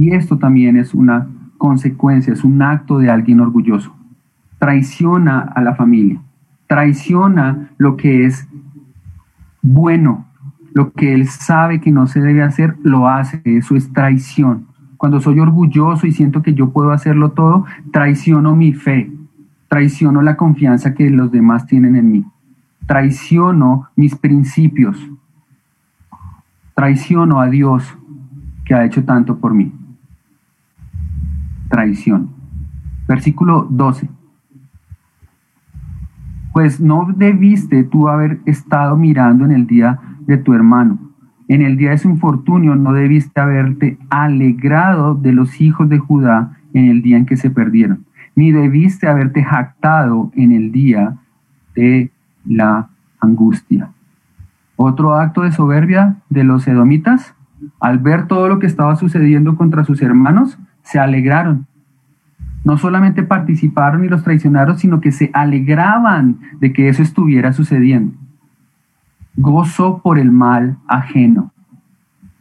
Y 0.00 0.14
esto 0.14 0.38
también 0.38 0.78
es 0.78 0.94
una 0.94 1.28
consecuencia, 1.58 2.32
es 2.32 2.42
un 2.42 2.62
acto 2.62 2.96
de 2.96 3.10
alguien 3.10 3.38
orgulloso. 3.38 3.94
Traiciona 4.58 5.40
a 5.40 5.60
la 5.60 5.74
familia, 5.74 6.22
traiciona 6.66 7.68
lo 7.76 7.98
que 7.98 8.24
es 8.24 8.48
bueno, 9.60 10.24
lo 10.72 10.94
que 10.94 11.12
él 11.12 11.28
sabe 11.28 11.82
que 11.82 11.90
no 11.90 12.06
se 12.06 12.22
debe 12.22 12.42
hacer, 12.42 12.76
lo 12.82 13.10
hace, 13.10 13.42
eso 13.44 13.76
es 13.76 13.92
traición. 13.92 14.68
Cuando 14.96 15.20
soy 15.20 15.38
orgulloso 15.38 16.06
y 16.06 16.12
siento 16.12 16.40
que 16.40 16.54
yo 16.54 16.70
puedo 16.70 16.92
hacerlo 16.92 17.32
todo, 17.32 17.66
traiciono 17.92 18.56
mi 18.56 18.72
fe, 18.72 19.12
traiciono 19.68 20.22
la 20.22 20.38
confianza 20.38 20.94
que 20.94 21.10
los 21.10 21.30
demás 21.30 21.66
tienen 21.66 21.94
en 21.94 22.10
mí, 22.10 22.24
traiciono 22.86 23.90
mis 23.96 24.14
principios, 24.14 24.96
traiciono 26.74 27.38
a 27.38 27.50
Dios 27.50 27.84
que 28.64 28.72
ha 28.72 28.86
hecho 28.86 29.04
tanto 29.04 29.36
por 29.36 29.52
mí 29.52 29.74
traición. 31.70 32.30
Versículo 33.08 33.66
12. 33.70 34.10
Pues 36.52 36.80
no 36.80 37.08
debiste 37.16 37.84
tú 37.84 38.08
haber 38.08 38.40
estado 38.44 38.96
mirando 38.96 39.46
en 39.46 39.52
el 39.52 39.66
día 39.66 39.98
de 40.26 40.36
tu 40.36 40.52
hermano. 40.52 40.98
En 41.48 41.62
el 41.62 41.76
día 41.76 41.90
de 41.90 41.98
su 41.98 42.10
infortunio 42.10 42.76
no 42.76 42.92
debiste 42.92 43.40
haberte 43.40 43.98
alegrado 44.10 45.14
de 45.14 45.32
los 45.32 45.60
hijos 45.60 45.88
de 45.88 45.98
Judá 45.98 46.58
en 46.74 46.88
el 46.88 47.02
día 47.02 47.16
en 47.16 47.26
que 47.26 47.36
se 47.36 47.50
perdieron, 47.50 48.04
ni 48.36 48.52
debiste 48.52 49.08
haberte 49.08 49.42
jactado 49.42 50.30
en 50.36 50.52
el 50.52 50.70
día 50.70 51.16
de 51.74 52.10
la 52.44 52.88
angustia. 53.18 53.90
Otro 54.76 55.14
acto 55.14 55.42
de 55.42 55.52
soberbia 55.52 56.16
de 56.28 56.44
los 56.44 56.68
edomitas, 56.68 57.34
al 57.80 57.98
ver 57.98 58.26
todo 58.26 58.48
lo 58.48 58.58
que 58.58 58.66
estaba 58.66 58.94
sucediendo 58.96 59.56
contra 59.56 59.84
sus 59.84 60.00
hermanos, 60.02 60.58
se 60.82 60.98
alegraron. 60.98 61.66
No 62.64 62.76
solamente 62.76 63.22
participaron 63.22 64.04
y 64.04 64.08
los 64.08 64.22
traicionaron, 64.22 64.78
sino 64.78 65.00
que 65.00 65.12
se 65.12 65.30
alegraban 65.32 66.38
de 66.60 66.72
que 66.72 66.88
eso 66.88 67.02
estuviera 67.02 67.52
sucediendo. 67.52 68.14
Gozo 69.36 70.00
por 70.02 70.18
el 70.18 70.30
mal 70.30 70.76
ajeno. 70.86 71.52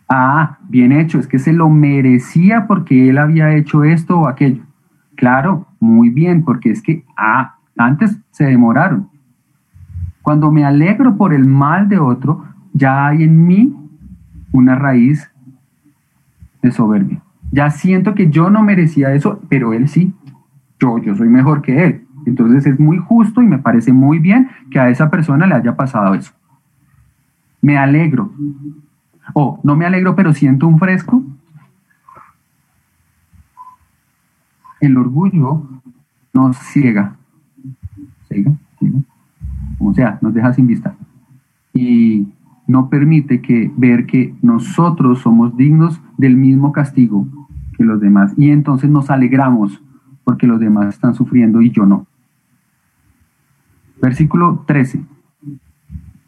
Ah, 0.10 0.58
bien 0.68 0.92
hecho, 0.92 1.20
es 1.20 1.28
que 1.28 1.40
se 1.40 1.54
lo 1.54 1.70
merecía 1.70 2.66
porque 2.68 3.10
él 3.10 3.18
había 3.18 3.54
hecho 3.56 3.84
esto 3.84 4.20
o 4.20 4.28
aquello. 4.28 4.64
Claro, 5.16 5.68
muy 5.80 6.10
bien, 6.10 6.44
porque 6.44 6.72
es 6.72 6.82
que, 6.82 7.06
ah, 7.16 7.56
antes 7.78 8.20
se 8.32 8.46
demoraron. 8.46 9.10
Cuando 10.22 10.52
me 10.52 10.66
alegro 10.66 11.16
por 11.16 11.34
el 11.34 11.46
mal 11.46 11.88
de 11.90 12.00
otro, 12.00 12.46
ya 12.74 13.08
hay 13.08 13.24
en 13.24 13.46
mí 13.46 13.76
una 14.52 14.76
raíz 14.76 15.32
de 16.62 16.72
soberbia. 16.72 17.22
Ya 17.52 17.72
siento 17.72 18.14
que 18.14 18.30
yo 18.30 18.50
no 18.50 18.64
merecía 18.64 19.14
eso, 19.14 19.40
pero 19.50 19.74
él 19.74 19.88
sí. 19.88 20.14
Yo, 20.80 20.98
yo 21.00 21.16
soy 21.16 21.30
mejor 21.30 21.62
que 21.62 21.84
él. 21.84 22.08
Entonces 22.26 22.66
es 22.66 22.80
muy 22.80 22.98
justo 22.98 23.42
y 23.42 23.48
me 23.48 23.58
parece 23.58 23.92
muy 23.92 24.20
bien 24.20 24.50
que 24.70 24.80
a 24.80 24.90
esa 24.90 25.10
persona 25.10 25.48
le 25.48 25.56
haya 25.56 25.76
pasado 25.76 26.14
eso. 26.14 26.32
Me 27.62 27.78
alegro. 27.78 28.32
O 29.34 29.60
no 29.64 29.76
me 29.76 29.86
alegro, 29.86 30.16
pero 30.16 30.34
siento 30.34 30.68
un 30.68 30.80
fresco. 30.80 31.24
El 34.80 34.98
orgullo 34.98 35.64
nos 36.34 36.58
ciega. 36.58 37.16
¿Ciega? 38.28 38.52
O 39.80 39.94
sea, 39.94 40.20
nos 40.22 40.34
deja 40.34 40.54
sin 40.54 40.68
vista. 40.68 40.96
Y 41.74 42.28
no 42.68 42.90
permite 42.90 43.42
que 43.42 43.72
ver 43.76 44.06
que 44.06 44.36
nosotros 44.42 45.20
somos 45.20 45.58
dignos 45.58 46.00
del 46.18 46.36
mismo 46.38 46.72
castigo 46.72 47.28
que 47.80 47.86
los 47.86 48.02
demás. 48.02 48.34
Y 48.36 48.52
entonces 48.52 48.90
nos 48.90 49.10
alegramos 49.10 49.82
porque 50.26 50.46
los 50.46 50.60
demás 50.60 50.90
están 50.90 51.16
sufriendo 51.16 51.62
y 51.62 51.72
yo 51.72 51.86
no. 51.86 52.06
Versículo 54.02 54.66
13. 54.68 55.02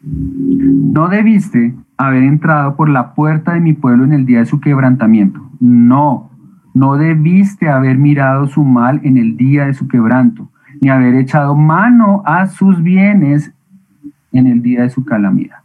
No 0.02 1.08
debiste 1.08 1.74
haber 1.98 2.22
entrado 2.22 2.74
por 2.74 2.88
la 2.88 3.12
puerta 3.12 3.52
de 3.52 3.60
mi 3.60 3.74
pueblo 3.74 4.04
en 4.04 4.14
el 4.14 4.24
día 4.24 4.38
de 4.38 4.46
su 4.46 4.60
quebrantamiento. 4.60 5.46
No, 5.60 6.30
no 6.72 6.96
debiste 6.96 7.68
haber 7.68 7.98
mirado 7.98 8.46
su 8.46 8.64
mal 8.64 9.00
en 9.04 9.18
el 9.18 9.36
día 9.36 9.66
de 9.66 9.74
su 9.74 9.88
quebranto, 9.88 10.48
ni 10.80 10.88
haber 10.88 11.14
echado 11.16 11.54
mano 11.54 12.22
a 12.24 12.46
sus 12.46 12.82
bienes 12.82 13.52
en 14.32 14.46
el 14.46 14.62
día 14.62 14.82
de 14.82 14.90
su 14.90 15.04
calamidad. 15.04 15.58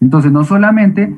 Entonces, 0.00 0.32
no 0.32 0.42
solamente 0.42 1.16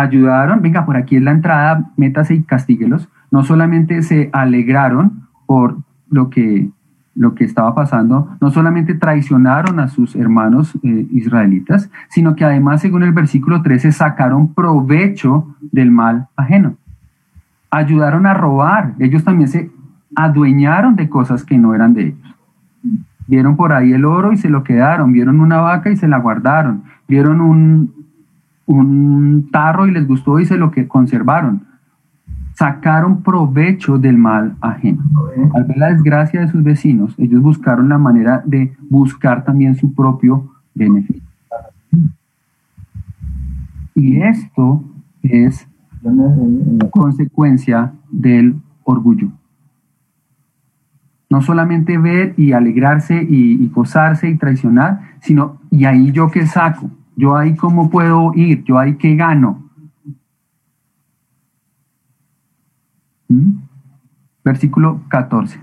ayudaron, 0.00 0.62
venga, 0.62 0.84
por 0.84 0.96
aquí 0.96 1.16
es 1.16 1.22
la 1.22 1.32
entrada, 1.32 1.90
métase 1.96 2.34
y 2.34 2.42
castíguelos. 2.42 3.08
No 3.30 3.44
solamente 3.44 4.02
se 4.02 4.30
alegraron 4.32 5.28
por 5.46 5.78
lo 6.10 6.30
que, 6.30 6.68
lo 7.14 7.34
que 7.34 7.44
estaba 7.44 7.74
pasando, 7.74 8.36
no 8.40 8.50
solamente 8.50 8.94
traicionaron 8.94 9.80
a 9.80 9.88
sus 9.88 10.16
hermanos 10.16 10.76
eh, 10.82 11.06
israelitas, 11.12 11.90
sino 12.08 12.34
que 12.34 12.44
además, 12.44 12.80
según 12.80 13.02
el 13.02 13.12
versículo 13.12 13.62
13, 13.62 13.92
sacaron 13.92 14.54
provecho 14.54 15.54
del 15.60 15.90
mal 15.90 16.28
ajeno. 16.36 16.76
Ayudaron 17.70 18.26
a 18.26 18.34
robar, 18.34 18.94
ellos 18.98 19.22
también 19.22 19.48
se 19.48 19.70
adueñaron 20.16 20.96
de 20.96 21.08
cosas 21.08 21.44
que 21.44 21.58
no 21.58 21.74
eran 21.74 21.94
de 21.94 22.08
ellos. 22.08 22.36
Vieron 23.26 23.56
por 23.56 23.72
ahí 23.72 23.92
el 23.92 24.04
oro 24.04 24.32
y 24.32 24.36
se 24.36 24.50
lo 24.50 24.64
quedaron, 24.64 25.12
vieron 25.12 25.40
una 25.40 25.58
vaca 25.58 25.90
y 25.90 25.96
se 25.96 26.08
la 26.08 26.18
guardaron, 26.18 26.82
vieron 27.06 27.40
un, 27.40 27.99
un 28.70 29.48
tarro 29.50 29.86
y 29.86 29.90
les 29.90 30.06
gustó 30.06 30.38
y 30.38 30.46
se 30.46 30.56
lo 30.56 30.70
que 30.70 30.86
conservaron. 30.86 31.62
Sacaron 32.54 33.22
provecho 33.22 33.98
del 33.98 34.16
mal 34.16 34.54
ajeno. 34.60 35.02
Al 35.54 35.64
ver 35.64 35.76
la 35.76 35.88
desgracia 35.88 36.40
de 36.40 36.48
sus 36.48 36.62
vecinos, 36.62 37.14
ellos 37.18 37.42
buscaron 37.42 37.88
la 37.88 37.98
manera 37.98 38.42
de 38.44 38.76
buscar 38.88 39.44
también 39.44 39.74
su 39.74 39.92
propio 39.94 40.50
beneficio. 40.74 41.22
Y 43.94 44.20
esto 44.22 44.84
es 45.22 45.66
consecuencia 46.90 47.92
del 48.10 48.56
orgullo. 48.84 49.28
No 51.28 51.42
solamente 51.42 51.98
ver 51.98 52.34
y 52.36 52.52
alegrarse 52.52 53.22
y, 53.22 53.68
gozarse 53.68 54.28
y 54.28 54.36
traicionar, 54.36 55.00
sino, 55.20 55.60
¿y 55.70 55.84
ahí 55.84 56.12
yo 56.12 56.30
qué 56.30 56.46
saco? 56.46 56.90
¿Yo 57.20 57.36
ahí 57.36 57.54
cómo 57.54 57.90
puedo 57.90 58.32
ir? 58.34 58.64
¿Yo 58.64 58.78
ahí 58.78 58.94
qué 58.94 59.14
gano? 59.14 59.68
¿Mm? 63.28 63.58
Versículo 64.42 65.02
14. 65.08 65.60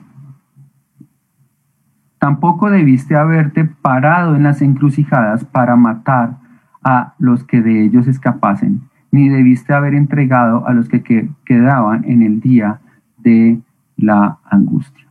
Tampoco 2.19 2.69
debiste 2.69 3.15
haberte 3.15 3.65
parado 3.65 4.35
en 4.35 4.43
las 4.43 4.61
encrucijadas 4.61 5.45
para 5.45 5.75
matar 5.75 6.37
a 6.83 7.15
los 7.17 7.43
que 7.43 7.63
de 7.63 7.85
ellos 7.85 8.07
escapasen, 8.07 8.81
ni 9.09 9.27
debiste 9.27 9.73
haber 9.73 9.95
entregado 9.95 10.67
a 10.67 10.73
los 10.73 10.87
que 10.87 11.31
quedaban 11.43 12.05
en 12.05 12.21
el 12.21 12.39
día 12.39 12.81
de 13.17 13.59
la 13.95 14.37
angustia. 14.45 15.06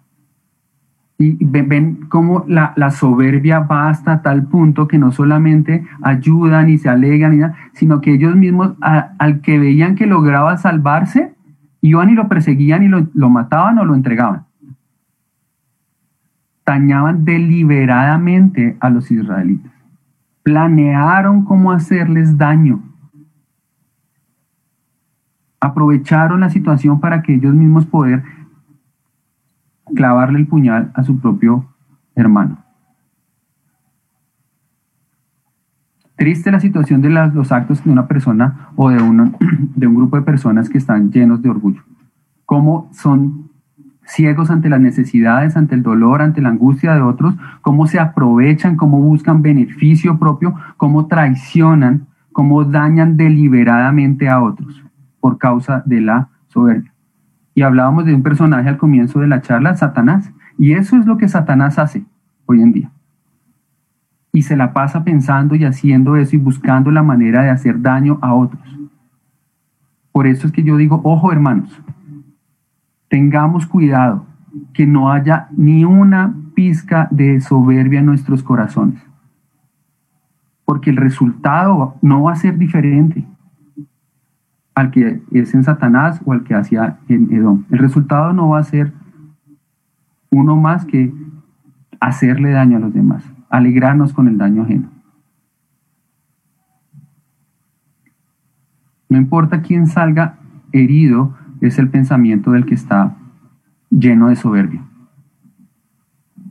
Y 1.19 1.39
ven, 1.41 2.07
cómo 2.11 2.45
la, 2.47 2.91
soberbia 2.91 3.61
va 3.61 3.89
hasta 3.89 4.21
tal 4.21 4.49
punto 4.49 4.87
que 4.87 4.99
no 4.99 5.13
solamente 5.13 5.87
ayudan 6.03 6.69
y 6.69 6.77
se 6.77 6.91
alegan, 6.91 7.55
sino 7.73 8.03
que 8.03 8.15
ellos 8.15 8.37
mismos, 8.37 8.75
al 8.81 9.41
que 9.41 9.59
veían 9.59 9.95
que 9.95 10.07
lograba 10.07 10.59
salvarse, 10.59 11.35
iban 11.81 12.11
y 12.11 12.15
lo 12.15 12.29
perseguían 12.29 12.83
y 12.83 12.89
lo, 12.89 13.07
lo 13.15 13.31
mataban 13.31 13.79
o 13.79 13.85
lo 13.87 13.95
entregaban. 13.95 14.45
Dañaban 16.67 17.25
deliberadamente 17.25 18.77
a 18.81 18.91
los 18.91 19.11
israelitas. 19.11 19.73
Planearon 20.43 21.45
cómo 21.45 21.73
hacerles 21.73 22.37
daño. 22.37 22.83
Aprovecharon 25.61 26.41
la 26.41 26.51
situación 26.51 27.01
para 27.01 27.23
que 27.23 27.35
ellos 27.35 27.55
mismos 27.55 27.87
poder 27.87 28.23
clavarle 29.95 30.39
el 30.39 30.47
puñal 30.47 30.91
a 30.95 31.03
su 31.03 31.19
propio 31.19 31.67
hermano. 32.15 32.59
Triste 36.17 36.51
la 36.51 36.61
situación 36.61 37.03
de 37.03 37.11
los 37.11 37.53
actos 37.53 37.85
de 37.85 37.91
una 37.91 38.09
persona 38.09 38.71
o 38.75 38.89
de, 38.89 38.97
de 39.77 39.87
un 39.87 39.95
grupo 39.95 40.17
de 40.17 40.23
personas 40.23 40.71
que 40.71 40.79
están 40.79 41.11
llenos 41.11 41.43
de 41.43 41.51
orgullo. 41.51 41.83
Cómo 42.47 42.89
son 42.93 43.51
ciegos 44.07 44.51
ante 44.51 44.69
las 44.69 44.81
necesidades, 44.81 45.57
ante 45.57 45.75
el 45.75 45.83
dolor, 45.83 46.23
ante 46.23 46.41
la 46.41 46.49
angustia 46.49 46.95
de 46.95 47.03
otros, 47.03 47.35
cómo 47.61 47.87
se 47.87 47.99
aprovechan, 47.99 48.77
cómo 48.77 49.01
buscan 49.01 49.43
beneficio 49.43 50.19
propio, 50.19 50.55
cómo 50.77 51.07
traicionan, 51.07 52.07
cómo 52.33 52.65
dañan 52.65 53.17
deliberadamente 53.17 54.29
a 54.29 54.43
otros 54.43 54.83
por 55.21 55.39
causa 55.39 55.83
de 55.87 56.01
la 56.01 56.29
soberbia. 56.49 56.93
Y 57.57 57.63
hablábamos 57.63 58.05
de 58.05 58.15
un 58.15 58.23
personaje 58.23 58.69
al 58.69 58.77
comienzo 58.77 59.19
de 59.19 59.29
la 59.29 59.41
charla, 59.41 59.75
Satanás. 59.75 60.31
Y 60.59 60.75
eso 60.75 60.95
es 60.99 61.07
lo 61.07 61.17
que 61.17 61.27
Satanás 61.27 61.79
hace 61.79 62.05
hoy 62.45 62.61
en 62.61 62.73
día. 62.73 62.91
Y 64.31 64.43
se 64.43 64.57
la 64.57 64.75
pasa 64.75 65.05
pensando 65.05 65.55
y 65.55 65.65
haciendo 65.65 66.17
eso 66.17 66.37
y 66.37 66.39
buscando 66.39 66.91
la 66.91 67.03
manera 67.03 67.43
de 67.43 67.49
hacer 67.49 67.81
daño 67.81 68.19
a 68.21 68.35
otros. 68.35 68.61
Por 70.13 70.27
eso 70.27 70.47
es 70.47 70.53
que 70.53 70.63
yo 70.63 70.77
digo, 70.77 71.01
ojo 71.03 71.33
hermanos, 71.33 71.83
tengamos 73.09 73.67
cuidado 73.67 74.27
que 74.75 74.87
no 74.87 75.11
haya 75.11 75.49
ni 75.57 75.87
una 75.87 76.35
pizca 76.55 77.09
de 77.11 77.41
soberbia 77.41 78.01
en 78.01 78.07
nuestros 78.07 78.43
corazones. 78.43 79.03
Porque 80.67 80.91
el 80.91 80.99
resultado 80.99 81.95
no 82.03 82.25
va 82.25 82.33
a 82.33 82.37
ser 82.37 82.59
diferente 82.59 83.25
al 84.77 84.91
que 84.91 85.23
es 85.33 85.55
en 85.55 85.65
Satanás 85.65 86.21
o 86.27 86.33
al 86.33 86.45
que 86.45 86.55
hacía 86.55 86.99
en 87.09 87.33
Edom. 87.33 87.65
El 87.71 87.79
resultado 87.79 88.35
no 88.35 88.51
va 88.51 88.59
a 88.59 88.65
ser 88.65 88.93
uno 90.31 90.57
más 90.57 90.85
que 90.85 91.13
hacerle 91.99 92.51
daño 92.51 92.77
a 92.77 92.81
los 92.81 92.93
demás, 92.93 93.25
alegrarnos 93.49 94.13
con 94.13 94.29
el 94.29 94.37
daño 94.37 94.63
ajeno. 94.63 94.91
No 99.09 99.17
importa 99.17 99.63
quién 99.63 99.87
salga 99.87 100.39
herido, 100.73 101.35
es 101.63 101.79
el 101.79 101.89
pensamiento 101.89 102.51
del 102.51 102.67
que 102.67 102.75
está 102.75 103.17
lleno 103.89 104.29
de 104.29 104.37
soberbia. 104.37 104.83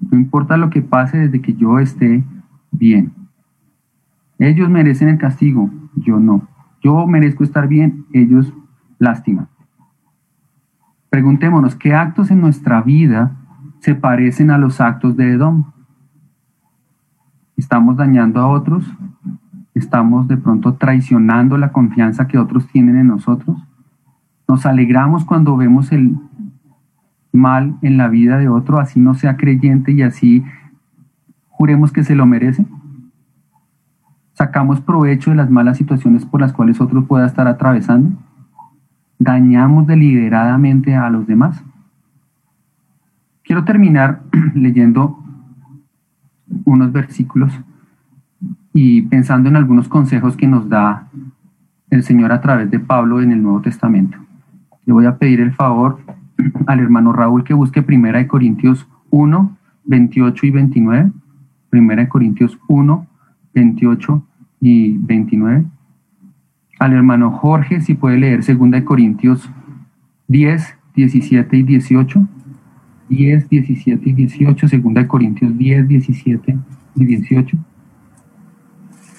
No 0.10 0.18
importa 0.18 0.58
lo 0.58 0.72
que 0.72 0.82
pase 0.82 1.20
desde 1.20 1.42
que 1.42 1.54
yo 1.54 1.78
esté 1.78 2.24
bien. 2.72 3.14
Ellos 4.40 4.68
merecen 4.68 5.10
el 5.10 5.20
castigo, 5.20 5.70
yo 5.96 6.20
no. 6.20 6.55
Yo 6.86 7.08
merezco 7.08 7.44
estar 7.44 7.68
bien, 7.68 8.06
ellos 8.14 8.54
lástima. 9.00 9.48
Preguntémonos, 11.10 11.76
¿qué 11.76 11.96
actos 11.96 12.30
en 12.30 12.40
nuestra 12.40 12.84
vida 12.84 13.36
se 13.80 13.96
parecen 13.96 14.52
a 14.52 14.60
los 14.60 14.80
actos 14.80 15.18
de 15.18 15.32
Edom? 15.32 15.72
¿Estamos 17.58 17.98
dañando 17.98 18.40
a 18.40 18.46
otros? 18.46 18.86
¿Estamos 19.74 20.28
de 20.28 20.38
pronto 20.38 20.76
traicionando 20.76 21.58
la 21.58 21.72
confianza 21.72 22.28
que 22.28 22.38
otros 22.38 22.68
tienen 22.68 22.98
en 22.98 23.08
nosotros? 23.08 23.58
¿Nos 24.48 24.68
alegramos 24.68 25.26
cuando 25.26 25.58
vemos 25.58 25.92
el 25.92 26.16
mal 27.34 27.80
en 27.82 27.98
la 27.98 28.10
vida 28.10 28.38
de 28.38 28.48
otro, 28.48 28.78
así 28.78 29.00
no 29.00 29.16
sea 29.16 29.38
creyente 29.38 29.92
y 29.92 30.04
así 30.04 30.44
juremos 31.50 31.92
que 31.92 32.04
se 32.04 32.14
lo 32.14 32.28
merece? 32.28 32.64
Sacamos 34.36 34.82
provecho 34.82 35.32
de 35.32 35.38
las 35.38 35.50
malas 35.50 35.78
situaciones 35.78 36.26
por 36.26 36.42
las 36.42 36.54
cuales 36.54 36.80
otros 36.80 37.06
pueda 37.06 37.26
estar 37.26 37.48
atravesando, 37.48 38.18
dañamos 39.18 39.88
deliberadamente 39.88 40.96
a 40.96 41.10
los 41.10 41.26
demás. 41.26 41.64
Quiero 43.44 43.64
terminar 43.64 44.22
leyendo 44.54 45.18
unos 46.66 46.92
versículos 46.92 47.52
y 48.74 49.04
pensando 49.04 49.50
en 49.50 49.56
algunos 49.56 49.88
consejos 49.88 50.36
que 50.36 50.48
nos 50.48 50.68
da 50.68 51.08
el 51.90 52.04
Señor 52.04 52.34
a 52.34 52.42
través 52.42 52.70
de 52.70 52.80
Pablo 52.80 53.22
en 53.22 53.32
el 53.32 53.42
Nuevo 53.42 53.62
Testamento. 53.62 54.18
Le 54.86 54.94
voy 54.94 55.06
a 55.06 55.18
pedir 55.18 55.40
el 55.40 55.54
favor 55.54 56.00
al 56.68 56.80
hermano 56.82 57.14
Raúl 57.14 57.46
que 57.46 57.54
busque 57.54 57.82
Primera 57.82 58.20
de 58.20 58.28
Corintios 58.28 58.86
1, 59.12 59.58
28 59.86 60.46
y 60.46 60.52
29. 60.52 61.12
Primera 61.70 62.02
de 62.04 62.10
Corintios 62.10 62.60
1, 62.68 63.08
28 63.56 64.24
y 64.62 64.98
29. 64.98 65.66
Al 66.80 66.94
hermano 66.94 67.32
Jorge, 67.32 67.82
si 67.82 67.96
puede 67.96 68.18
leer 68.18 68.42
2 68.46 68.82
Corintios 68.84 69.50
10, 70.28 70.78
17 70.96 71.58
y 71.58 71.64
18. 71.64 72.28
10, 73.10 73.50
17 73.50 74.10
y 74.10 74.14
18, 74.14 74.68
2 74.68 75.06
Corintios 75.08 75.58
10, 75.58 75.88
17 75.88 76.58
y 76.96 77.06
18. 77.06 77.58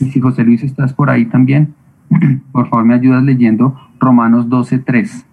Y 0.01 0.05
si 0.07 0.21
José 0.21 0.45
Luis 0.45 0.63
estás 0.63 0.93
por 0.93 1.09
ahí 1.09 1.27
también, 1.27 1.75
por 2.53 2.69
favor 2.69 2.85
me 2.85 2.95
ayudas 2.95 3.23
leyendo 3.23 3.79
Romanos 3.99 4.49
12, 4.49 4.81
3. 4.81 5.27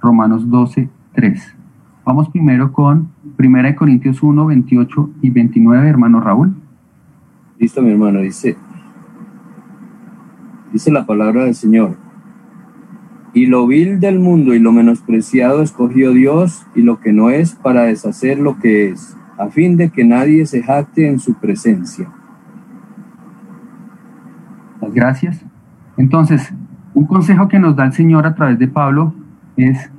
Romanos 0.00 0.48
12, 0.50 0.88
3. 1.14 1.56
Vamos 2.04 2.28
primero 2.28 2.72
con 2.72 3.08
1 3.38 3.76
Corintios 3.76 4.22
1, 4.22 4.46
28 4.46 5.10
y 5.22 5.30
29, 5.30 5.88
hermano 5.88 6.20
Raúl. 6.20 6.54
Listo, 7.58 7.82
mi 7.82 7.90
hermano, 7.90 8.20
dice, 8.20 8.56
dice 10.72 10.90
la 10.90 11.06
palabra 11.06 11.44
del 11.44 11.54
Señor. 11.54 11.96
Y 13.32 13.46
lo 13.46 13.66
vil 13.66 14.00
del 14.00 14.18
mundo 14.18 14.54
y 14.54 14.58
lo 14.58 14.72
menospreciado 14.72 15.62
escogió 15.62 16.12
Dios 16.12 16.66
y 16.74 16.82
lo 16.82 17.00
que 17.00 17.12
no 17.12 17.30
es 17.30 17.54
para 17.54 17.82
deshacer 17.82 18.38
lo 18.38 18.58
que 18.58 18.90
es, 18.90 19.16
a 19.38 19.48
fin 19.48 19.76
de 19.76 19.90
que 19.90 20.04
nadie 20.04 20.46
se 20.46 20.62
jacte 20.62 21.08
en 21.08 21.18
su 21.18 21.34
presencia. 21.34 22.08
Gracias. 24.92 25.44
Entonces, 25.96 26.52
un 26.92 27.06
consejo 27.06 27.48
que 27.48 27.58
nos 27.58 27.74
da 27.76 27.86
el 27.86 27.92
Señor 27.92 28.26
a 28.26 28.34
través 28.34 28.58
de 28.58 28.68
Pablo 28.68 29.14
es 29.56 29.90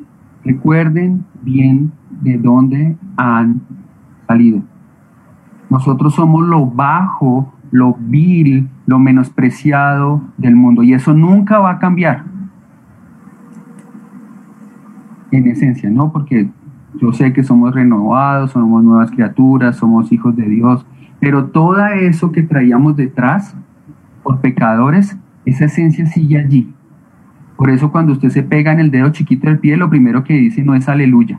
recuerden 0.43 1.25
bien 1.41 1.91
de 2.21 2.37
dónde 2.37 2.95
han 3.17 3.61
salido. 4.27 4.61
Nosotros 5.69 6.13
somos 6.15 6.45
lo 6.47 6.65
bajo, 6.65 7.53
lo 7.71 7.95
vil, 7.99 8.69
lo 8.85 8.99
menospreciado 8.99 10.21
del 10.37 10.55
mundo 10.55 10.83
y 10.83 10.93
eso 10.93 11.13
nunca 11.13 11.59
va 11.59 11.71
a 11.71 11.79
cambiar. 11.79 12.23
En 15.31 15.47
esencia, 15.47 15.89
¿no? 15.89 16.11
Porque 16.11 16.49
Yo 17.01 17.11
sé 17.11 17.33
que 17.33 17.43
somos 17.43 17.75
renovados, 17.75 18.51
somos 18.51 18.81
nuevas 18.81 19.11
criaturas, 19.11 19.75
somos 19.75 20.09
hijos 20.13 20.33
de 20.37 20.47
Dios, 20.47 20.85
pero 21.19 21.47
todo 21.47 21.85
eso 21.87 22.31
que 22.31 22.41
traíamos 22.41 22.95
detrás 22.95 23.53
por 24.23 24.39
pecadores, 24.39 25.17
esa 25.45 25.65
esencia 25.65 26.05
sigue 26.05 26.39
allí. 26.39 26.73
Por 27.57 27.69
eso 27.69 27.91
cuando 27.91 28.13
usted 28.13 28.29
se 28.29 28.43
pega 28.43 28.71
en 28.71 28.79
el 28.79 28.91
dedo 28.91 29.09
chiquito 29.09 29.47
del 29.47 29.59
pie, 29.59 29.75
lo 29.75 29.89
primero 29.89 30.23
que 30.23 30.33
dice 30.33 30.63
no 30.63 30.73
es 30.73 30.87
aleluya, 30.87 31.37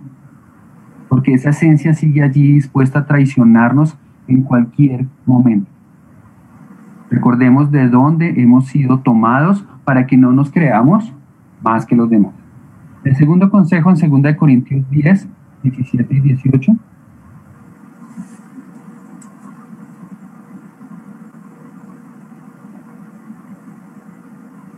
porque 1.08 1.32
esa 1.32 1.50
esencia 1.50 1.94
sigue 1.94 2.22
allí 2.22 2.52
dispuesta 2.52 3.00
a 3.00 3.06
traicionarnos 3.06 3.96
en 4.28 4.42
cualquier 4.42 5.06
momento. 5.24 5.70
Recordemos 7.10 7.70
de 7.70 7.88
dónde 7.88 8.40
hemos 8.40 8.66
sido 8.66 8.98
tomados 8.98 9.64
para 9.84 10.06
que 10.06 10.16
no 10.16 10.32
nos 10.32 10.50
creamos 10.50 11.12
más 11.62 11.86
que 11.86 11.96
los 11.96 12.10
demás. 12.10 12.32
El 13.04 13.14
segundo 13.14 13.50
consejo 13.50 13.90
en 13.90 14.22
2 14.22 14.34
Corintios 14.36 14.88
10, 14.90 15.28
17 15.62 16.14
y 16.14 16.20
18. 16.20 16.72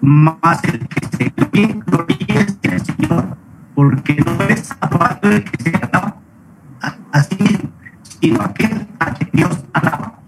Más 0.00 0.64
el 0.64 0.86
que 0.86 1.06
se 1.16 1.32
gloríe 1.86 2.46
en 2.62 2.72
el 2.72 2.80
Señor, 2.80 3.36
porque 3.74 4.22
no 4.24 4.44
es 4.44 4.70
aparte 4.80 5.28
de 5.28 5.44
que 5.44 5.62
se 5.62 5.76
alaba 5.76 6.16
así 7.12 7.68
sino 8.20 8.40
aquel 8.40 8.86
a 9.00 9.14
Dios 9.32 9.64
alaba. 9.72 10.20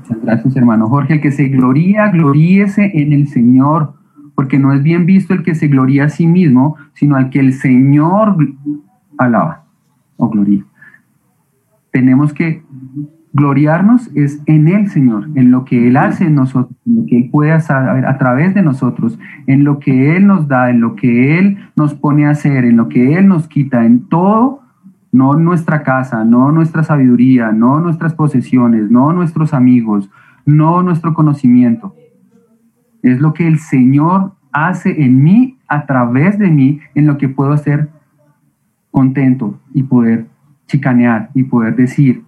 Muchas 0.00 0.22
gracias, 0.22 0.56
hermano 0.56 0.88
Jorge. 0.88 1.14
El 1.14 1.20
que 1.20 1.32
se 1.32 1.48
gloría, 1.48 2.08
gloríese 2.08 2.90
en 2.94 3.12
el 3.12 3.28
Señor, 3.28 3.94
porque 4.34 4.58
no 4.58 4.72
es 4.72 4.82
bien 4.82 5.06
visto 5.06 5.34
el 5.34 5.42
que 5.42 5.54
se 5.54 5.68
gloría 5.68 6.04
a 6.04 6.08
sí 6.08 6.26
mismo, 6.26 6.76
sino 6.94 7.16
al 7.16 7.30
que 7.30 7.40
el 7.40 7.52
Señor 7.52 8.36
alaba 9.18 9.64
o 10.16 10.28
gloria. 10.28 10.64
Tenemos 11.90 12.32
que 12.32 12.62
gloriarnos 13.36 14.10
es 14.14 14.42
en 14.46 14.66
el 14.68 14.88
Señor, 14.88 15.28
en 15.34 15.50
lo 15.50 15.66
que 15.66 15.88
Él 15.88 15.98
hace 15.98 16.24
en 16.24 16.34
nosotros, 16.36 16.74
en 16.86 16.96
lo 16.96 17.06
que 17.06 17.18
Él 17.18 17.28
puede 17.30 17.52
hacer 17.52 17.76
a 17.76 18.16
través 18.16 18.54
de 18.54 18.62
nosotros, 18.62 19.18
en 19.46 19.62
lo 19.62 19.78
que 19.78 20.16
Él 20.16 20.26
nos 20.26 20.48
da, 20.48 20.70
en 20.70 20.80
lo 20.80 20.96
que 20.96 21.38
Él 21.38 21.58
nos 21.76 21.94
pone 21.94 22.26
a 22.26 22.30
hacer, 22.30 22.64
en 22.64 22.78
lo 22.78 22.88
que 22.88 23.14
Él 23.14 23.28
nos 23.28 23.46
quita, 23.46 23.84
en 23.84 24.08
todo, 24.08 24.62
no 25.16 25.34
nuestra 25.34 25.82
casa, 25.82 26.24
no 26.24 26.52
nuestra 26.52 26.82
sabiduría, 26.82 27.50
no 27.50 27.80
nuestras 27.80 28.12
posesiones, 28.12 28.90
no 28.90 29.12
nuestros 29.14 29.54
amigos, 29.54 30.10
no 30.44 30.82
nuestro 30.82 31.14
conocimiento. 31.14 31.94
Es 33.02 33.18
lo 33.20 33.32
que 33.32 33.48
el 33.48 33.58
Señor 33.58 34.32
hace 34.52 35.02
en 35.04 35.22
mí, 35.22 35.58
a 35.68 35.86
través 35.86 36.38
de 36.38 36.50
mí, 36.50 36.80
en 36.94 37.06
lo 37.06 37.16
que 37.16 37.30
puedo 37.30 37.52
hacer 37.52 37.88
contento 38.90 39.58
y 39.72 39.84
poder 39.84 40.26
chicanear 40.66 41.30
y 41.34 41.44
poder 41.44 41.76
decir, 41.76 42.22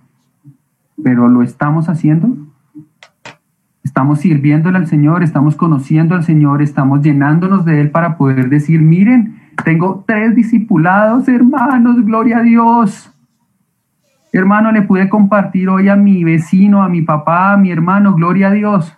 pero 1.02 1.28
¿lo 1.28 1.42
estamos 1.42 1.90
haciendo? 1.90 2.36
Estamos 3.84 4.20
sirviéndole 4.20 4.78
al 4.78 4.86
Señor, 4.86 5.22
estamos 5.22 5.56
conociendo 5.56 6.14
al 6.14 6.24
Señor, 6.24 6.62
estamos 6.62 7.02
llenándonos 7.02 7.64
de 7.66 7.82
Él 7.82 7.90
para 7.90 8.16
poder 8.16 8.48
decir, 8.48 8.80
miren, 8.80 9.37
tengo 9.64 10.04
tres 10.06 10.34
discipulados, 10.34 11.28
hermanos, 11.28 12.04
gloria 12.04 12.38
a 12.38 12.42
Dios. 12.42 13.12
Hermano, 14.32 14.72
le 14.72 14.82
pude 14.82 15.08
compartir 15.08 15.68
hoy 15.68 15.88
a 15.88 15.96
mi 15.96 16.22
vecino, 16.22 16.82
a 16.82 16.88
mi 16.88 17.02
papá, 17.02 17.52
a 17.52 17.56
mi 17.56 17.70
hermano, 17.70 18.14
gloria 18.14 18.48
a 18.48 18.52
Dios. 18.52 18.96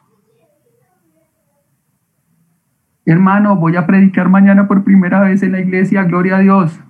Hermano, 3.06 3.56
voy 3.56 3.76
a 3.76 3.86
predicar 3.86 4.28
mañana 4.28 4.68
por 4.68 4.84
primera 4.84 5.20
vez 5.20 5.42
en 5.42 5.52
la 5.52 5.60
iglesia, 5.60 6.04
gloria 6.04 6.36
a 6.36 6.40
Dios. 6.40 6.80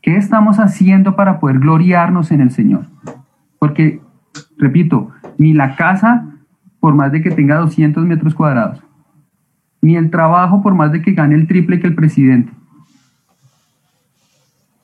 ¿Qué 0.00 0.16
estamos 0.16 0.58
haciendo 0.58 1.16
para 1.16 1.40
poder 1.40 1.58
gloriarnos 1.58 2.30
en 2.30 2.40
el 2.40 2.50
Señor? 2.50 2.86
Porque, 3.58 4.00
repito, 4.56 5.10
ni 5.36 5.52
la 5.52 5.74
casa, 5.74 6.24
por 6.78 6.94
más 6.94 7.10
de 7.10 7.22
que 7.22 7.30
tenga 7.30 7.56
200 7.56 8.06
metros 8.06 8.34
cuadrados, 8.34 8.85
ni 9.86 9.96
el 9.96 10.10
trabajo, 10.10 10.62
por 10.62 10.74
más 10.74 10.90
de 10.90 11.00
que 11.00 11.12
gane 11.12 11.36
el 11.36 11.46
triple 11.46 11.78
que 11.78 11.86
el 11.86 11.94
presidente, 11.94 12.52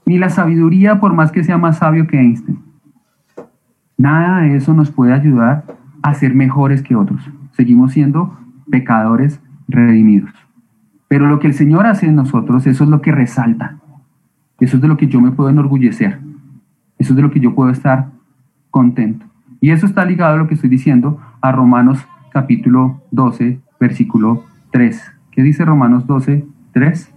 ni 0.07 0.17
la 0.17 0.31
sabiduría, 0.31 1.01
por 1.01 1.13
más 1.13 1.33
que 1.33 1.43
sea 1.43 1.59
más 1.59 1.79
sabio 1.79 2.07
que 2.07 2.21
Einstein. 2.21 2.61
Nada 3.99 4.43
de 4.43 4.55
eso 4.55 4.75
nos 4.75 4.93
puede 4.93 5.13
ayudar 5.13 5.65
a 6.03 6.15
ser 6.15 6.37
mejores 6.37 6.83
que 6.83 6.95
otros. 6.95 7.21
Seguimos 7.57 7.93
siendo 7.93 8.39
pecadores 8.71 9.41
redimidos. 9.67 10.31
Pero 11.09 11.27
lo 11.27 11.41
que 11.41 11.49
el 11.49 11.55
Señor 11.55 11.87
hace 11.87 12.07
en 12.07 12.15
nosotros, 12.15 12.65
eso 12.69 12.85
es 12.85 12.91
lo 12.91 13.03
que 13.03 13.11
resalta. 13.11 13.79
Eso 14.61 14.77
es 14.77 14.83
de 14.83 14.89
lo 14.89 14.97
que 14.97 15.09
yo 15.09 15.21
me 15.21 15.33
puedo 15.33 15.51
enorgullecer. 15.51 16.21
Eso 16.99 17.13
es 17.13 17.17
de 17.17 17.23
lo 17.23 17.33
que 17.33 17.41
yo 17.41 17.57
puedo 17.57 17.71
estar 17.71 18.11
contento. 18.71 19.27
Y 19.61 19.71
eso 19.71 19.85
está 19.85 20.05
ligado 20.05 20.35
a 20.35 20.39
lo 20.39 20.47
que 20.47 20.55
estoy 20.55 20.71
diciendo 20.71 21.21
a 21.41 21.51
Romanos 21.51 22.07
capítulo 22.31 23.03
12, 23.11 23.61
versículo 23.81 24.52
3. 24.73 25.01
¿Qué 25.31 25.43
dice 25.43 25.65
Romanos 25.65 26.07
12, 26.07 26.45
3? 26.73 27.09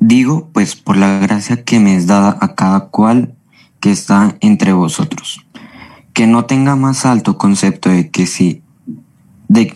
Digo, 0.00 0.50
pues 0.52 0.76
por 0.76 0.96
la 0.96 1.18
gracia 1.18 1.64
que 1.64 1.80
me 1.80 1.96
es 1.96 2.06
dada 2.06 2.36
a 2.40 2.54
cada 2.54 2.88
cual 2.88 3.34
que 3.80 3.90
está 3.90 4.36
entre 4.40 4.72
vosotros, 4.72 5.46
que 6.12 6.26
no 6.26 6.44
tenga 6.44 6.76
más 6.76 7.06
alto 7.06 7.38
concepto 7.38 7.88
de 7.88 8.10
que 8.10 8.26
sí, 8.26 8.62
de, 9.48 9.74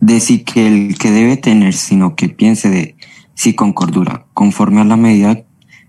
de 0.00 0.20
sí 0.20 0.44
que 0.44 0.66
el 0.66 0.98
que 0.98 1.10
debe 1.10 1.36
tener, 1.36 1.74
sino 1.74 2.16
que 2.16 2.28
piense 2.28 2.68
de 2.68 2.96
sí 3.34 3.54
con 3.54 3.72
cordura, 3.72 4.26
conforme 4.34 4.80
a 4.80 4.84
la 4.84 4.96
medida 4.96 5.38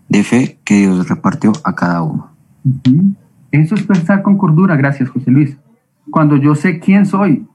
de 0.10 0.24
fe 0.24 0.60
que 0.64 0.80
Dios 0.80 1.10
repartió 1.10 1.54
a 1.64 1.76
cada 1.76 2.02
uno. 2.04 2.30
Eso 3.52 3.76
es 3.76 3.84
pensar 3.84 4.22
con 4.22 4.38
cordura, 4.38 4.76
gracias 4.76 5.10
José 5.10 5.32
Luis. 5.32 5.58
Cuando 6.12 6.38
yo 6.38 6.56
sé 6.56 6.80
quién 6.80 7.06
soy, 7.06 7.46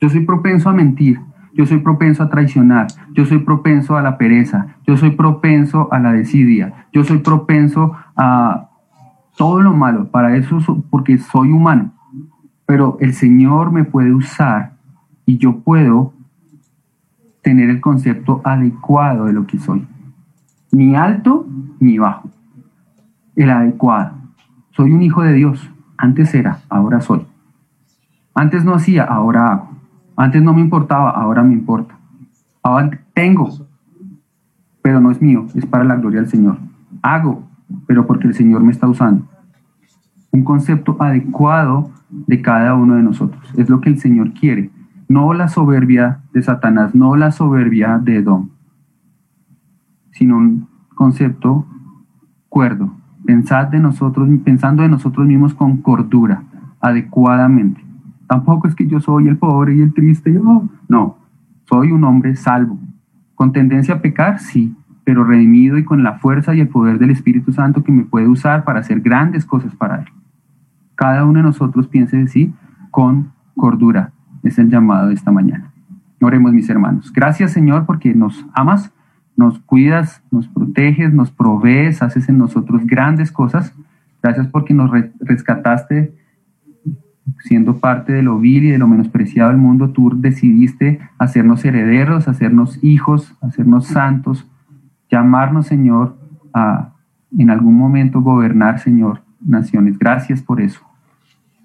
yo 0.00 0.08
soy 0.08 0.20
propenso 0.20 0.68
a 0.68 0.72
mentir, 0.72 1.20
yo 1.54 1.66
soy 1.66 1.78
propenso 1.78 2.22
a 2.22 2.30
traicionar, 2.30 2.88
yo 3.12 3.24
soy 3.24 3.38
propenso 3.38 3.96
a 3.96 4.02
la 4.02 4.18
pereza, 4.18 4.76
yo 4.86 4.96
soy 4.96 5.10
propenso 5.10 5.92
a 5.92 5.98
la 5.98 6.12
desidia, 6.12 6.86
yo 6.92 7.04
soy 7.04 7.18
propenso 7.18 7.92
a 8.16 8.70
todo 9.36 9.60
lo 9.62 9.72
malo, 9.72 10.10
para 10.10 10.36
eso, 10.36 10.58
porque 10.90 11.18
soy 11.18 11.50
humano. 11.50 11.92
Pero 12.66 12.96
el 13.00 13.14
Señor 13.14 13.72
me 13.72 13.84
puede 13.84 14.14
usar 14.14 14.72
y 15.26 15.38
yo 15.38 15.60
puedo 15.60 16.12
tener 17.42 17.68
el 17.70 17.80
concepto 17.80 18.40
adecuado 18.44 19.26
de 19.26 19.32
lo 19.32 19.46
que 19.46 19.58
soy. 19.58 19.86
Ni 20.72 20.96
alto 20.96 21.46
ni 21.78 21.98
bajo. 21.98 22.30
El 23.36 23.50
adecuado. 23.50 24.12
Soy 24.70 24.92
un 24.92 25.02
hijo 25.02 25.22
de 25.22 25.34
Dios. 25.34 25.70
Antes 25.96 26.34
era, 26.34 26.60
ahora 26.68 27.00
soy. 27.00 27.26
Antes 28.34 28.64
no 28.64 28.74
hacía, 28.74 29.04
ahora 29.04 29.52
hago. 29.52 29.73
Antes 30.16 30.42
no 30.42 30.52
me 30.52 30.60
importaba, 30.60 31.10
ahora 31.10 31.42
me 31.42 31.52
importa. 31.52 31.96
Ahora 32.62 32.98
tengo, 33.14 33.50
pero 34.82 35.00
no 35.00 35.10
es 35.10 35.20
mío, 35.20 35.46
es 35.54 35.66
para 35.66 35.84
la 35.84 35.96
gloria 35.96 36.20
del 36.20 36.30
Señor. 36.30 36.58
Hago, 37.02 37.42
pero 37.86 38.06
porque 38.06 38.28
el 38.28 38.34
Señor 38.34 38.62
me 38.62 38.72
está 38.72 38.86
usando. 38.86 39.26
Un 40.30 40.44
concepto 40.44 40.96
adecuado 41.00 41.90
de 42.08 42.40
cada 42.42 42.74
uno 42.74 42.94
de 42.94 43.02
nosotros. 43.02 43.42
Es 43.56 43.68
lo 43.68 43.80
que 43.80 43.90
el 43.90 43.98
Señor 43.98 44.32
quiere 44.32 44.70
no 45.08 45.32
la 45.32 45.48
soberbia 45.48 46.20
de 46.32 46.42
Satanás, 46.42 46.94
no 46.94 47.16
la 47.16 47.30
soberbia 47.30 47.98
de 47.98 48.16
Edom, 48.16 48.48
sino 50.12 50.36
un 50.36 50.68
concepto 50.94 51.66
cuerdo. 52.48 52.92
Pensad 53.24 53.68
de 53.68 53.80
nosotros, 53.80 54.28
pensando 54.44 54.82
de 54.82 54.88
nosotros 54.88 55.26
mismos 55.26 55.54
con 55.54 55.78
cordura, 55.78 56.42
adecuadamente. 56.80 57.83
Tampoco 58.34 58.66
es 58.66 58.74
que 58.74 58.88
yo 58.88 58.98
soy 58.98 59.28
el 59.28 59.36
pobre 59.36 59.76
y 59.76 59.80
el 59.80 59.94
triste, 59.94 60.32
yo 60.32 60.68
no, 60.88 61.18
soy 61.66 61.92
un 61.92 62.02
hombre 62.02 62.34
salvo. 62.34 62.80
Con 63.36 63.52
tendencia 63.52 63.94
a 63.94 64.00
pecar, 64.00 64.40
sí, 64.40 64.74
pero 65.04 65.22
redimido 65.22 65.78
y 65.78 65.84
con 65.84 66.02
la 66.02 66.14
fuerza 66.14 66.52
y 66.52 66.58
el 66.58 66.66
poder 66.66 66.98
del 66.98 67.12
Espíritu 67.12 67.52
Santo 67.52 67.84
que 67.84 67.92
me 67.92 68.02
puede 68.02 68.26
usar 68.26 68.64
para 68.64 68.80
hacer 68.80 69.02
grandes 69.02 69.46
cosas 69.46 69.76
para 69.76 70.00
Él. 70.00 70.08
Cada 70.96 71.24
uno 71.24 71.34
de 71.34 71.44
nosotros 71.44 71.86
piense 71.86 72.16
de 72.16 72.26
sí 72.26 72.52
con 72.90 73.30
cordura, 73.56 74.10
es 74.42 74.58
el 74.58 74.68
llamado 74.68 75.06
de 75.06 75.14
esta 75.14 75.30
mañana. 75.30 75.70
Oremos 76.20 76.52
mis 76.52 76.68
hermanos. 76.68 77.12
Gracias 77.12 77.52
Señor 77.52 77.86
porque 77.86 78.16
nos 78.16 78.44
amas, 78.52 78.92
nos 79.36 79.60
cuidas, 79.60 80.24
nos 80.32 80.48
proteges, 80.48 81.14
nos 81.14 81.30
provees, 81.30 82.02
haces 82.02 82.28
en 82.28 82.38
nosotros 82.38 82.84
grandes 82.84 83.30
cosas. 83.30 83.72
Gracias 84.20 84.48
porque 84.48 84.74
nos 84.74 84.90
rescataste 85.20 86.23
siendo 87.40 87.78
parte 87.78 88.12
de 88.12 88.22
lo 88.22 88.38
vil 88.38 88.64
y 88.64 88.70
de 88.70 88.78
lo 88.78 88.86
menospreciado 88.86 89.50
del 89.50 89.58
mundo. 89.58 89.90
Tú 89.90 90.12
decidiste 90.14 91.00
hacernos 91.18 91.64
herederos, 91.64 92.28
hacernos 92.28 92.82
hijos, 92.82 93.34
hacernos 93.40 93.86
santos, 93.86 94.46
llamarnos 95.10 95.66
Señor 95.66 96.16
a 96.52 96.90
en 97.36 97.50
algún 97.50 97.76
momento 97.76 98.20
gobernar 98.20 98.78
Señor 98.78 99.22
naciones. 99.40 99.98
Gracias 99.98 100.42
por 100.42 100.60
eso. 100.60 100.80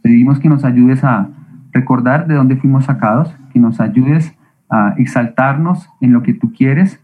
Pedimos 0.02 0.40
que 0.40 0.50
nos 0.50 0.66
ayudes 0.66 1.04
a 1.04 1.30
recordar 1.72 2.26
de 2.28 2.36
dónde 2.36 2.56
fuimos 2.56 2.86
sacados, 2.86 3.36
que 3.54 3.60
nos 3.60 3.80
ayudes 3.80 4.36
a 4.70 4.96
exaltarnos 4.98 5.90
en 6.02 6.14
lo 6.14 6.24
que 6.24 6.34
tú 6.34 6.52
quieres 6.52 7.00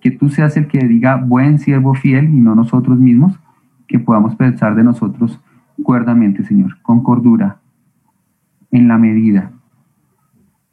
que 0.00 0.10
tú 0.10 0.28
seas 0.28 0.56
el 0.56 0.66
que 0.66 0.86
diga 0.86 1.16
buen 1.16 1.58
siervo 1.58 1.94
fiel 1.94 2.26
y 2.26 2.40
no 2.40 2.54
nosotros 2.54 2.98
mismos, 2.98 3.38
que 3.86 3.98
podamos 3.98 4.36
pensar 4.36 4.74
de 4.74 4.84
nosotros 4.84 5.40
cuerdamente, 5.82 6.44
Señor, 6.44 6.80
con 6.82 7.02
cordura, 7.02 7.58
en 8.70 8.88
la 8.88 8.98
medida. 8.98 9.52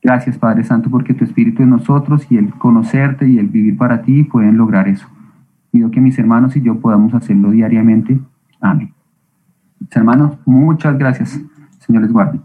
Gracias, 0.01 0.37
Padre 0.37 0.63
Santo, 0.63 0.89
porque 0.89 1.13
tu 1.13 1.23
Espíritu 1.23 1.63
en 1.63 1.71
nosotros 1.71 2.25
y 2.29 2.37
el 2.37 2.53
conocerte 2.53 3.27
y 3.27 3.39
el 3.39 3.47
vivir 3.47 3.77
para 3.77 4.01
ti 4.01 4.23
pueden 4.23 4.57
lograr 4.57 4.87
eso. 4.87 5.07
Pido 5.71 5.91
que 5.91 5.99
mis 5.99 6.17
hermanos 6.17 6.55
y 6.55 6.61
yo 6.61 6.79
podamos 6.79 7.13
hacerlo 7.13 7.51
diariamente. 7.51 8.19
Amén. 8.61 8.93
Mis 9.79 9.95
hermanos, 9.95 10.37
muchas 10.45 10.97
gracias. 10.97 11.41
Señor 11.79 12.03
les 12.03 12.11
guarde. 12.11 12.39